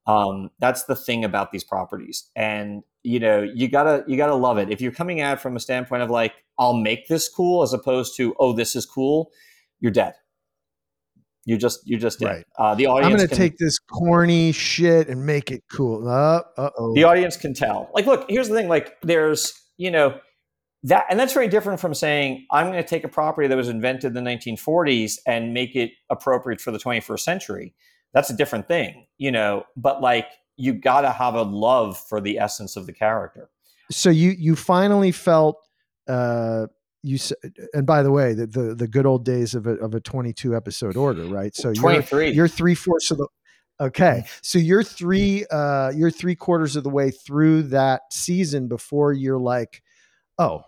Um, 0.06 0.50
that's 0.58 0.84
the 0.84 0.96
thing 0.96 1.24
about 1.24 1.52
these 1.52 1.64
properties, 1.64 2.30
and 2.34 2.82
you 3.02 3.20
know 3.20 3.42
you 3.42 3.68
gotta 3.68 4.04
you 4.06 4.16
gotta 4.16 4.34
love 4.34 4.58
it. 4.58 4.70
If 4.70 4.80
you're 4.80 4.92
coming 4.92 5.20
at 5.20 5.40
from 5.40 5.56
a 5.56 5.60
standpoint 5.60 6.02
of 6.02 6.10
like 6.10 6.44
I'll 6.58 6.74
make 6.74 7.08
this 7.08 7.28
cool, 7.28 7.62
as 7.62 7.72
opposed 7.72 8.16
to 8.16 8.34
oh 8.38 8.52
this 8.52 8.74
is 8.74 8.86
cool, 8.86 9.30
you're 9.78 9.92
dead. 9.92 10.14
You 11.44 11.56
just 11.56 11.86
you 11.86 11.96
just 11.96 12.20
dead. 12.20 12.26
Right. 12.26 12.46
Uh, 12.58 12.74
the 12.74 12.86
audience. 12.86 13.22
I'm 13.22 13.28
to 13.28 13.28
can- 13.28 13.36
take 13.36 13.58
this 13.58 13.78
corny 13.78 14.52
shit 14.52 15.08
and 15.08 15.24
make 15.24 15.50
it 15.50 15.64
cool. 15.70 16.08
Uh 16.08 16.42
oh. 16.56 16.94
the 16.94 17.04
audience 17.04 17.36
can 17.36 17.54
tell. 17.54 17.90
Like, 17.94 18.06
look, 18.06 18.26
here's 18.28 18.48
the 18.48 18.54
thing. 18.54 18.68
Like, 18.68 19.00
there's, 19.02 19.52
you 19.76 19.90
know, 19.90 20.18
that, 20.84 21.06
and 21.10 21.18
that's 21.20 21.32
very 21.32 21.48
different 21.48 21.80
from 21.80 21.94
saying 21.94 22.46
I'm 22.50 22.66
going 22.66 22.82
to 22.82 22.88
take 22.88 23.04
a 23.04 23.08
property 23.08 23.48
that 23.48 23.56
was 23.56 23.68
invented 23.68 24.16
in 24.16 24.24
the 24.24 24.30
1940s 24.30 25.18
and 25.26 25.52
make 25.52 25.76
it 25.76 25.92
appropriate 26.08 26.60
for 26.60 26.70
the 26.70 26.78
21st 26.78 27.20
century. 27.20 27.74
That's 28.12 28.30
a 28.30 28.36
different 28.36 28.66
thing, 28.66 29.06
you 29.18 29.30
know. 29.30 29.64
But 29.76 30.00
like, 30.00 30.26
you 30.56 30.72
got 30.72 31.02
to 31.02 31.10
have 31.10 31.34
a 31.34 31.42
love 31.42 31.98
for 31.98 32.20
the 32.20 32.38
essence 32.38 32.76
of 32.76 32.86
the 32.86 32.92
character. 32.92 33.50
So 33.90 34.10
you 34.10 34.30
you 34.30 34.56
finally 34.56 35.12
felt. 35.12 35.56
uh 36.08 36.66
you 37.02 37.18
and 37.72 37.86
by 37.86 38.02
the 38.02 38.10
way, 38.10 38.34
the, 38.34 38.46
the 38.46 38.74
the 38.74 38.86
good 38.86 39.06
old 39.06 39.24
days 39.24 39.54
of 39.54 39.66
a 39.66 39.72
of 39.76 39.94
a 39.94 40.00
22 40.00 40.54
episode 40.54 40.96
order, 40.96 41.24
right? 41.24 41.54
So 41.54 41.70
you're 41.70 41.82
23. 41.82 42.32
you're 42.32 42.48
three 42.48 42.74
fourths 42.74 43.10
of 43.10 43.18
the 43.18 43.26
okay 43.80 44.24
so 44.42 44.58
you're 44.58 44.82
three 44.82 45.46
uh 45.50 45.90
you're 45.94 46.10
three 46.10 46.34
quarters 46.34 46.76
of 46.76 46.84
the 46.84 46.90
way 46.90 47.10
through 47.10 47.62
that 47.62 48.02
season 48.12 48.68
before 48.68 49.12
you're 49.12 49.38
like 49.38 49.82
oh 50.38 50.62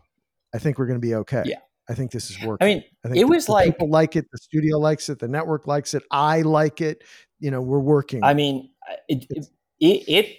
i 0.55 0.59
think 0.59 0.79
we're 0.79 0.87
going 0.87 1.01
to 1.01 1.07
be 1.07 1.15
okay 1.15 1.43
Yeah. 1.47 1.59
i 1.89 1.95
think 1.95 2.11
this 2.11 2.31
is 2.31 2.41
working 2.43 2.65
I 2.67 2.75
mean, 2.75 2.85
I 3.05 3.09
think 3.09 3.19
it 3.19 3.27
the- 3.27 3.31
was 3.31 3.47
the 3.47 3.53
like- 3.53 3.67
people 3.67 3.89
like 3.91 4.17
it 4.17 4.27
the 4.31 4.39
studio 4.39 4.79
likes 4.79 5.09
it 5.09 5.19
the 5.19 5.29
network 5.29 5.67
likes 5.67 5.95
it 5.95 6.03
i 6.11 6.43
like 6.43 6.81
it 6.81 7.03
you 7.41 7.51
know 7.51 7.61
we're 7.61 7.81
working 7.81 8.23
I 8.23 8.35
mean, 8.35 8.71
it, 9.09 9.27
it, 9.31 9.47
it, 9.81 10.09
it 10.09 10.37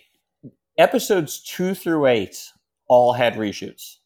episodes 0.78 1.42
two 1.42 1.76
through 1.76 2.08
eight 2.08 2.52
all 2.88 3.14
had 3.14 3.36
reshoots. 3.36 3.98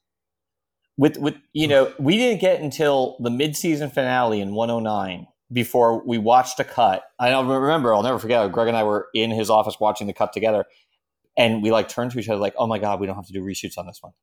With 0.97 1.18
with 1.18 1.36
you 1.53 1.68
hmm. 1.68 1.72
know, 1.72 1.93
we 1.99 2.18
didn't 2.18 2.41
get 2.41 2.62
until 2.62 3.18
the 3.20 3.30
mid 3.30 3.55
season 3.55 3.89
finale 3.89 4.41
in 4.41 4.53
109 4.53 5.28
before 5.51 6.03
we 6.05 6.18
watched 6.18 6.60
a 6.60 6.64
cut. 6.64 7.03
I 7.20 7.30
don't 7.30 7.47
remember. 7.47 7.93
I'll 7.93 8.03
never 8.03 8.20
forget. 8.20 8.51
Greg 8.51 8.68
and 8.68 8.78
I 8.78 8.84
were 8.84 9.08
in 9.14 9.32
his 9.32 9.49
office 9.49 9.80
watching 9.80 10.08
the 10.08 10.14
cut 10.14 10.34
together, 10.34 10.66
and 11.38 11.62
we 11.62 11.72
like 11.72 11.88
turned 11.88 12.12
to 12.12 12.20
each 12.20 12.30
other 12.30 12.39
like, 12.39 12.55
"Oh 12.58 12.68
my 12.68 12.80
god, 12.80 12.99
we 12.99 13.05
don't 13.05 13.16
have 13.16 13.28
to 13.28 13.34
do 13.34 13.43
reshoots 13.43 13.78
on 13.78 13.86
this 13.86 13.99
one." 14.01 14.14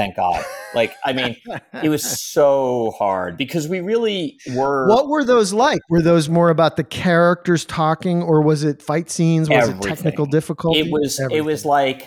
Thank 0.00 0.16
God. 0.16 0.42
Like, 0.74 0.94
I 1.04 1.12
mean, 1.12 1.36
it 1.82 1.90
was 1.90 2.02
so 2.32 2.94
hard 2.98 3.36
because 3.36 3.68
we 3.68 3.80
really 3.80 4.38
were. 4.54 4.88
what 4.88 5.08
were 5.08 5.24
those 5.24 5.52
like 5.52 5.82
were 5.90 6.00
those 6.00 6.26
more 6.26 6.48
about 6.48 6.78
the 6.78 6.84
characters 6.84 7.66
talking 7.66 8.22
or 8.22 8.40
was 8.40 8.64
it 8.64 8.80
fight 8.80 9.10
scenes 9.10 9.50
was 9.50 9.68
Everything. 9.68 9.82
it 9.92 9.94
technical 9.96 10.24
difficulty 10.24 10.80
it 10.80 10.90
was 10.90 11.20
it 11.30 11.44
was 11.44 11.66
like 11.66 12.06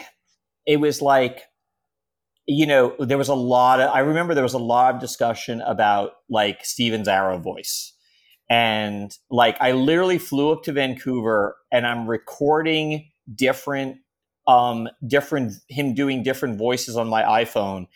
it 0.65 0.77
was 0.77 1.03
like 1.03 1.43
you 2.47 2.65
know 2.65 2.95
there 2.97 3.17
was 3.17 3.29
a 3.29 3.35
lot 3.35 3.79
of 3.79 3.89
i 3.91 3.99
remember 3.99 4.33
there 4.33 4.43
was 4.43 4.53
a 4.53 4.57
lot 4.57 4.95
of 4.95 5.01
discussion 5.01 5.61
about 5.61 6.13
like 6.29 6.65
stephen's 6.65 7.07
arrow 7.07 7.37
voice 7.37 7.93
and 8.49 9.17
like 9.29 9.55
i 9.61 9.71
literally 9.71 10.17
flew 10.17 10.51
up 10.51 10.63
to 10.63 10.71
vancouver 10.71 11.55
and 11.71 11.85
i'm 11.85 12.07
recording 12.09 13.09
different 13.35 13.97
um 14.47 14.89
different 15.07 15.53
him 15.69 15.93
doing 15.93 16.23
different 16.23 16.57
voices 16.57 16.97
on 16.97 17.07
my 17.07 17.23
iphone 17.43 17.87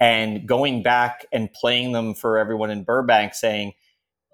and 0.00 0.46
going 0.46 0.82
back 0.82 1.26
and 1.32 1.52
playing 1.52 1.92
them 1.92 2.14
for 2.14 2.38
everyone 2.38 2.70
in 2.70 2.84
burbank 2.84 3.34
saying 3.34 3.72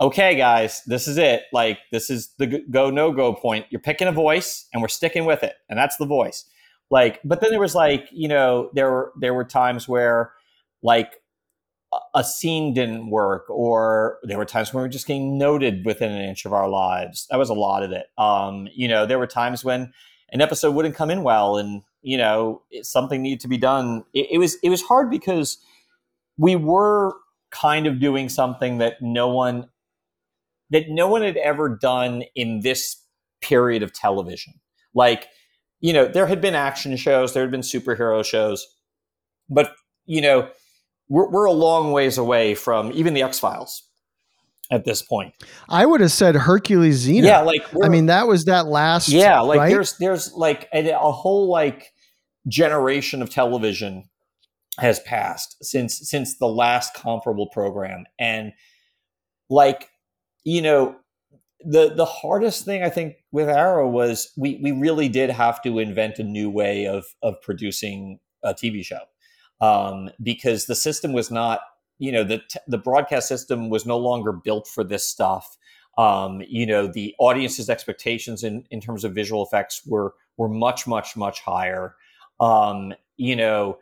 okay 0.00 0.34
guys 0.34 0.82
this 0.86 1.06
is 1.08 1.18
it. 1.18 1.44
Like 1.52 1.78
this 1.92 2.10
is 2.10 2.34
the 2.38 2.62
go 2.70 2.90
no 2.90 3.12
go 3.12 3.32
point. 3.34 3.66
You're 3.70 3.80
picking 3.80 4.08
a 4.08 4.12
voice 4.12 4.66
and 4.72 4.82
we're 4.82 4.88
sticking 4.88 5.24
with 5.24 5.42
it. 5.42 5.54
And 5.68 5.78
that's 5.78 5.96
the 5.96 6.06
voice. 6.06 6.44
Like 6.90 7.20
but 7.24 7.40
then 7.40 7.50
there 7.50 7.60
was 7.60 7.74
like 7.74 8.08
you 8.12 8.28
know 8.28 8.70
there 8.74 8.90
were 8.90 9.12
there 9.20 9.34
were 9.34 9.44
times 9.44 9.88
where 9.88 10.32
like 10.82 11.14
a- 12.14 12.24
scene 12.24 12.74
didn't 12.74 13.08
work 13.08 13.48
or 13.48 14.18
there 14.24 14.36
were 14.38 14.44
times 14.44 14.72
when 14.72 14.82
we 14.82 14.88
were 14.88 14.92
just 14.92 15.06
getting 15.06 15.38
noted 15.38 15.84
within 15.84 16.10
an 16.10 16.22
inch 16.22 16.44
of 16.44 16.52
our 16.52 16.68
lives. 16.68 17.26
That 17.30 17.38
was 17.38 17.50
a 17.50 17.54
lot 17.54 17.82
of 17.82 17.92
it. 17.92 18.06
Um 18.18 18.68
you 18.74 18.88
know 18.88 19.06
there 19.06 19.18
were 19.18 19.26
times 19.26 19.64
when 19.64 19.92
an 20.32 20.40
episode 20.40 20.72
wouldn't 20.72 20.94
come 20.94 21.10
in 21.10 21.22
well 21.22 21.56
and 21.56 21.82
you 22.02 22.16
know 22.16 22.62
something 22.82 23.22
needed 23.22 23.40
to 23.40 23.48
be 23.48 23.58
done. 23.58 24.04
It, 24.12 24.28
it 24.32 24.38
was 24.38 24.56
it 24.62 24.70
was 24.70 24.82
hard 24.82 25.10
because 25.10 25.58
we 26.36 26.56
were 26.56 27.14
kind 27.50 27.86
of 27.86 28.00
doing 28.00 28.28
something 28.28 28.78
that 28.78 29.00
no 29.00 29.28
one 29.28 29.68
that 30.70 30.88
no 30.88 31.08
one 31.08 31.22
had 31.22 31.36
ever 31.36 31.68
done 31.68 32.24
in 32.34 32.60
this 32.60 32.96
period 33.40 33.82
of 33.82 33.92
television. 33.92 34.54
Like 34.94 35.28
you 35.84 35.92
know 35.92 36.06
there 36.06 36.26
had 36.26 36.40
been 36.40 36.54
action 36.54 36.96
shows 36.96 37.34
there 37.34 37.42
had 37.42 37.50
been 37.50 37.60
superhero 37.60 38.24
shows 38.24 38.66
but 39.50 39.74
you 40.06 40.22
know 40.22 40.48
we're, 41.10 41.28
we're 41.28 41.44
a 41.44 41.52
long 41.52 41.92
ways 41.92 42.16
away 42.16 42.54
from 42.54 42.90
even 42.92 43.12
the 43.12 43.22
x-files 43.22 43.82
at 44.70 44.84
this 44.84 45.02
point. 45.02 45.34
I 45.68 45.86
would 45.86 46.00
have 46.00 46.12
said 46.12 46.34
hercules 46.34 47.06
xena. 47.06 47.24
Yeah 47.24 47.40
like 47.40 47.62
i 47.82 47.88
mean 47.88 48.06
that 48.06 48.26
was 48.26 48.46
that 48.46 48.66
last 48.66 49.08
yeah 49.08 49.40
like 49.40 49.58
right? 49.58 49.70
there's 49.70 49.96
there's 49.98 50.32
like 50.32 50.68
a, 50.72 50.90
a 50.90 51.12
whole 51.12 51.48
like 51.48 51.92
generation 52.48 53.22
of 53.22 53.30
television 53.30 54.08
has 54.78 55.00
passed 55.00 55.56
since 55.64 56.08
since 56.08 56.38
the 56.38 56.48
last 56.48 56.94
comparable 56.94 57.48
program. 57.48 58.04
And 58.18 58.52
like 59.50 59.90
you 60.44 60.62
know 60.62 60.96
the 61.60 61.94
the 61.94 62.04
hardest 62.04 62.64
thing 62.64 62.82
i 62.82 62.90
think 62.90 63.14
with 63.32 63.48
arrow 63.48 63.88
was 63.88 64.32
we 64.36 64.60
we 64.62 64.72
really 64.72 65.08
did 65.08 65.30
have 65.30 65.62
to 65.62 65.78
invent 65.78 66.18
a 66.18 66.22
new 66.22 66.50
way 66.50 66.86
of 66.86 67.06
of 67.22 67.40
producing 67.40 68.18
a 68.42 68.52
tv 68.52 68.84
show 68.84 69.00
um 69.60 70.10
because 70.22 70.66
the 70.66 70.74
system 70.74 71.12
was 71.12 71.30
not 71.30 71.60
you 71.98 72.12
know 72.12 72.24
the 72.24 72.38
t- 72.38 72.60
the 72.66 72.78
broadcast 72.78 73.28
system 73.28 73.70
was 73.70 73.86
no 73.86 73.96
longer 73.98 74.32
built 74.32 74.66
for 74.66 74.84
this 74.84 75.06
stuff. 75.06 75.56
Um, 75.96 76.42
you 76.48 76.66
know 76.66 76.86
the 76.86 77.14
audience's 77.18 77.70
expectations 77.70 78.42
in, 78.42 78.64
in 78.70 78.80
terms 78.80 79.04
of 79.04 79.14
visual 79.14 79.44
effects 79.44 79.82
were 79.86 80.14
were 80.36 80.48
much 80.48 80.86
much 80.86 81.16
much 81.16 81.40
higher. 81.40 81.94
Um, 82.40 82.94
you 83.16 83.36
know 83.36 83.78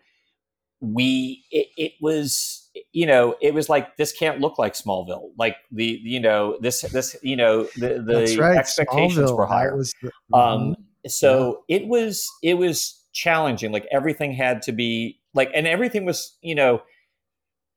we 0.82 1.44
it, 1.52 1.68
it 1.76 1.92
was 2.00 2.68
you 2.92 3.06
know 3.06 3.36
it 3.40 3.54
was 3.54 3.68
like 3.68 3.96
this 3.96 4.12
can't 4.12 4.40
look 4.40 4.58
like 4.58 4.74
smallville. 4.74 5.30
Like 5.38 5.56
the 5.70 6.00
you 6.02 6.20
know 6.20 6.58
this 6.60 6.82
this 6.82 7.16
you 7.22 7.36
know 7.36 7.64
the 7.76 8.02
the 8.04 8.36
right. 8.38 8.56
expectations 8.56 9.30
Smallville, 9.30 9.36
were 9.36 9.46
higher. 9.46 9.76
the- 10.02 10.36
um, 10.36 10.76
so 11.06 11.64
it 11.68 11.86
was 11.86 12.28
it 12.42 12.54
was 12.54 13.00
challenging. 13.12 13.72
Like 13.72 13.86
everything 13.92 14.32
had 14.32 14.60
to 14.62 14.72
be 14.72 15.20
like, 15.34 15.50
and 15.54 15.66
everything 15.66 16.04
was 16.04 16.36
you 16.42 16.54
know 16.54 16.82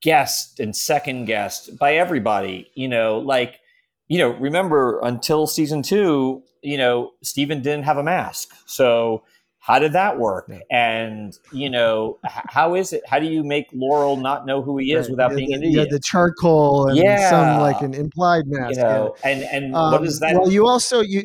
guessed 0.10 0.60
and 0.60 0.72
second 0.76 1.26
guessed 1.26 1.78
by 1.78 1.95
everybody. 1.95 2.72
You 2.76 2.88
know, 2.88 3.20
like 3.20 3.60
you 4.08 4.20
know, 4.20 4.30
remember 4.30 4.99
until 5.01 5.47
season 5.47 5.82
two, 5.82 6.43
you 6.62 6.78
know, 6.78 7.12
Stephen 7.24 7.62
didn't 7.62 7.84
have 7.86 7.97
a 7.97 8.03
mask, 8.03 8.49
so. 8.66 9.24
How 9.68 9.80
did 9.80 9.93
that 9.93 10.20
work? 10.20 10.45
Yeah. 10.47 10.60
And 10.70 11.34
you 11.51 11.72
know, 11.72 12.20
how 12.24 12.76
is 12.76 12.93
it? 12.93 13.01
How 13.10 13.18
do 13.18 13.26
you 13.26 13.43
make 13.43 13.66
Laurel 13.74 14.16
not 14.16 14.45
know 14.45 14.62
who 14.62 14.78
he 14.78 14.93
is 14.93 15.08
Right. 15.08 15.12
without 15.14 15.32
Yeah, 15.32 15.38
being 15.38 15.49
the, 15.60 15.66
an 15.68 15.72
yeah, 15.72 15.86
the 15.89 15.99
charcoal 16.06 16.88
and 16.89 16.97
Yeah. 16.99 17.30
some 17.32 17.60
like 17.60 17.82
an 17.82 17.95
implied 17.95 18.43
mask 18.45 18.78
you 18.78 18.84
know, 18.84 19.16
and 19.24 19.41
and 19.56 19.72
yeah. 19.72 19.89
what 19.91 20.01
Um, 20.01 20.06
is 20.06 20.20
that? 20.20 20.36
well 20.36 20.51
you 20.51 20.68
also 20.68 21.01
you 21.01 21.22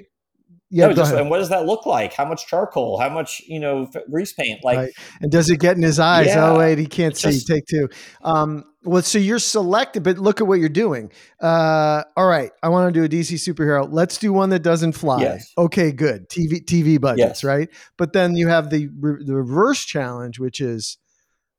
yeah 0.70 0.92
just, 0.92 1.12
and 1.14 1.28
what 1.30 1.38
does 1.38 1.48
that 1.48 1.66
look 1.66 1.84
like? 1.86 2.12
How 2.14 2.24
much 2.24 2.46
charcoal? 2.46 2.98
How 3.00 3.08
much 3.08 3.40
you 3.46 3.58
know 3.60 3.88
f- 3.94 4.02
grease 4.10 4.32
paint? 4.32 4.64
Like 4.64 4.78
Right. 4.78 4.92
and 5.20 5.30
does 5.30 5.50
it 5.50 5.58
get 5.60 5.76
in 5.76 5.82
his 5.82 5.98
eyes 5.98 6.26
Yeah. 6.28 6.50
oh 6.52 6.58
wait 6.58 6.78
he 6.78 6.86
can't 6.86 7.16
see 7.16 7.32
just- 7.32 7.46
take 7.46 7.66
two 7.66 7.88
um 8.22 8.64
well 8.84 9.02
so 9.02 9.18
you're 9.18 9.38
selected 9.38 10.02
but 10.02 10.18
look 10.18 10.40
at 10.40 10.46
what 10.46 10.58
you're 10.60 10.68
doing 10.70 11.10
uh 11.42 12.02
all 12.16 12.26
right 12.26 12.50
i 12.62 12.68
want 12.68 12.92
to 12.92 12.98
do 13.00 13.04
a 13.04 13.08
dc 13.08 13.34
superhero 13.34 13.86
let's 13.90 14.16
do 14.16 14.32
one 14.32 14.48
that 14.50 14.60
doesn't 14.62 14.92
fly 14.92 15.20
Yes. 15.20 15.52
okay 15.58 15.92
good 15.92 16.28
tv 16.30 16.64
tv 16.64 16.98
budgets 17.00 17.42
Yes. 17.42 17.44
right 17.44 17.68
but 17.98 18.12
then 18.14 18.36
you 18.36 18.48
have 18.48 18.70
the 18.70 18.88
re- 18.98 19.22
the 19.24 19.34
reverse 19.34 19.84
challenge 19.84 20.38
which 20.38 20.60
is 20.62 20.96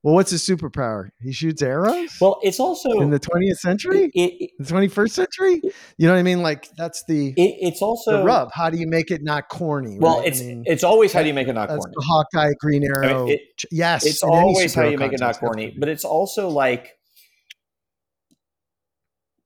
Well, 0.04 0.16
what's 0.16 0.32
his 0.32 0.44
superpower? 0.44 1.12
He 1.22 1.32
shoots 1.32 1.62
arrows. 1.62 2.18
Well, 2.20 2.40
it's 2.42 2.60
also 2.60 2.90
in 3.02 3.12
the 3.12 3.20
20th 3.20 3.58
century, 3.58 4.10
it, 4.16 4.34
it, 4.40 4.50
the 4.58 4.74
21st 4.74 5.12
century. 5.12 5.62
You 5.98 6.08
know 6.08 6.14
what 6.14 6.20
I 6.20 6.24
mean? 6.24 6.42
Like 6.42 6.70
that's 6.76 7.04
the 7.06 7.30
it, 7.38 7.56
it's 7.62 7.84
also 7.84 8.18
the 8.18 8.24
rub. 8.24 8.50
How 8.52 8.72
do 8.72 8.78
you 8.78 8.88
make 8.88 9.12
it 9.12 9.22
not 9.22 9.48
corny? 9.50 10.00
Well, 10.00 10.20
right? 10.20 10.28
it's 10.28 10.42
I 10.42 10.46
mean, 10.46 10.64
it's 10.66 10.84
always 10.84 11.14
how 11.14 11.22
do 11.22 11.28
you 11.28 11.36
make 11.36 11.48
it 11.48 11.54
not 11.54 11.70
that's 11.70 11.86
corny. 11.86 11.94
the 11.96 12.04
Hawkeye, 12.04 12.54
Green 12.60 12.84
Arrow. 12.84 13.28
it- 13.28 13.42
ch- 13.58 13.68
yes, 13.70 14.06
It's 14.06 14.24
always 14.24 14.74
how 14.74 14.86
you 14.86 14.98
make 14.98 15.14
it 15.14 15.20
not 15.20 15.38
corny, 15.38 15.76
but 15.78 15.88
it's 15.88 16.04
also 16.04 16.50
like 16.50 16.98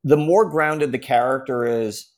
the 0.06 0.18
more 0.18 0.50
grounded 0.50 0.94
the 0.94 1.00
character 1.00 1.66
is, 1.66 2.12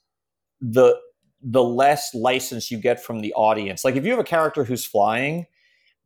the 0.62 0.96
the 1.42 1.64
less 1.64 2.14
license 2.14 2.70
you 2.70 2.78
get 2.78 3.04
from 3.04 3.22
the 3.22 3.34
audience. 3.34 3.84
Like 3.84 3.96
if 3.96 4.06
you 4.06 4.12
have 4.12 4.20
a 4.20 4.24
character 4.24 4.64
who's 4.64 4.86
flying, 4.86 5.48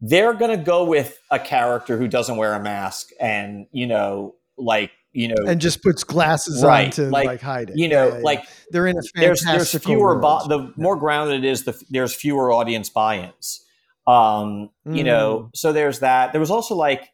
they're 0.02 0.34
gonna 0.34 0.58
go 0.58 0.84
with 0.84 1.20
a 1.30 1.40
character 1.40 1.98
who 1.98 2.08
doesn't 2.08 2.38
wear 2.38 2.54
a 2.54 2.60
mask 2.62 3.10
and 3.20 3.68
you 3.72 3.88
know, 3.88 4.36
like 4.58 4.92
you 5.14 5.28
know, 5.28 5.36
and 5.46 5.60
just 5.60 5.84
puts 5.84 6.04
glasses 6.04 6.64
Right, 6.64 6.86
on 6.86 6.92
to 6.92 7.10
like, 7.10 7.26
like, 7.28 7.42
hide 7.42 7.70
it. 7.70 7.78
you 7.78 7.88
know, 7.90 8.06
Yeah, 8.06 8.12
yeah, 8.12 8.18
yeah. 8.18 8.24
like 8.24 8.44
they're 8.72 8.88
in 8.88 8.98
a 8.98 9.02
there's 9.16 9.44
there's 9.44 9.72
fewer 9.84 10.16
bu- 10.20 10.48
the 10.48 10.74
more 10.78 10.96
grounded 10.96 11.44
it 11.44 11.48
is 11.48 11.64
the 11.66 11.80
there's 11.90 12.14
fewer 12.16 12.52
audience 12.52 12.90
buy-ins 12.90 13.64
um 14.08 14.70
you 14.86 15.04
know 15.04 15.44
Mm. 15.44 15.50
so 15.56 15.72
there's 15.74 16.00
that 16.00 16.32
there 16.32 16.40
was 16.42 16.50
also 16.50 16.74
like 16.76 17.10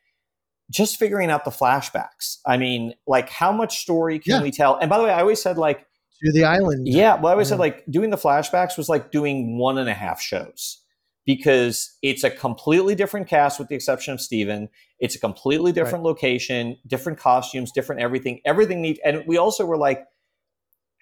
just 0.71 0.97
figuring 0.97 1.29
out 1.29 1.43
the 1.43 1.51
flashbacks 1.51 2.37
i 2.45 2.55
mean 2.55 2.93
like 3.05 3.29
how 3.29 3.51
much 3.51 3.79
story 3.79 4.19
can 4.19 4.35
Yeah. 4.35 4.41
we 4.41 4.51
tell 4.51 4.77
and 4.77 4.89
by 4.89 4.97
the 4.97 5.03
way 5.03 5.09
i 5.11 5.19
always 5.19 5.41
said 5.41 5.57
like 5.57 5.85
to 6.23 6.31
the 6.31 6.45
island. 6.45 6.87
yeah 6.87 7.15
well 7.15 7.27
i 7.27 7.31
always 7.31 7.49
said 7.49 7.59
like 7.59 7.83
doing 7.89 8.09
the 8.09 8.15
flashbacks 8.17 8.77
was 8.77 8.87
like 8.87 9.11
doing 9.11 9.57
one 9.57 9.77
and 9.77 9.89
a 9.89 9.93
half 9.93 10.21
shows 10.21 10.81
because 11.27 11.95
it's 12.01 12.23
a 12.23 12.31
completely 12.31 12.95
different 12.95 13.27
cast 13.27 13.59
with 13.59 13.67
the 13.67 13.75
exception 13.75 14.13
of 14.13 14.19
stephen 14.19 14.67
it's 14.99 15.15
a 15.15 15.19
completely 15.19 15.71
different 15.71 16.03
location 16.03 16.75
different 16.87 17.19
costumes 17.19 17.71
different 17.71 18.01
everything 18.01 18.41
everything 18.45 18.81
needs 18.81 18.99
and 19.05 19.23
we 19.27 19.37
also 19.37 19.63
were 19.63 19.77
like 19.77 20.05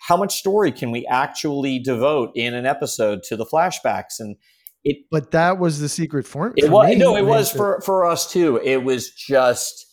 how 0.02 0.18
much 0.18 0.38
story 0.38 0.74
can 0.74 0.92
we 0.92 1.06
actually 1.08 1.80
devote 1.80 2.32
in 2.36 2.54
an 2.54 2.66
episode 2.66 3.24
to 3.24 3.38
the 3.38 3.46
flashbacks 3.46 4.20
and 4.20 4.36
it 4.84 4.98
but 5.10 5.32
that 5.32 5.58
was 5.58 5.80
the 5.80 5.90
secret 5.90 6.28
form. 6.28 6.54
it 6.58 6.66
for 6.66 6.72
was 6.72 6.90
me. 6.90 6.96
no 6.96 7.16
it 7.16 7.26
was 7.26 7.50
for 7.50 7.80
for 7.82 8.06
us 8.06 8.30
too 8.30 8.60
it 8.64 8.84
was 8.84 9.12
just 9.12 9.86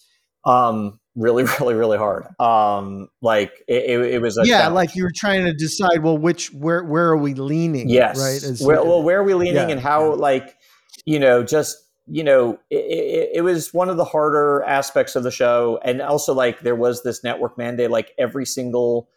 um 0.44 0.98
really 1.14 1.44
really 1.60 1.74
really 1.74 1.98
hard 1.98 2.24
um 2.40 3.08
like 3.20 3.52
it, 3.68 3.84
it, 4.00 4.14
it 4.14 4.22
was 4.22 4.38
a 4.38 4.46
yeah, 4.46 4.60
challenge. 4.62 4.74
like 4.74 4.96
you 4.96 5.02
were 5.04 5.12
trying 5.14 5.44
to 5.44 5.52
decide. 5.52 6.02
Well, 6.02 6.16
which 6.18 6.52
where 6.52 6.82
where 6.84 7.08
are 7.08 7.16
we 7.16 7.34
leaning? 7.34 7.88
yes 7.88 8.18
right. 8.18 8.42
As- 8.50 8.62
where, 8.62 8.82
well 8.84 9.02
where 9.02 9.20
are 9.20 9.24
we 9.24 9.34
leaning 9.34 9.54
Yeah, 9.56 9.68
and 9.68 9.80
how 9.80 10.10
yeah. 10.10 10.14
like 10.16 10.56
you 11.04 11.18
know 11.18 11.42
just 11.42 11.76
you 12.06 12.24
know 12.24 12.58
it, 12.70 12.76
it, 12.76 13.30
it 13.36 13.40
was 13.42 13.72
one 13.72 13.88
of 13.88 13.96
the 13.96 14.04
harder 14.04 14.62
aspects 14.64 15.14
of 15.14 15.22
the 15.22 15.30
show 15.30 15.78
and 15.84 16.00
also 16.02 16.34
like 16.34 16.60
there 16.60 16.74
was 16.74 17.02
this 17.02 17.22
network 17.22 17.56
mandate 17.56 17.90
like 17.90 18.12
every 18.18 18.44
single 18.46 19.08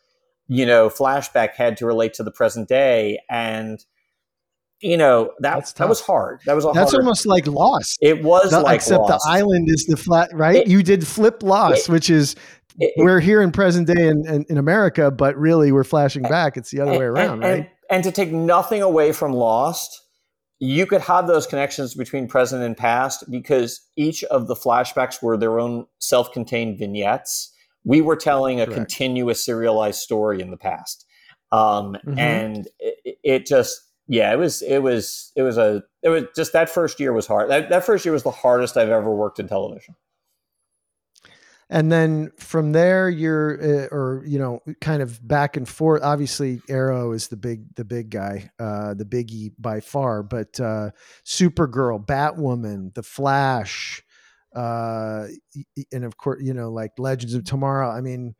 you 0.47 0.65
know 0.65 0.89
flashback 0.89 1.53
had 1.55 1.77
to 1.77 1.85
relate 1.85 2.13
to 2.13 2.23
the 2.23 2.31
present 2.31 2.67
day 2.69 3.19
and 3.29 3.83
you 4.85 4.97
know 4.97 5.31
that 5.39 5.55
That's 5.55 5.73
that 5.73 5.89
was 5.89 5.99
hard 6.01 6.39
that 6.45 6.53
was 6.55 6.63
a 6.65 6.71
that's 6.73 6.91
hard, 6.91 7.03
almost 7.03 7.25
like 7.25 7.47
Lost. 7.47 7.97
it 8.01 8.23
was 8.23 8.51
The- 8.51 8.59
like 8.61 8.75
except 8.75 9.01
Lost. 9.01 9.25
the 9.25 9.31
island 9.31 9.69
is 9.69 9.85
the 9.85 9.97
flat, 9.97 10.29
right? 10.33 10.57
It- 10.57 10.67
you 10.67 10.83
did 10.83 11.05
flip 11.07 11.41
Lost, 11.43 11.89
it- 11.89 11.91
which 11.91 12.09
is 12.09 12.35
It- 12.79 12.93
we're 12.97 13.19
here 13.19 13.41
in 13.41 13.51
present 13.51 13.87
day 13.87 14.07
in, 14.07 14.27
in, 14.27 14.45
in 14.49 14.57
America, 14.57 15.09
but 15.09 15.35
really 15.37 15.71
we're 15.71 15.83
flashing 15.85 16.23
back. 16.23 16.57
It's 16.57 16.71
the 16.71 16.81
other 16.81 16.91
and, 16.91 16.99
way 16.99 17.05
around, 17.05 17.29
and, 17.31 17.41
right? 17.43 17.53
And, 17.59 17.67
and 17.89 18.03
to 18.03 18.11
take 18.11 18.31
nothing 18.31 18.81
away 18.81 19.11
from 19.11 19.33
Lost, 19.33 20.01
you 20.59 20.85
could 20.85 21.01
have 21.01 21.25
those 21.27 21.47
connections 21.47 21.95
between 21.95 22.27
present 22.27 22.63
and 22.63 22.75
past 22.77 23.23
because 23.31 23.81
each 23.95 24.23
of 24.25 24.47
the 24.47 24.55
flashbacks 24.55 25.21
were 25.21 25.35
their 25.37 25.59
own 25.59 25.85
self-contained 25.99 26.77
vignettes. 26.79 27.51
We 27.83 28.01
were 28.01 28.15
telling 28.15 28.59
a 28.61 28.65
Correct. 28.65 28.77
continuous 28.77 29.43
serialized 29.45 29.99
story 29.99 30.41
in 30.41 30.51
the 30.51 30.57
past, 30.57 31.05
um, 31.51 31.97
Mhm. 32.05 32.17
and 32.19 32.67
it, 32.79 33.17
it 33.23 33.45
just 33.45 33.79
yeah, 34.07 34.31
it 34.33 34.37
was 34.37 34.61
it 34.61 34.79
was 34.79 35.31
it 35.35 35.41
was 35.41 35.57
a 35.57 35.83
it 36.03 36.09
was 36.09 36.23
just 36.35 36.53
that 36.53 36.69
first 36.69 36.99
year 36.99 37.13
was 37.13 37.27
hard. 37.27 37.49
That, 37.49 37.69
that 37.69 37.85
first 37.85 38.05
year 38.05 38.13
was 38.13 38.23
the 38.23 38.31
hardest 38.31 38.77
I've 38.77 38.89
ever 38.89 39.11
worked 39.13 39.39
in 39.39 39.47
television. 39.47 39.95
and 41.69 41.91
then 41.91 42.31
from 42.37 42.71
there 42.71 43.09
you're 43.09 43.61
uh, 43.61 43.87
or 43.91 44.23
you 44.25 44.37
know 44.37 44.61
kind 44.81 45.01
of 45.01 45.25
back 45.27 45.57
and 45.57 45.67
forth 45.67 46.01
obviously 46.03 46.61
arrow 46.69 47.11
is 47.11 47.27
the 47.27 47.37
big 47.37 47.73
the 47.75 47.85
big 47.85 48.09
guy 48.09 48.49
uh 48.59 48.93
the 48.93 49.05
biggie 49.05 49.51
by 49.57 49.79
far 49.79 50.21
but 50.21 50.59
uh 50.59 50.89
supergirl 51.25 52.03
batwoman 52.03 52.93
the 52.93 53.03
flash 53.03 54.03
uh 54.55 55.27
and 55.91 56.05
of 56.05 56.17
course 56.17 56.41
you 56.43 56.53
know 56.53 56.71
like 56.71 56.91
legends 56.97 57.33
of 57.33 57.43
tomorrow 57.43 57.89
i 57.89 58.01
mean 58.01 58.35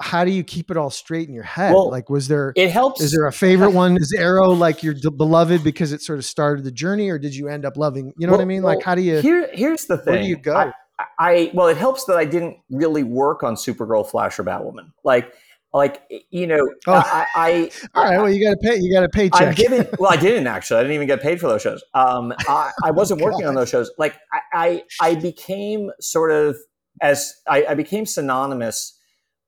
how 0.00 0.24
do 0.24 0.30
you 0.30 0.44
keep 0.44 0.70
it 0.70 0.76
all 0.76 0.90
straight 0.90 1.28
in 1.28 1.34
your 1.34 1.44
head 1.44 1.72
Well, 1.74 1.90
like 1.90 2.08
was 2.10 2.28
there 2.28 2.52
It 2.56 2.70
helps. 2.70 3.00
is 3.00 3.12
there 3.12 3.26
a 3.26 3.32
favorite 3.32 3.70
one 3.72 3.96
is 3.96 4.14
arrow 4.16 4.50
like 4.50 4.82
your 4.82 4.94
d- 4.94 5.10
beloved 5.10 5.62
because 5.64 5.92
it 5.92 6.02
sort 6.02 6.18
of 6.18 6.24
started 6.24 6.64
the 6.64 6.70
journey 6.72 7.08
or 7.10 7.18
did 7.18 7.34
you 7.34 7.48
end 7.48 7.64
up 7.64 7.76
loving 7.76 8.12
you 8.18 8.26
know 8.26 8.32
what 8.32 8.38
i 8.38 8.40
Well- 8.40 8.46
mean 8.46 8.62
like 8.62 8.82
how 8.82 8.94
do 8.94 9.02
you 9.02 9.20
Here, 9.20 9.48
here's 9.52 9.86
the 9.86 9.96
thing. 9.98 10.12
where 10.14 10.22
do 10.22 10.28
you 10.28 10.36
go 10.36 10.54
I, 10.56 10.72
I 11.18 11.50
well, 11.52 11.66
it 11.68 11.76
helps 11.76 12.04
that 12.06 12.16
I 12.16 12.24
didn't 12.24 12.56
really 12.70 13.02
work 13.02 13.42
on 13.42 13.54
Supergirl, 13.54 14.08
Flash, 14.08 14.38
or 14.38 14.44
Batwoman. 14.44 14.92
Like, 15.04 15.30
like 15.74 16.00
you 16.30 16.46
know, 16.46 16.66
Oh. 16.86 16.92
I, 16.94 17.26
I, 17.36 17.70
all 17.94 18.02
right 18.04 18.16
well 18.16 18.30
you 18.30 18.42
got 18.42 18.52
to 18.52 18.56
pay 18.66 18.78
you 18.80 18.90
got 18.90 19.04
a 19.04 19.08
paycheck 19.10 19.42
I'm 19.48 19.52
given. 19.54 19.86
Well, 19.98 20.10
I 20.10 20.16
didn't 20.16 20.46
actually. 20.46 20.78
I 20.78 20.82
didn't 20.84 20.94
even 20.94 21.06
get 21.06 21.20
paid 21.20 21.38
for 21.38 21.48
those 21.48 21.60
shows. 21.60 21.84
Um, 21.92 22.32
I, 22.48 22.70
I 22.82 22.92
wasn't 22.92 23.20
working 23.20 23.46
on 23.46 23.54
those 23.54 23.68
shows. 23.68 23.90
Like, 23.98 24.14
I, 24.32 24.40
I, 24.54 24.82
I 25.10 25.14
became 25.16 25.90
sort 26.00 26.30
of 26.30 26.56
as 27.02 27.34
I, 27.46 27.66
I 27.66 27.74
became 27.74 28.06
synonymous 28.06 28.95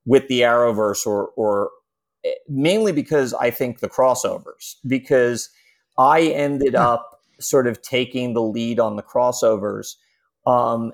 with 0.09 0.27
the 0.29 0.41
Arrowverse, 0.43 1.07
or, 1.07 1.29
or 1.37 1.71
eh, 2.25 2.33
mainly 2.49 2.93
because 2.93 3.35
I 3.35 3.51
think 3.51 3.81
the 3.81 3.89
crossovers. 3.91 4.77
Because 4.87 5.51
I 5.99 6.23
ended 6.23 6.75
Yeah. 6.75 6.89
up 6.95 7.21
sort 7.41 7.67
of 7.69 7.83
taking 7.83 8.35
the 8.35 8.43
lead 8.43 8.81
on 8.81 8.97
the 8.97 9.03
crossovers, 9.03 9.97
um, 10.47 10.93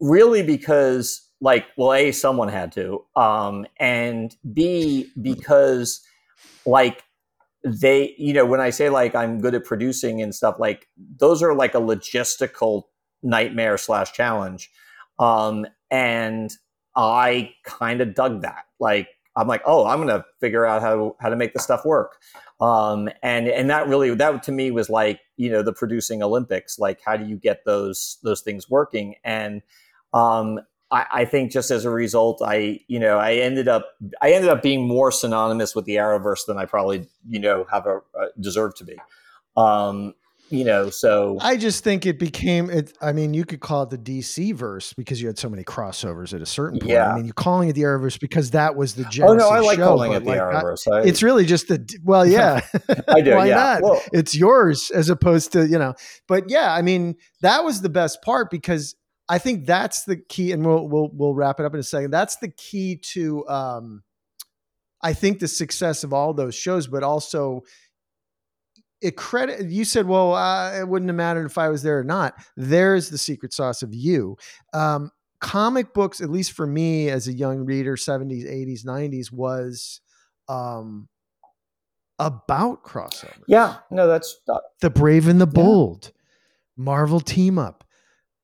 really 0.00 0.42
because 0.42 1.28
like, 1.42 1.66
well, 1.76 1.92
a 1.94 2.12
someone 2.12 2.48
had 2.48 2.72
to, 2.72 3.04
um, 3.16 3.66
and 3.78 4.36
b 4.54 5.10
because 5.22 6.00
like 6.66 7.04
they 7.64 8.14
you 8.18 8.32
know 8.32 8.46
when 8.46 8.60
i 8.60 8.70
say 8.70 8.88
like 8.88 9.14
i'm 9.14 9.40
good 9.40 9.54
at 9.54 9.64
producing 9.64 10.22
and 10.22 10.34
stuff 10.34 10.56
like 10.58 10.88
those 11.18 11.42
are 11.42 11.54
like 11.54 11.74
a 11.74 11.80
logistical 11.80 12.84
nightmare 13.22 13.76
slash 13.76 14.12
challenge 14.12 14.70
um 15.18 15.66
and 15.90 16.52
i 16.96 17.52
kind 17.64 18.00
of 18.00 18.14
dug 18.14 18.42
that. 18.42 18.64
Like 18.78 19.08
i'm 19.36 19.46
like 19.46 19.62
oh 19.64 19.86
i'm 19.86 20.00
gonna 20.00 20.24
figure 20.40 20.66
out 20.66 20.82
how 20.82 21.16
how 21.20 21.28
to 21.28 21.36
make 21.36 21.52
this 21.54 21.62
stuff 21.62 21.84
work. 21.84 22.16
Um 22.60 23.08
and 23.22 23.48
and 23.48 23.70
that 23.70 23.88
really 23.88 24.14
that 24.14 24.42
to 24.44 24.52
me 24.52 24.70
was 24.70 24.90
like 24.90 25.20
you 25.36 25.50
know 25.50 25.62
the 25.62 25.72
producing 25.72 26.22
olympics 26.22 26.78
like 26.78 27.00
how 27.04 27.16
do 27.16 27.24
you 27.26 27.36
get 27.36 27.64
those 27.64 28.18
those 28.22 28.40
things 28.42 28.68
working? 28.68 29.14
And 29.24 29.62
um 30.12 30.60
I, 30.90 31.06
I 31.12 31.24
think 31.24 31.52
just 31.52 31.70
as 31.70 31.84
a 31.84 31.90
result, 31.90 32.42
I 32.44 32.80
you 32.88 32.98
know 32.98 33.18
I 33.18 33.34
ended 33.34 33.68
up 33.68 33.92
I 34.20 34.32
ended 34.32 34.50
up 34.50 34.62
being 34.62 34.86
more 34.86 35.12
synonymous 35.12 35.74
with 35.74 35.84
the 35.84 35.96
Arrowverse 35.96 36.46
than 36.46 36.58
I 36.58 36.64
probably 36.64 37.06
you 37.28 37.38
know 37.38 37.64
have 37.70 37.86
a, 37.86 38.00
uh, 38.18 38.26
deserve 38.40 38.74
to 38.76 38.84
be. 38.84 38.96
Um, 39.56 40.14
you 40.50 40.64
know, 40.64 40.90
so 40.90 41.38
I 41.40 41.56
just 41.56 41.84
think 41.84 42.06
it 42.06 42.18
became 42.18 42.70
it. 42.70 42.92
I 43.00 43.12
mean, 43.12 43.34
you 43.34 43.44
could 43.44 43.60
call 43.60 43.84
it 43.84 43.90
the 43.90 43.98
DC 43.98 44.52
verse 44.52 44.92
because 44.92 45.22
you 45.22 45.28
had 45.28 45.38
so 45.38 45.48
many 45.48 45.62
crossovers 45.62 46.34
at 46.34 46.42
a 46.42 46.46
certain 46.46 46.80
point. 46.80 46.90
Yeah. 46.90 47.12
I 47.12 47.16
mean, 47.16 47.24
you're 47.24 47.34
calling 47.34 47.68
it 47.68 47.74
the 47.74 47.82
Arrowverse 47.82 48.18
because 48.18 48.50
that 48.50 48.74
was 48.74 48.96
the 48.96 49.04
oh 49.06 49.10
genesis 49.10 49.38
no, 49.38 49.48
I 49.48 49.60
like 49.60 49.78
show, 49.78 49.86
calling 49.86 50.12
it 50.12 50.24
the 50.24 50.30
like, 50.30 50.40
Arrowverse. 50.40 50.92
I, 50.92 51.06
it's 51.06 51.22
really 51.22 51.44
just 51.46 51.68
the 51.68 51.88
well, 52.02 52.26
yeah. 52.26 52.62
I 53.06 53.20
do, 53.20 53.30
Why 53.36 53.46
yeah. 53.46 53.54
not? 53.54 53.82
Well, 53.82 54.02
it's 54.12 54.34
yours 54.34 54.90
as 54.90 55.08
opposed 55.08 55.52
to 55.52 55.66
you 55.68 55.78
know. 55.78 55.94
But 56.26 56.50
yeah, 56.50 56.74
I 56.74 56.82
mean, 56.82 57.14
that 57.42 57.64
was 57.64 57.80
the 57.80 57.88
best 57.88 58.20
part 58.22 58.50
because 58.50 58.96
I 59.28 59.38
think 59.38 59.66
that's 59.66 60.02
the 60.02 60.16
key, 60.16 60.50
and 60.50 60.66
we'll 60.66 60.88
we'll 60.88 61.10
we'll 61.12 61.34
wrap 61.34 61.60
it 61.60 61.66
up 61.66 61.74
in 61.74 61.80
a 61.80 61.84
second. 61.84 62.10
That's 62.10 62.36
the 62.36 62.48
key 62.48 63.00
to. 63.12 63.46
um 63.48 64.02
I 65.02 65.14
think 65.14 65.38
the 65.38 65.48
success 65.48 66.04
of 66.04 66.12
all 66.12 66.34
those 66.34 66.54
shows, 66.54 66.86
but 66.86 67.02
also 67.02 67.62
it 69.00 69.16
credit 69.16 69.66
you 69.66 69.84
said 69.84 70.06
well 70.06 70.34
uh, 70.34 70.78
it 70.78 70.88
wouldn't 70.88 71.08
have 71.08 71.16
mattered 71.16 71.46
if 71.46 71.58
i 71.58 71.68
was 71.68 71.82
there 71.82 71.98
or 71.98 72.04
not. 72.04 72.34
There's 72.56 73.10
the 73.10 73.18
secret 73.18 73.52
sauce 73.52 73.82
of 73.82 73.94
you. 73.94 74.36
Um, 74.72 75.10
comic 75.40 75.94
books 75.94 76.20
at 76.20 76.30
least 76.30 76.52
for 76.52 76.66
me 76.66 77.08
as 77.08 77.26
a 77.26 77.32
young 77.32 77.64
reader 77.64 77.96
70s 77.96 78.46
80s 78.46 78.84
90s 78.84 79.32
was 79.32 80.00
um, 80.48 81.08
about 82.18 82.84
crossovers. 82.84 83.44
Yeah, 83.48 83.78
no, 83.90 84.06
that's 84.06 84.36
uh, 84.48 84.58
the 84.80 84.90
brave 84.90 85.28
and 85.28 85.40
the 85.40 85.46
bold 85.46 86.12
marvel 86.76 87.20
team 87.20 87.58
up 87.58 87.84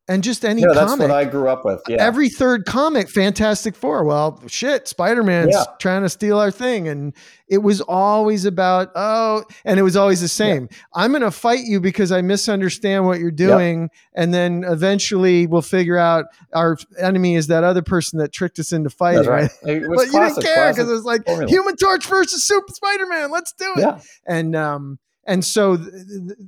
and 0.09 0.22
just 0.22 0.44
any 0.44 0.62
No, 0.62 0.72
that's 0.72 0.92
comic. 0.92 1.09
what 1.09 1.11
I 1.16 1.24
grew 1.24 1.48
up 1.48 1.64
with. 1.64 1.82
Yeah. 1.88 1.96
Every 1.98 2.28
third 2.28 2.64
comic, 2.64 3.09
Fantastic 3.11 3.74
Four. 3.74 4.04
Well, 4.04 4.40
shit, 4.46 4.86
Spider 4.86 5.24
Man's 5.24 5.54
Yeah. 5.54 5.64
trying 5.80 6.02
to 6.02 6.09
steal 6.09 6.38
our 6.38 6.52
thing. 6.52 6.86
And 6.86 7.12
it 7.48 7.59
was 7.59 7.80
always 7.80 8.44
about, 8.44 8.90
oh, 8.94 9.42
and 9.64 9.80
it 9.80 9.82
was 9.82 9.96
always 9.96 10.20
the 10.20 10.28
same. 10.28 10.68
I'm 10.94 11.11
going 11.11 11.22
to 11.22 11.30
fight 11.32 11.64
you 11.64 11.80
because 11.80 12.12
I 12.12 12.20
misunderstand 12.22 13.04
what 13.07 13.18
you're 13.18 13.32
doing. 13.32 13.90
And 14.14 14.32
then 14.32 14.62
eventually 14.64 15.46
we'll 15.48 15.61
figure 15.62 15.98
out 15.98 16.26
our 16.54 16.76
enemy 17.00 17.34
is 17.34 17.48
that 17.48 17.64
other 17.64 17.82
person 17.82 18.20
that 18.20 18.32
tricked 18.32 18.61
us 18.61 18.72
into 18.72 18.90
fighting. 18.90 19.26
Right. 19.28 19.50
right? 19.64 19.76
It 19.76 19.88
was 19.88 20.09
But 20.12 20.12
you 20.12 20.28
didn't 20.28 20.42
care 20.44 20.72
because 20.72 20.88
it 20.88 20.92
was 20.92 21.04
like 21.04 21.26
formula. 21.26 21.50
Human 21.50 21.74
Torch 21.76 22.07
versus 22.07 22.44
Super 22.44 22.72
Spider 22.72 23.07
Man. 23.07 23.30
Let's 23.32 23.52
do 23.52 23.72
it 23.76 23.80
Yeah. 23.80 23.98
and 24.26 24.54
um 24.54 24.98
and 25.26 25.44
so 25.44 25.76
th- 25.76 25.90
th- 25.90 26.38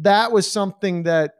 that 0.00 0.32
was 0.32 0.50
something 0.50 1.02
that 1.02 1.32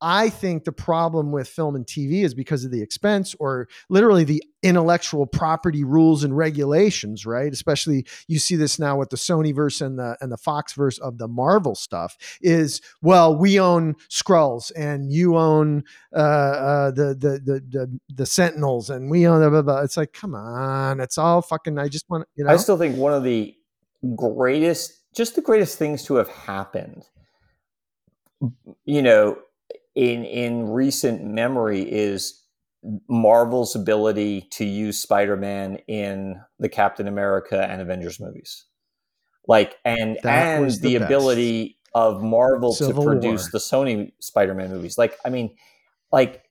I 0.00 0.28
think 0.28 0.64
the 0.64 0.72
problem 0.72 1.32
with 1.32 1.48
film 1.48 1.76
and 1.76 1.86
TV 1.86 2.24
is 2.24 2.34
because 2.34 2.64
of 2.64 2.70
the 2.70 2.82
expense 2.82 3.34
or 3.38 3.68
literally 3.88 4.24
the 4.24 4.42
intellectual 4.62 5.26
property 5.26 5.84
rules 5.84 6.24
and 6.24 6.36
regulations, 6.36 7.24
right? 7.24 7.52
Especially 7.52 8.06
you 8.28 8.38
see 8.38 8.56
this 8.56 8.78
now 8.78 8.98
with 8.98 9.10
the 9.10 9.16
Sony 9.16 9.54
verse 9.54 9.80
and 9.80 9.98
the 9.98 10.16
and 10.20 10.30
the 10.30 10.36
Fox 10.36 10.72
verse 10.72 10.98
of 10.98 11.18
the 11.18 11.28
Marvel 11.28 11.74
stuff 11.74 12.16
is 12.40 12.80
well, 13.02 13.36
we 13.36 13.58
own 13.60 13.94
Skrulls 14.10 14.72
and 14.76 15.12
you 15.12 15.36
own 15.36 15.84
uh, 16.14 16.18
uh, 16.18 16.90
the, 16.90 17.14
the 17.14 17.40
the 17.44 17.62
the 17.68 18.00
the 18.14 18.26
Sentinels 18.26 18.90
and 18.90 19.10
we 19.10 19.26
own 19.26 19.40
blah, 19.40 19.50
blah, 19.50 19.62
blah. 19.62 19.80
It's 19.80 19.96
like, 19.96 20.12
come 20.12 20.34
on, 20.34 21.00
it's 21.00 21.18
all 21.18 21.42
fucking. 21.42 21.78
I 21.78 21.88
just 21.88 22.08
want 22.08 22.26
you 22.34 22.44
know. 22.44 22.50
I 22.50 22.56
still 22.56 22.78
think 22.78 22.96
one 22.96 23.12
of 23.12 23.22
the 23.22 23.54
greatest, 24.16 25.00
just 25.14 25.34
the 25.34 25.42
greatest 25.42 25.78
things 25.78 26.04
to 26.04 26.16
have 26.16 26.28
happened, 26.28 27.04
you 28.84 29.02
know, 29.02 29.38
in 29.94 30.24
in 30.24 30.68
recent 30.70 31.24
memory 31.24 31.80
is 31.80 32.42
Marvel's 33.08 33.74
ability 33.74 34.48
to 34.52 34.64
use 34.64 34.98
Spider-Man 34.98 35.76
in 35.88 36.40
the 36.58 36.68
Captain 36.68 37.08
America 37.08 37.66
and 37.68 37.80
Avengers 37.80 38.20
movies. 38.20 38.66
Like 39.46 39.76
and 39.84 40.18
That 40.22 40.60
and 40.60 40.70
the, 40.70 40.78
the 40.78 40.96
ability 40.96 41.78
of 41.94 42.22
Marvel 42.22 42.72
Civil 42.72 43.04
to 43.04 43.10
produce 43.10 43.44
War. 43.44 43.50
the 43.52 43.58
Sony 43.58 44.12
Spider-Man 44.20 44.70
movies. 44.70 44.98
Like 44.98 45.16
I 45.24 45.30
mean, 45.30 45.54
like 46.12 46.42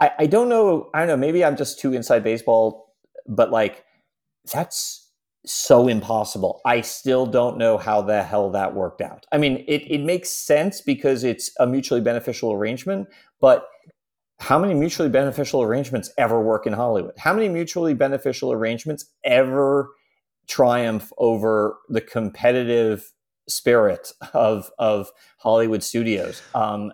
I, 0.00 0.10
I 0.20 0.26
don't 0.26 0.48
know, 0.48 0.90
I 0.94 1.00
don't 1.00 1.08
know, 1.08 1.16
maybe 1.16 1.44
I'm 1.44 1.56
just 1.56 1.80
too 1.80 1.92
inside 1.92 2.24
baseball, 2.24 2.94
but 3.26 3.50
like 3.50 3.84
that's 4.52 5.07
so 5.50 5.88
impossible. 5.88 6.60
I 6.64 6.80
still 6.80 7.26
don't 7.26 7.58
know 7.58 7.78
how 7.78 8.02
the 8.02 8.22
hell 8.22 8.50
that 8.50 8.74
worked 8.74 9.00
out. 9.00 9.26
I 9.32 9.38
mean, 9.38 9.64
it, 9.66 9.82
it 9.90 10.02
makes 10.02 10.30
sense 10.30 10.80
because 10.80 11.24
it's 11.24 11.50
a 11.58 11.66
mutually 11.66 12.00
beneficial 12.00 12.52
arrangement, 12.52 13.08
but 13.40 13.66
how 14.40 14.58
many 14.58 14.74
mutually 14.74 15.08
beneficial 15.08 15.62
arrangements 15.62 16.10
ever 16.16 16.40
work 16.40 16.66
in 16.66 16.72
Hollywood? 16.72 17.14
How 17.18 17.32
many 17.34 17.48
mutually 17.48 17.94
beneficial 17.94 18.52
arrangements 18.52 19.06
ever 19.24 19.90
triumph 20.46 21.12
over 21.18 21.76
the 21.88 22.00
competitive 22.00 23.12
spirit 23.48 24.12
of 24.34 24.70
of 24.78 25.10
Hollywood 25.38 25.82
studios? 25.82 26.40
Um, 26.54 26.92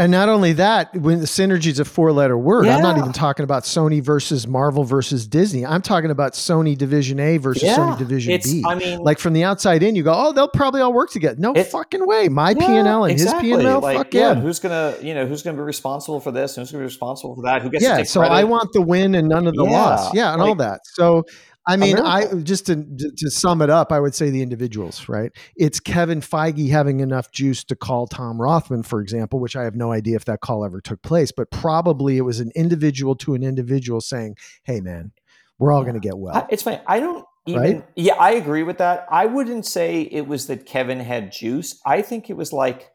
And 0.00 0.10
not 0.10 0.30
only 0.30 0.54
that, 0.54 0.94
when 0.96 1.20
the 1.20 1.26
synergy 1.26 1.66
is 1.66 1.78
a 1.78 1.84
four 1.84 2.10
letter 2.10 2.38
word, 2.38 2.66
I'm 2.66 2.80
not 2.80 2.96
even 2.96 3.12
talking 3.12 3.44
about 3.44 3.64
Sony 3.64 4.02
versus 4.02 4.46
Marvel 4.46 4.82
versus 4.82 5.26
Disney. 5.26 5.66
I'm 5.66 5.82
talking 5.82 6.10
about 6.10 6.32
Sony 6.32 6.74
Division 6.76 7.20
A 7.20 7.36
versus 7.36 7.68
Sony 7.68 7.98
Division 7.98 8.32
it's, 8.32 8.50
B. 8.50 8.64
I 8.66 8.76
mean, 8.76 9.00
like 9.00 9.18
from 9.18 9.34
the 9.34 9.44
outside 9.44 9.82
in, 9.82 9.94
you 9.94 10.02
go, 10.02 10.14
oh, 10.16 10.32
they'll 10.32 10.48
probably 10.48 10.80
all 10.80 10.94
work 10.94 11.10
together. 11.10 11.36
No 11.38 11.52
It- 11.52 11.64
fucking 11.66 12.06
way. 12.06 12.30
My 12.30 12.52
Yeah, 12.52 12.66
P 12.66 12.76
and 12.76 12.88
L 12.88 13.04
and 13.04 13.12
exactly. 13.12 13.50
his 13.50 13.58
P 13.58 13.60
and 13.60 13.68
L, 13.68 13.80
Like, 13.82 13.96
fuck 13.98 14.14
yeah. 14.14 14.32
yeah. 14.32 14.34
Who's 14.36 14.58
gonna, 14.58 14.94
you 15.02 15.12
know, 15.14 15.26
who's 15.26 15.42
gonna 15.42 15.58
be 15.58 15.62
responsible 15.64 16.18
for 16.18 16.30
this? 16.32 16.56
and 16.56 16.62
Who's 16.62 16.72
gonna 16.72 16.80
be 16.80 16.86
responsible 16.86 17.34
for 17.34 17.42
that? 17.42 17.60
Who 17.60 17.68
gets 17.68 17.84
to 17.84 17.90
Yeah, 17.90 18.02
so 18.04 18.20
credit? 18.20 18.34
I 18.36 18.44
want 18.44 18.72
the 18.72 18.80
win 18.80 19.14
and 19.14 19.28
none 19.28 19.46
of 19.46 19.54
the 19.54 19.64
Yeah, 19.64 19.70
loss. 19.70 20.14
Yeah, 20.14 20.32
and 20.32 20.40
all 20.40 20.54
that. 20.54 20.80
So 20.94 21.26
I 21.72 21.76
mean, 21.76 21.98
I 21.98 22.26
just 22.42 22.66
to 22.66 22.84
to 23.16 23.30
sum 23.30 23.62
it 23.62 23.70
up, 23.70 23.92
I 23.92 24.00
would 24.00 24.14
say 24.14 24.30
the 24.30 24.42
individuals, 24.42 25.08
right? 25.08 25.30
It's 25.56 25.78
Kevin 25.78 26.20
Feige 26.20 26.68
having 26.70 27.00
enough 27.00 27.30
juice 27.30 27.62
to 27.64 27.76
call 27.76 28.06
Tom 28.06 28.40
Rothman, 28.40 28.82
for 28.82 29.00
example, 29.00 29.38
which 29.38 29.54
I 29.56 29.62
have 29.64 29.76
no 29.76 29.92
idea 29.92 30.16
if 30.16 30.24
that 30.24 30.40
call 30.40 30.64
ever 30.64 30.80
took 30.80 31.00
place, 31.02 31.30
but 31.30 31.50
probably 31.50 32.16
it 32.16 32.22
was 32.22 32.40
an 32.40 32.50
individual 32.56 33.14
to 33.16 33.34
an 33.34 33.42
individual 33.42 34.00
saying, 34.00 34.36
"Hey, 34.64 34.80
man, 34.80 35.12
we're 35.58 35.72
all 35.72 35.80
Yeah. 35.80 35.90
going 35.90 36.00
to 36.00 36.08
get 36.08 36.18
well." 36.18 36.36
I- 36.36 36.46
it's 36.50 36.62
funny. 36.62 36.80
I 36.86 36.98
don't 37.00 37.24
even. 37.46 37.62
Right? 37.62 37.84
Yeah, 37.96 38.14
I 38.14 38.32
agree 38.32 38.62
with 38.64 38.78
that. 38.78 39.06
I 39.10 39.26
wouldn't 39.26 39.64
say 39.64 40.02
it 40.02 40.26
was 40.26 40.46
that 40.48 40.66
Kevin 40.66 41.00
had 41.00 41.32
juice. 41.32 41.80
I 41.86 42.02
think 42.02 42.28
it 42.30 42.36
was 42.36 42.52
like 42.52 42.90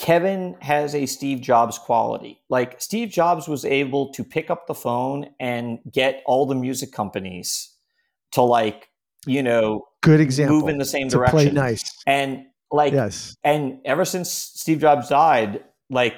Kevin 0.00 0.56
has 0.62 0.94
a 0.94 1.04
Steve 1.04 1.42
Jobs 1.42 1.76
quality. 1.78 2.40
Like 2.48 2.80
Steve 2.80 3.10
Jobs 3.10 3.46
was 3.46 3.66
able 3.66 4.10
to 4.14 4.24
pick 4.24 4.48
up 4.48 4.66
the 4.66 4.74
phone 4.74 5.26
and 5.38 5.78
get 5.92 6.22
all 6.24 6.46
the 6.46 6.54
music 6.54 6.90
companies 6.90 7.68
to 8.32 8.40
like, 8.40 8.88
you 9.26 9.42
know, 9.42 9.88
Good 10.00 10.20
example. 10.20 10.60
move 10.60 10.70
in 10.70 10.78
the 10.78 10.86
same 10.86 11.08
direction. 11.08 11.38
play 11.38 11.50
nice. 11.50 11.92
And 12.06 12.46
like, 12.72 12.94
yes, 12.94 13.36
and 13.44 13.80
ever 13.84 14.06
since 14.06 14.32
Steve 14.32 14.80
Jobs 14.80 15.10
died, 15.10 15.62
like 15.90 16.14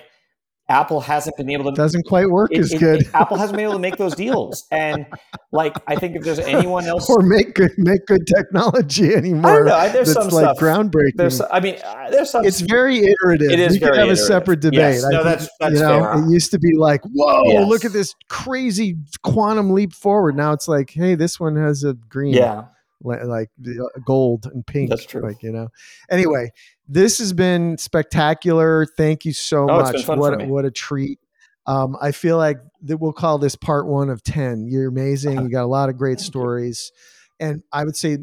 Apple 0.72 1.00
hasn't 1.02 1.36
been 1.36 1.50
able 1.50 1.70
to 1.70 1.76
doesn't 1.76 2.04
quite 2.06 2.28
work 2.30 2.50
it- 2.50 2.58
as 2.60 2.72
it- 2.72 2.78
good. 2.80 3.02
it- 3.02 3.08
Apple 3.14 3.36
hasn't 3.36 3.56
been 3.56 3.64
able 3.64 3.74
to 3.74 3.78
make 3.78 3.96
those 3.98 4.14
deals. 4.14 4.66
And 4.70 5.04
like, 5.52 5.76
I 5.86 5.94
think 5.96 6.16
if 6.16 6.22
there's 6.24 6.38
anyone 6.38 6.86
else, 6.86 7.08
or 7.10 7.20
make 7.22 7.54
good 7.54 7.72
make 7.76 8.06
good 8.06 8.26
technology 8.26 9.14
I 9.14 9.18
anymore. 9.18 9.64
don't 9.64 9.66
know. 9.66 9.92
There's 9.92 10.14
that's 10.14 10.26
some 10.26 10.34
like 10.34 10.56
stuff. 10.56 10.58
groundbreaking. 10.58 11.16
There's, 11.16 11.40
I 11.42 11.60
mean, 11.60 11.76
uh, 11.84 12.10
there's 12.10 12.30
some. 12.30 12.44
it's 12.44 12.60
very 12.62 12.98
iterative. 13.04 13.50
It 13.50 13.60
is 13.60 13.72
we 13.72 13.78
could 13.80 13.86
very 13.94 13.98
have 13.98 14.08
a 14.08 14.16
separate 14.16 14.60
debate. 14.60 14.78
Yes. 14.80 15.04
I 15.04 15.10
No, 15.10 15.16
think, 15.18 15.24
that's- 15.24 15.48
that's 15.60 15.74
you 15.74 15.80
know, 15.80 16.02
fair. 16.04 16.24
it 16.24 16.30
used 16.30 16.50
to 16.52 16.58
be 16.58 16.74
like, 16.76 17.02
whoa, 17.12 17.42
Yes. 17.44 17.68
look 17.68 17.84
at 17.84 17.92
this 17.92 18.14
crazy 18.28 18.96
quantum 19.22 19.70
leap 19.74 19.92
forward. 19.92 20.36
Now 20.36 20.52
it's 20.52 20.68
like, 20.68 20.90
hey, 20.90 21.14
this 21.16 21.38
one 21.38 21.56
has 21.56 21.84
a 21.84 21.92
green, 22.08 22.32
yeah, 22.32 22.56
li- 22.60 22.64
like 23.04 23.50
uh, 23.66 24.00
gold 24.06 24.46
and 24.46 24.66
pink. 24.66 24.90
That's 24.90 25.04
true. 25.04 25.22
Like 25.22 25.42
you 25.42 25.52
know. 25.52 25.68
Anyway, 26.10 26.50
this 26.88 27.18
has 27.18 27.32
been 27.32 27.78
spectacular. 27.78 28.86
Thank 28.86 29.24
you 29.24 29.32
so 29.32 29.66
Oh, 29.68 29.82
much. 29.82 30.06
What 30.06 30.38
me. 30.38 30.46
what 30.46 30.64
a 30.64 30.70
treat. 30.70 31.18
Um, 31.66 31.96
I 32.00 32.10
feel 32.12 32.36
like 32.38 32.58
that 32.82 32.96
we'll 32.98 33.12
call 33.12 33.38
this 33.38 33.54
part 33.56 33.86
one 33.86 34.10
of 34.10 34.22
ten. 34.22 34.66
You're 34.66 34.88
amazing. 34.88 35.40
You 35.42 35.48
got 35.48 35.64
a 35.64 35.66
lot 35.66 35.88
of 35.88 35.96
great 35.96 36.20
stories, 36.20 36.92
and 37.38 37.62
I 37.72 37.84
would 37.84 37.96
say, 37.96 38.18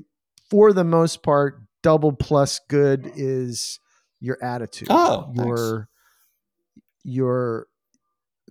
for 0.50 0.74
the 0.74 0.84
most 0.84 1.24
part, 1.24 1.62
double 1.84 2.12
plus 2.12 2.60
good 2.68 3.12
is 3.16 3.80
your 4.20 4.38
attitude. 4.44 4.90
Oh, 4.92 5.32
thanks. 5.34 5.46
your 5.48 5.90
your 7.04 7.68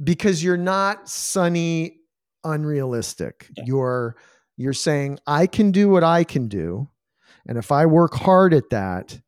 because 0.03 0.43
you're 0.43 0.57
not 0.57 1.09
sunny, 1.09 1.97
unrealistic. 2.45 3.51
Yeah. 3.57 3.64
You're 3.66 4.16
you're 4.59 4.74
saying 4.74 5.18
I 5.26 5.46
can 5.46 5.70
do 5.72 5.88
what 5.88 6.04
I 6.04 6.24
can 6.24 6.48
do, 6.48 6.90
and 7.46 7.56
if 7.56 7.72
I 7.72 7.86
work 7.86 8.12
hard 8.14 8.52
at 8.52 8.68
that, 8.70 9.18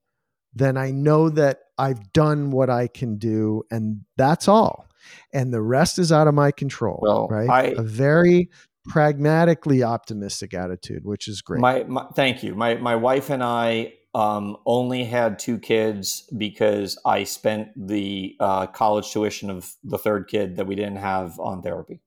then 0.52 0.76
I 0.76 0.90
know 0.90 1.30
that 1.30 1.60
I've 1.78 2.12
done 2.12 2.50
what 2.50 2.68
I 2.68 2.88
can 2.88 3.16
do, 3.16 3.62
and 3.70 4.02
that's 4.18 4.48
all. 4.48 4.86
And 5.32 5.54
the 5.54 5.62
rest 5.62 5.98
is 5.98 6.12
out 6.12 6.28
of 6.28 6.34
my 6.34 6.50
control. 6.50 6.98
Well, 7.00 7.28
right? 7.30 7.48
I- 7.48 7.74
A 7.78 7.82
very 7.82 8.50
pragmatically 8.86 9.82
optimistic 9.82 10.52
attitude, 10.54 11.04
which 11.04 11.28
is 11.28 11.40
great. 11.42 11.60
my, 11.60 11.84
my 11.84 12.06
thank 12.14 12.42
you. 12.42 12.54
My 12.54 12.74
my 12.74 12.96
wife 12.96 13.30
and 13.30 13.42
I 13.42 13.94
um, 14.14 14.56
only 14.66 15.04
had 15.04 15.38
two 15.38 15.58
kids 15.58 16.28
because 16.36 16.98
I 17.06 17.24
spent 17.24 17.68
the 17.76 18.36
uh, 18.40 18.66
college 18.66 19.10
tuition 19.12 19.50
of 19.50 19.72
the 19.84 19.98
third 19.98 20.26
kid 20.28 20.56
that 20.56 20.66
we 20.66 20.74
didn't 20.74 20.96
have 20.96 21.38
on 21.38 21.62
therapy. 21.62 22.00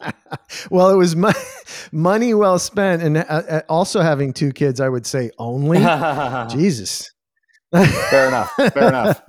well, 0.70 0.90
it 0.90 0.96
was 0.96 1.16
my, 1.16 1.32
money 1.92 2.34
well 2.34 2.58
spent, 2.58 3.02
and 3.02 3.16
uh, 3.18 3.20
uh, 3.28 3.60
also 3.68 4.00
having 4.00 4.32
two 4.32 4.52
kids. 4.52 4.80
I 4.80 4.88
would 4.88 5.06
say 5.06 5.30
only. 5.38 5.78
Jesus. 6.50 7.10
fair 7.72 8.28
enough. 8.28 8.50
Fair 8.54 8.88
enough. 8.88 9.20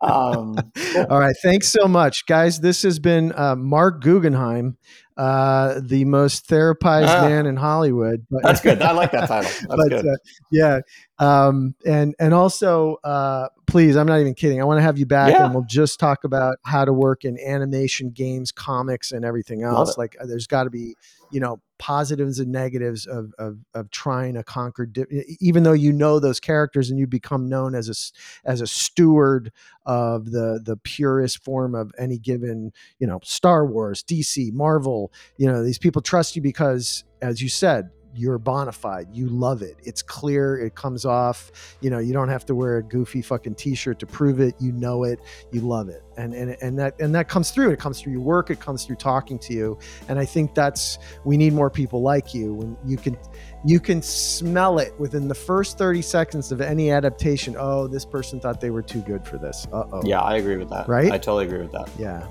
Um, 0.00 0.56
cool. 0.76 1.06
All 1.10 1.18
right. 1.18 1.34
Thanks 1.42 1.68
so 1.68 1.88
much, 1.88 2.26
guys. 2.26 2.60
This 2.60 2.82
has 2.82 2.98
been 2.98 3.32
uh, 3.34 3.56
Marc 3.56 4.02
Guggenheim, 4.02 4.76
uh, 5.16 5.80
the 5.82 6.04
most 6.04 6.46
therapized 6.48 7.08
Ah. 7.08 7.26
man 7.26 7.46
in 7.46 7.56
Hollywood. 7.56 8.26
But, 8.30 8.42
That's 8.42 8.60
good. 8.60 8.82
I 8.82 8.92
like 8.92 9.12
that 9.12 9.28
title. 9.28 9.50
That's 9.50 9.66
but, 9.66 9.88
good. 9.88 10.06
uh, 10.06 10.16
yeah. 10.52 10.80
Um, 11.18 11.74
and 11.86 12.14
and 12.18 12.34
also, 12.34 12.96
uh, 13.02 13.48
please, 13.66 13.96
I'm 13.96 14.06
not 14.06 14.20
even 14.20 14.34
kidding. 14.34 14.60
I 14.60 14.64
want 14.64 14.78
to 14.78 14.82
have 14.82 14.98
you 14.98 15.06
back, 15.06 15.30
Yeah. 15.30 15.44
and 15.46 15.54
we'll 15.54 15.64
just 15.64 15.98
talk 15.98 16.24
about 16.24 16.58
how 16.64 16.84
to 16.84 16.92
work 16.92 17.24
in 17.24 17.38
animation, 17.40 18.10
games, 18.10 18.52
comics, 18.52 19.12
and 19.12 19.24
everything 19.24 19.62
else. 19.62 19.96
Like, 19.98 20.16
uh, 20.20 20.26
there's 20.26 20.46
got 20.46 20.64
to 20.64 20.70
be, 20.70 20.94
you 21.30 21.40
know, 21.40 21.60
positives 21.78 22.38
and 22.38 22.52
negatives 22.52 23.06
of 23.06 23.32
of, 23.38 23.58
of 23.74 23.90
trying 23.90 24.34
to 24.34 24.44
conquer. 24.44 24.86
Di- 24.86 25.36
even 25.40 25.62
though 25.62 25.72
you 25.72 25.92
know 25.92 26.20
those 26.20 26.40
characters 26.40 26.90
and 26.90 26.98
you 26.98 27.06
become 27.06 27.48
known 27.48 27.74
as 27.74 27.88
a 27.88 28.48
as 28.48 28.60
a 28.60 28.66
steward 28.66 29.50
of 29.86 30.30
the 30.30 30.60
the 30.64 30.76
purest 30.76 31.42
form 31.42 31.74
of 31.74 31.90
any 31.98 32.18
given, 32.18 32.72
you 32.98 33.06
know, 33.06 33.18
Star 33.24 33.66
Wars, 33.66 34.02
DC, 34.02 34.52
Marvel. 34.52 35.12
You 35.36 35.46
know, 35.50 35.62
these 35.64 35.78
people 35.78 36.02
trust 36.02 36.36
you 36.36 36.42
because, 36.42 37.04
as 37.22 37.42
you 37.42 37.48
said, 37.48 37.90
you're 38.14 38.38
bona 38.38 38.72
fide. 38.72 39.08
You 39.12 39.28
love 39.28 39.62
it. 39.62 39.76
It's 39.82 40.02
clear. 40.02 40.58
It 40.58 40.74
comes 40.74 41.04
off. 41.04 41.50
You 41.80 41.90
know, 41.90 41.98
you 41.98 42.12
don't 42.12 42.28
have 42.28 42.46
to 42.46 42.54
wear 42.54 42.78
a 42.78 42.82
goofy 42.82 43.22
fucking 43.22 43.56
t-shirt 43.56 43.98
to 43.98 44.06
prove 44.06 44.40
it. 44.40 44.54
You 44.60 44.72
know 44.72 45.04
it. 45.04 45.20
You 45.50 45.62
love 45.62 45.88
it. 45.88 46.02
And 46.16 46.32
and 46.32 46.56
and 46.62 46.78
that 46.78 47.00
and 47.00 47.14
that 47.14 47.28
comes 47.28 47.50
through. 47.50 47.70
It 47.70 47.80
comes 47.80 48.00
through 48.00 48.12
your 48.12 48.20
work. 48.20 48.50
It 48.50 48.60
comes 48.60 48.84
through 48.84 48.96
talking 48.96 49.38
to 49.40 49.52
you. 49.52 49.78
And 50.08 50.18
I 50.18 50.24
think 50.24 50.54
that's 50.54 50.98
we 51.24 51.36
need 51.36 51.52
more 51.52 51.70
people 51.70 52.02
like 52.02 52.32
you. 52.32 52.54
When 52.54 52.76
you 52.86 52.96
can 52.96 53.18
you 53.64 53.80
can 53.80 54.00
smell 54.00 54.78
it 54.78 54.94
within 54.98 55.26
the 55.26 55.34
first 55.34 55.76
30 55.76 56.02
seconds 56.02 56.52
of 56.52 56.60
any 56.60 56.90
adaptation. 56.90 57.56
Oh, 57.58 57.88
this 57.88 58.04
person 58.04 58.38
thought 58.38 58.60
they 58.60 58.70
were 58.70 58.82
too 58.82 59.00
good 59.00 59.26
for 59.26 59.38
this. 59.38 59.66
Uh 59.72 59.84
oh. 59.92 60.02
Yeah, 60.04 60.20
I 60.20 60.36
agree 60.36 60.56
with 60.56 60.70
that. 60.70 60.88
Right? 60.88 61.10
I 61.10 61.18
totally 61.18 61.46
agree 61.46 61.60
with 61.60 61.72
that. 61.72 61.88
Yeah. 61.98 62.26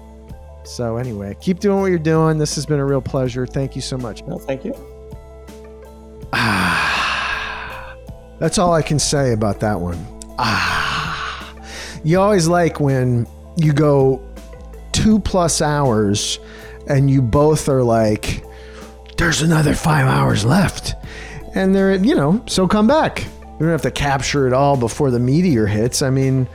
So 0.64 0.96
anyway, 0.96 1.36
keep 1.42 1.60
doing 1.60 1.82
what 1.82 1.88
you're 1.88 2.00
doing. 2.00 2.38
This 2.38 2.56
has 2.56 2.66
been 2.66 2.80
a 2.80 2.86
real 2.86 3.02
pleasure. 3.02 3.46
Thank 3.46 3.76
you 3.76 3.82
so 3.82 3.98
much. 3.98 4.24
No, 4.24 4.38
thank 4.38 4.64
you. 4.64 4.74
Ah. 6.34 7.96
That's 8.40 8.58
all 8.58 8.74
I 8.74 8.82
can 8.82 9.00
say 9.00 9.32
about 9.34 9.60
that 9.62 9.80
one. 9.80 10.06
Ah. 10.38 11.10
You 12.06 12.20
always 12.20 12.50
like 12.50 12.82
when 12.82 13.26
you 13.56 13.72
go 13.72 14.22
two 14.92 15.20
plus 15.20 15.62
hours 15.62 16.38
and 16.88 17.10
you 17.10 17.22
both 17.22 17.70
are 17.70 17.82
like, 17.82 18.44
there's 19.18 19.42
another 19.42 19.74
five 19.74 20.06
hours 20.06 20.44
left. 20.44 20.96
And 21.56 21.74
they're, 21.74 21.96
you 21.96 22.16
know, 22.16 22.44
so 22.46 22.68
come 22.68 22.88
back. 22.88 23.26
We 23.54 23.60
don't 23.60 23.70
have 23.70 23.84
to 23.84 23.92
capture 23.92 24.48
it 24.48 24.54
all 24.54 24.76
before 24.76 25.12
the 25.12 25.20
meteor 25.20 25.66
hits. 25.66 26.02
I 26.02 26.10
mean, 26.10 26.48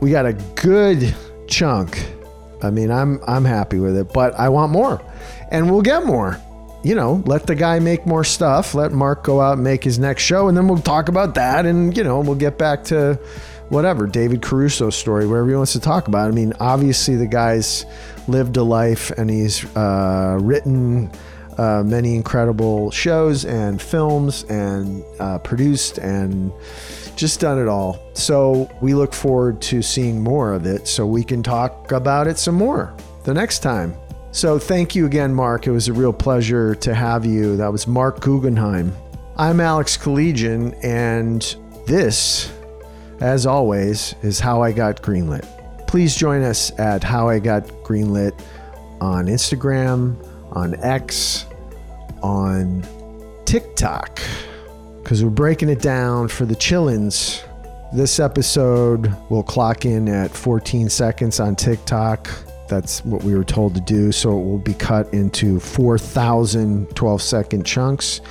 we 0.00 0.10
got 0.10 0.24
a 0.24 0.32
good 0.32 1.14
chunk. 1.48 2.02
I 2.62 2.70
mean, 2.70 2.90
I'm 2.90 3.20
I'm 3.26 3.44
happy 3.44 3.78
with 3.80 3.96
it, 3.96 4.12
but 4.12 4.32
I 4.38 4.48
want 4.48 4.72
more. 4.72 5.02
And 5.50 5.70
we'll 5.70 5.82
get 5.82 6.06
more. 6.06 6.40
You 6.84 6.96
know, 6.96 7.22
let 7.26 7.46
the 7.46 7.54
guy 7.54 7.78
make 7.78 8.06
more 8.06 8.24
stuff. 8.24 8.74
Let 8.74 8.92
Marc 8.92 9.22
go 9.22 9.40
out 9.40 9.54
and 9.54 9.64
make 9.64 9.84
his 9.84 9.98
next 9.98 10.22
show 10.22 10.48
and 10.48 10.56
then 10.56 10.66
we'll 10.66 10.78
talk 10.78 11.08
about 11.08 11.34
that 11.36 11.64
and 11.64 11.96
you 11.96 12.02
know, 12.02 12.20
we'll 12.20 12.34
get 12.34 12.58
back 12.58 12.84
to 12.84 13.18
whatever, 13.68 14.06
David 14.06 14.42
Caruso 14.42 14.90
story, 14.90 15.26
whatever 15.26 15.48
he 15.48 15.54
wants 15.54 15.72
to 15.72 15.80
talk 15.80 16.08
about. 16.08 16.28
I 16.28 16.32
mean, 16.32 16.52
obviously 16.60 17.16
the 17.16 17.26
guy's 17.26 17.86
lived 18.28 18.56
a 18.56 18.62
life 18.62 19.10
and 19.12 19.30
he's 19.30 19.64
uh, 19.76 20.38
written 20.40 21.10
uh, 21.58 21.82
many 21.84 22.14
incredible 22.14 22.90
shows 22.90 23.44
and 23.44 23.80
films 23.80 24.44
and 24.44 25.04
uh, 25.20 25.38
produced 25.38 25.98
and 25.98 26.52
just 27.16 27.40
done 27.40 27.58
it 27.58 27.68
all. 27.68 28.10
So 28.14 28.70
we 28.80 28.94
look 28.94 29.12
forward 29.12 29.60
to 29.62 29.82
seeing 29.82 30.22
more 30.22 30.52
of 30.52 30.66
it 30.66 30.88
so 30.88 31.06
we 31.06 31.24
can 31.24 31.42
talk 31.42 31.92
about 31.92 32.26
it 32.26 32.38
some 32.38 32.54
more 32.54 32.94
the 33.24 33.34
next 33.34 33.60
time. 33.60 33.94
So 34.34 34.58
thank 34.58 34.94
you 34.94 35.04
again, 35.04 35.34
Marc. 35.34 35.66
It 35.66 35.72
was 35.72 35.88
a 35.88 35.92
real 35.92 36.12
pleasure 36.12 36.74
to 36.76 36.94
have 36.94 37.26
you. 37.26 37.58
That 37.58 37.70
was 37.70 37.86
Marc 37.86 38.20
Guggenheim. 38.20 38.96
I'm 39.36 39.60
Alex 39.60 39.98
Keledjian, 39.98 40.74
and 40.82 41.42
this, 41.86 42.50
as 43.20 43.44
always, 43.44 44.14
is 44.22 44.40
How 44.40 44.62
I 44.62 44.72
Got 44.72 45.02
Greenlit. 45.02 45.46
Please 45.86 46.16
join 46.16 46.42
us 46.42 46.72
at 46.78 47.04
How 47.04 47.28
I 47.28 47.40
Got 47.40 47.66
Greenlit 47.84 48.32
on 49.02 49.26
Instagram, 49.26 50.16
on 50.50 50.76
X, 50.80 51.44
on 52.22 52.82
TikTok, 53.44 54.18
because 55.02 55.22
we're 55.22 55.28
breaking 55.28 55.68
it 55.68 55.82
down 55.82 56.28
for 56.28 56.46
the 56.46 56.56
chillins. 56.56 57.42
This 57.92 58.18
episode 58.18 59.14
will 59.28 59.42
clock 59.42 59.84
in 59.84 60.08
at 60.08 60.30
14 60.30 60.88
seconds 60.88 61.38
on 61.38 61.54
TikTok. 61.54 62.30
That's 62.72 63.04
what 63.04 63.22
we 63.22 63.34
were 63.34 63.44
told 63.44 63.74
to 63.74 63.82
do. 63.82 64.12
So 64.12 64.30
it 64.30 64.42
will 64.44 64.56
be 64.56 64.72
cut 64.72 65.12
into 65.12 65.60
4,000 65.60 66.88
12 66.96 67.20
second 67.20 67.66
chunks. 67.66 68.22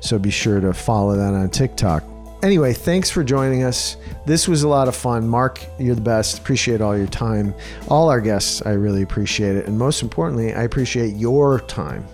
So 0.00 0.18
be 0.18 0.30
sure 0.30 0.58
to 0.58 0.72
follow 0.72 1.16
that 1.16 1.34
on 1.34 1.50
TikTok. 1.50 2.02
Anyway, 2.42 2.72
thanks 2.72 3.10
for 3.10 3.22
joining 3.22 3.62
us. 3.62 3.98
This 4.24 4.48
was 4.48 4.62
a 4.62 4.68
lot 4.68 4.88
of 4.88 4.96
fun. 4.96 5.28
Marc, 5.28 5.62
you're 5.78 5.94
the 5.94 6.00
best. 6.00 6.38
Appreciate 6.38 6.80
all 6.80 6.96
your 6.96 7.08
time. 7.08 7.52
All 7.88 8.08
our 8.08 8.22
guests, 8.22 8.62
I 8.62 8.70
really 8.70 9.02
appreciate 9.02 9.54
it. 9.54 9.66
And 9.66 9.78
most 9.78 10.00
importantly, 10.00 10.54
I 10.54 10.62
appreciate 10.62 11.14
your 11.16 11.60
time. 11.60 12.06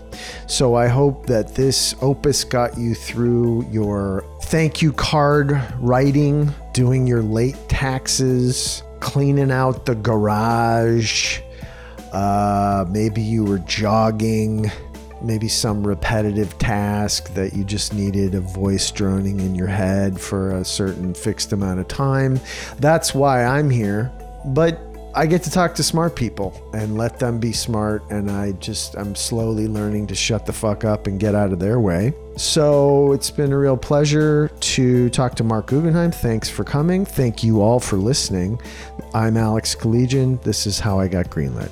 So 0.45 0.75
I 0.75 0.87
hope 0.87 1.25
that 1.27 1.55
this 1.55 1.95
opus 2.01 2.43
got 2.43 2.77
you 2.77 2.95
through 2.95 3.65
your 3.71 4.25
thank 4.43 4.81
you 4.81 4.91
card 4.91 5.63
writing, 5.79 6.53
doing 6.73 7.07
your 7.07 7.21
late 7.21 7.57
taxes, 7.69 8.83
cleaning 8.99 9.51
out 9.51 9.85
the 9.85 9.95
garage. 9.95 11.39
Uh, 12.11 12.85
maybe 12.89 13.21
you 13.21 13.43
were 13.43 13.59
jogging 13.59 14.71
maybe 15.21 15.47
some 15.47 15.85
repetitive 15.85 16.57
task 16.59 17.33
that 17.33 17.53
you 17.53 17.63
just 17.63 17.93
needed 17.93 18.35
a 18.35 18.39
voice 18.39 18.91
droning 18.91 19.39
in 19.39 19.55
your 19.55 19.67
head 19.67 20.19
for 20.19 20.51
a 20.51 20.65
certain 20.65 21.13
fixed 21.13 21.53
amount 21.53 21.79
of 21.79 21.87
time. 21.87 22.39
That's 22.79 23.13
why 23.13 23.43
I'm 23.43 23.69
here. 23.69 24.11
But 24.45 24.79
I 25.15 25.25
get 25.25 25.41
to 25.43 25.49
talk 25.49 25.73
to 25.75 25.83
smart 25.83 26.15
people 26.15 26.53
and 26.73 26.95
let 26.95 27.17
them 27.17 27.39
be 27.39 27.51
smart. 27.51 28.03
And 28.11 28.29
I 28.29 28.51
just, 28.53 28.95
I'm 28.95 29.15
slowly 29.15 29.67
learning 29.67 30.07
to 30.07 30.15
shut 30.15 30.45
the 30.45 30.53
fuck 30.53 30.85
up 30.85 31.07
and 31.07 31.19
get 31.19 31.33
out 31.33 31.51
of 31.51 31.59
their 31.59 31.79
way. 31.79 32.13
So 32.35 33.13
it's 33.13 33.31
been 33.31 33.51
a 33.51 33.57
real 33.57 33.77
pleasure 33.77 34.51
to 34.59 35.09
talk 35.09 35.33
to 35.35 35.43
Marc 35.43 35.67
Guggenheim. 35.67 36.11
Thanks 36.11 36.49
for 36.49 36.63
coming. 36.63 37.03
Thank 37.03 37.43
you 37.43 37.61
all 37.61 37.79
for 37.79 37.97
listening. 37.97 38.61
I'm 39.15 39.37
Alex 39.37 39.73
Keledjian. 39.73 40.43
This 40.43 40.67
is 40.67 40.79
How 40.79 40.99
I 40.99 41.07
Got 41.07 41.31
Greenlit. 41.31 41.71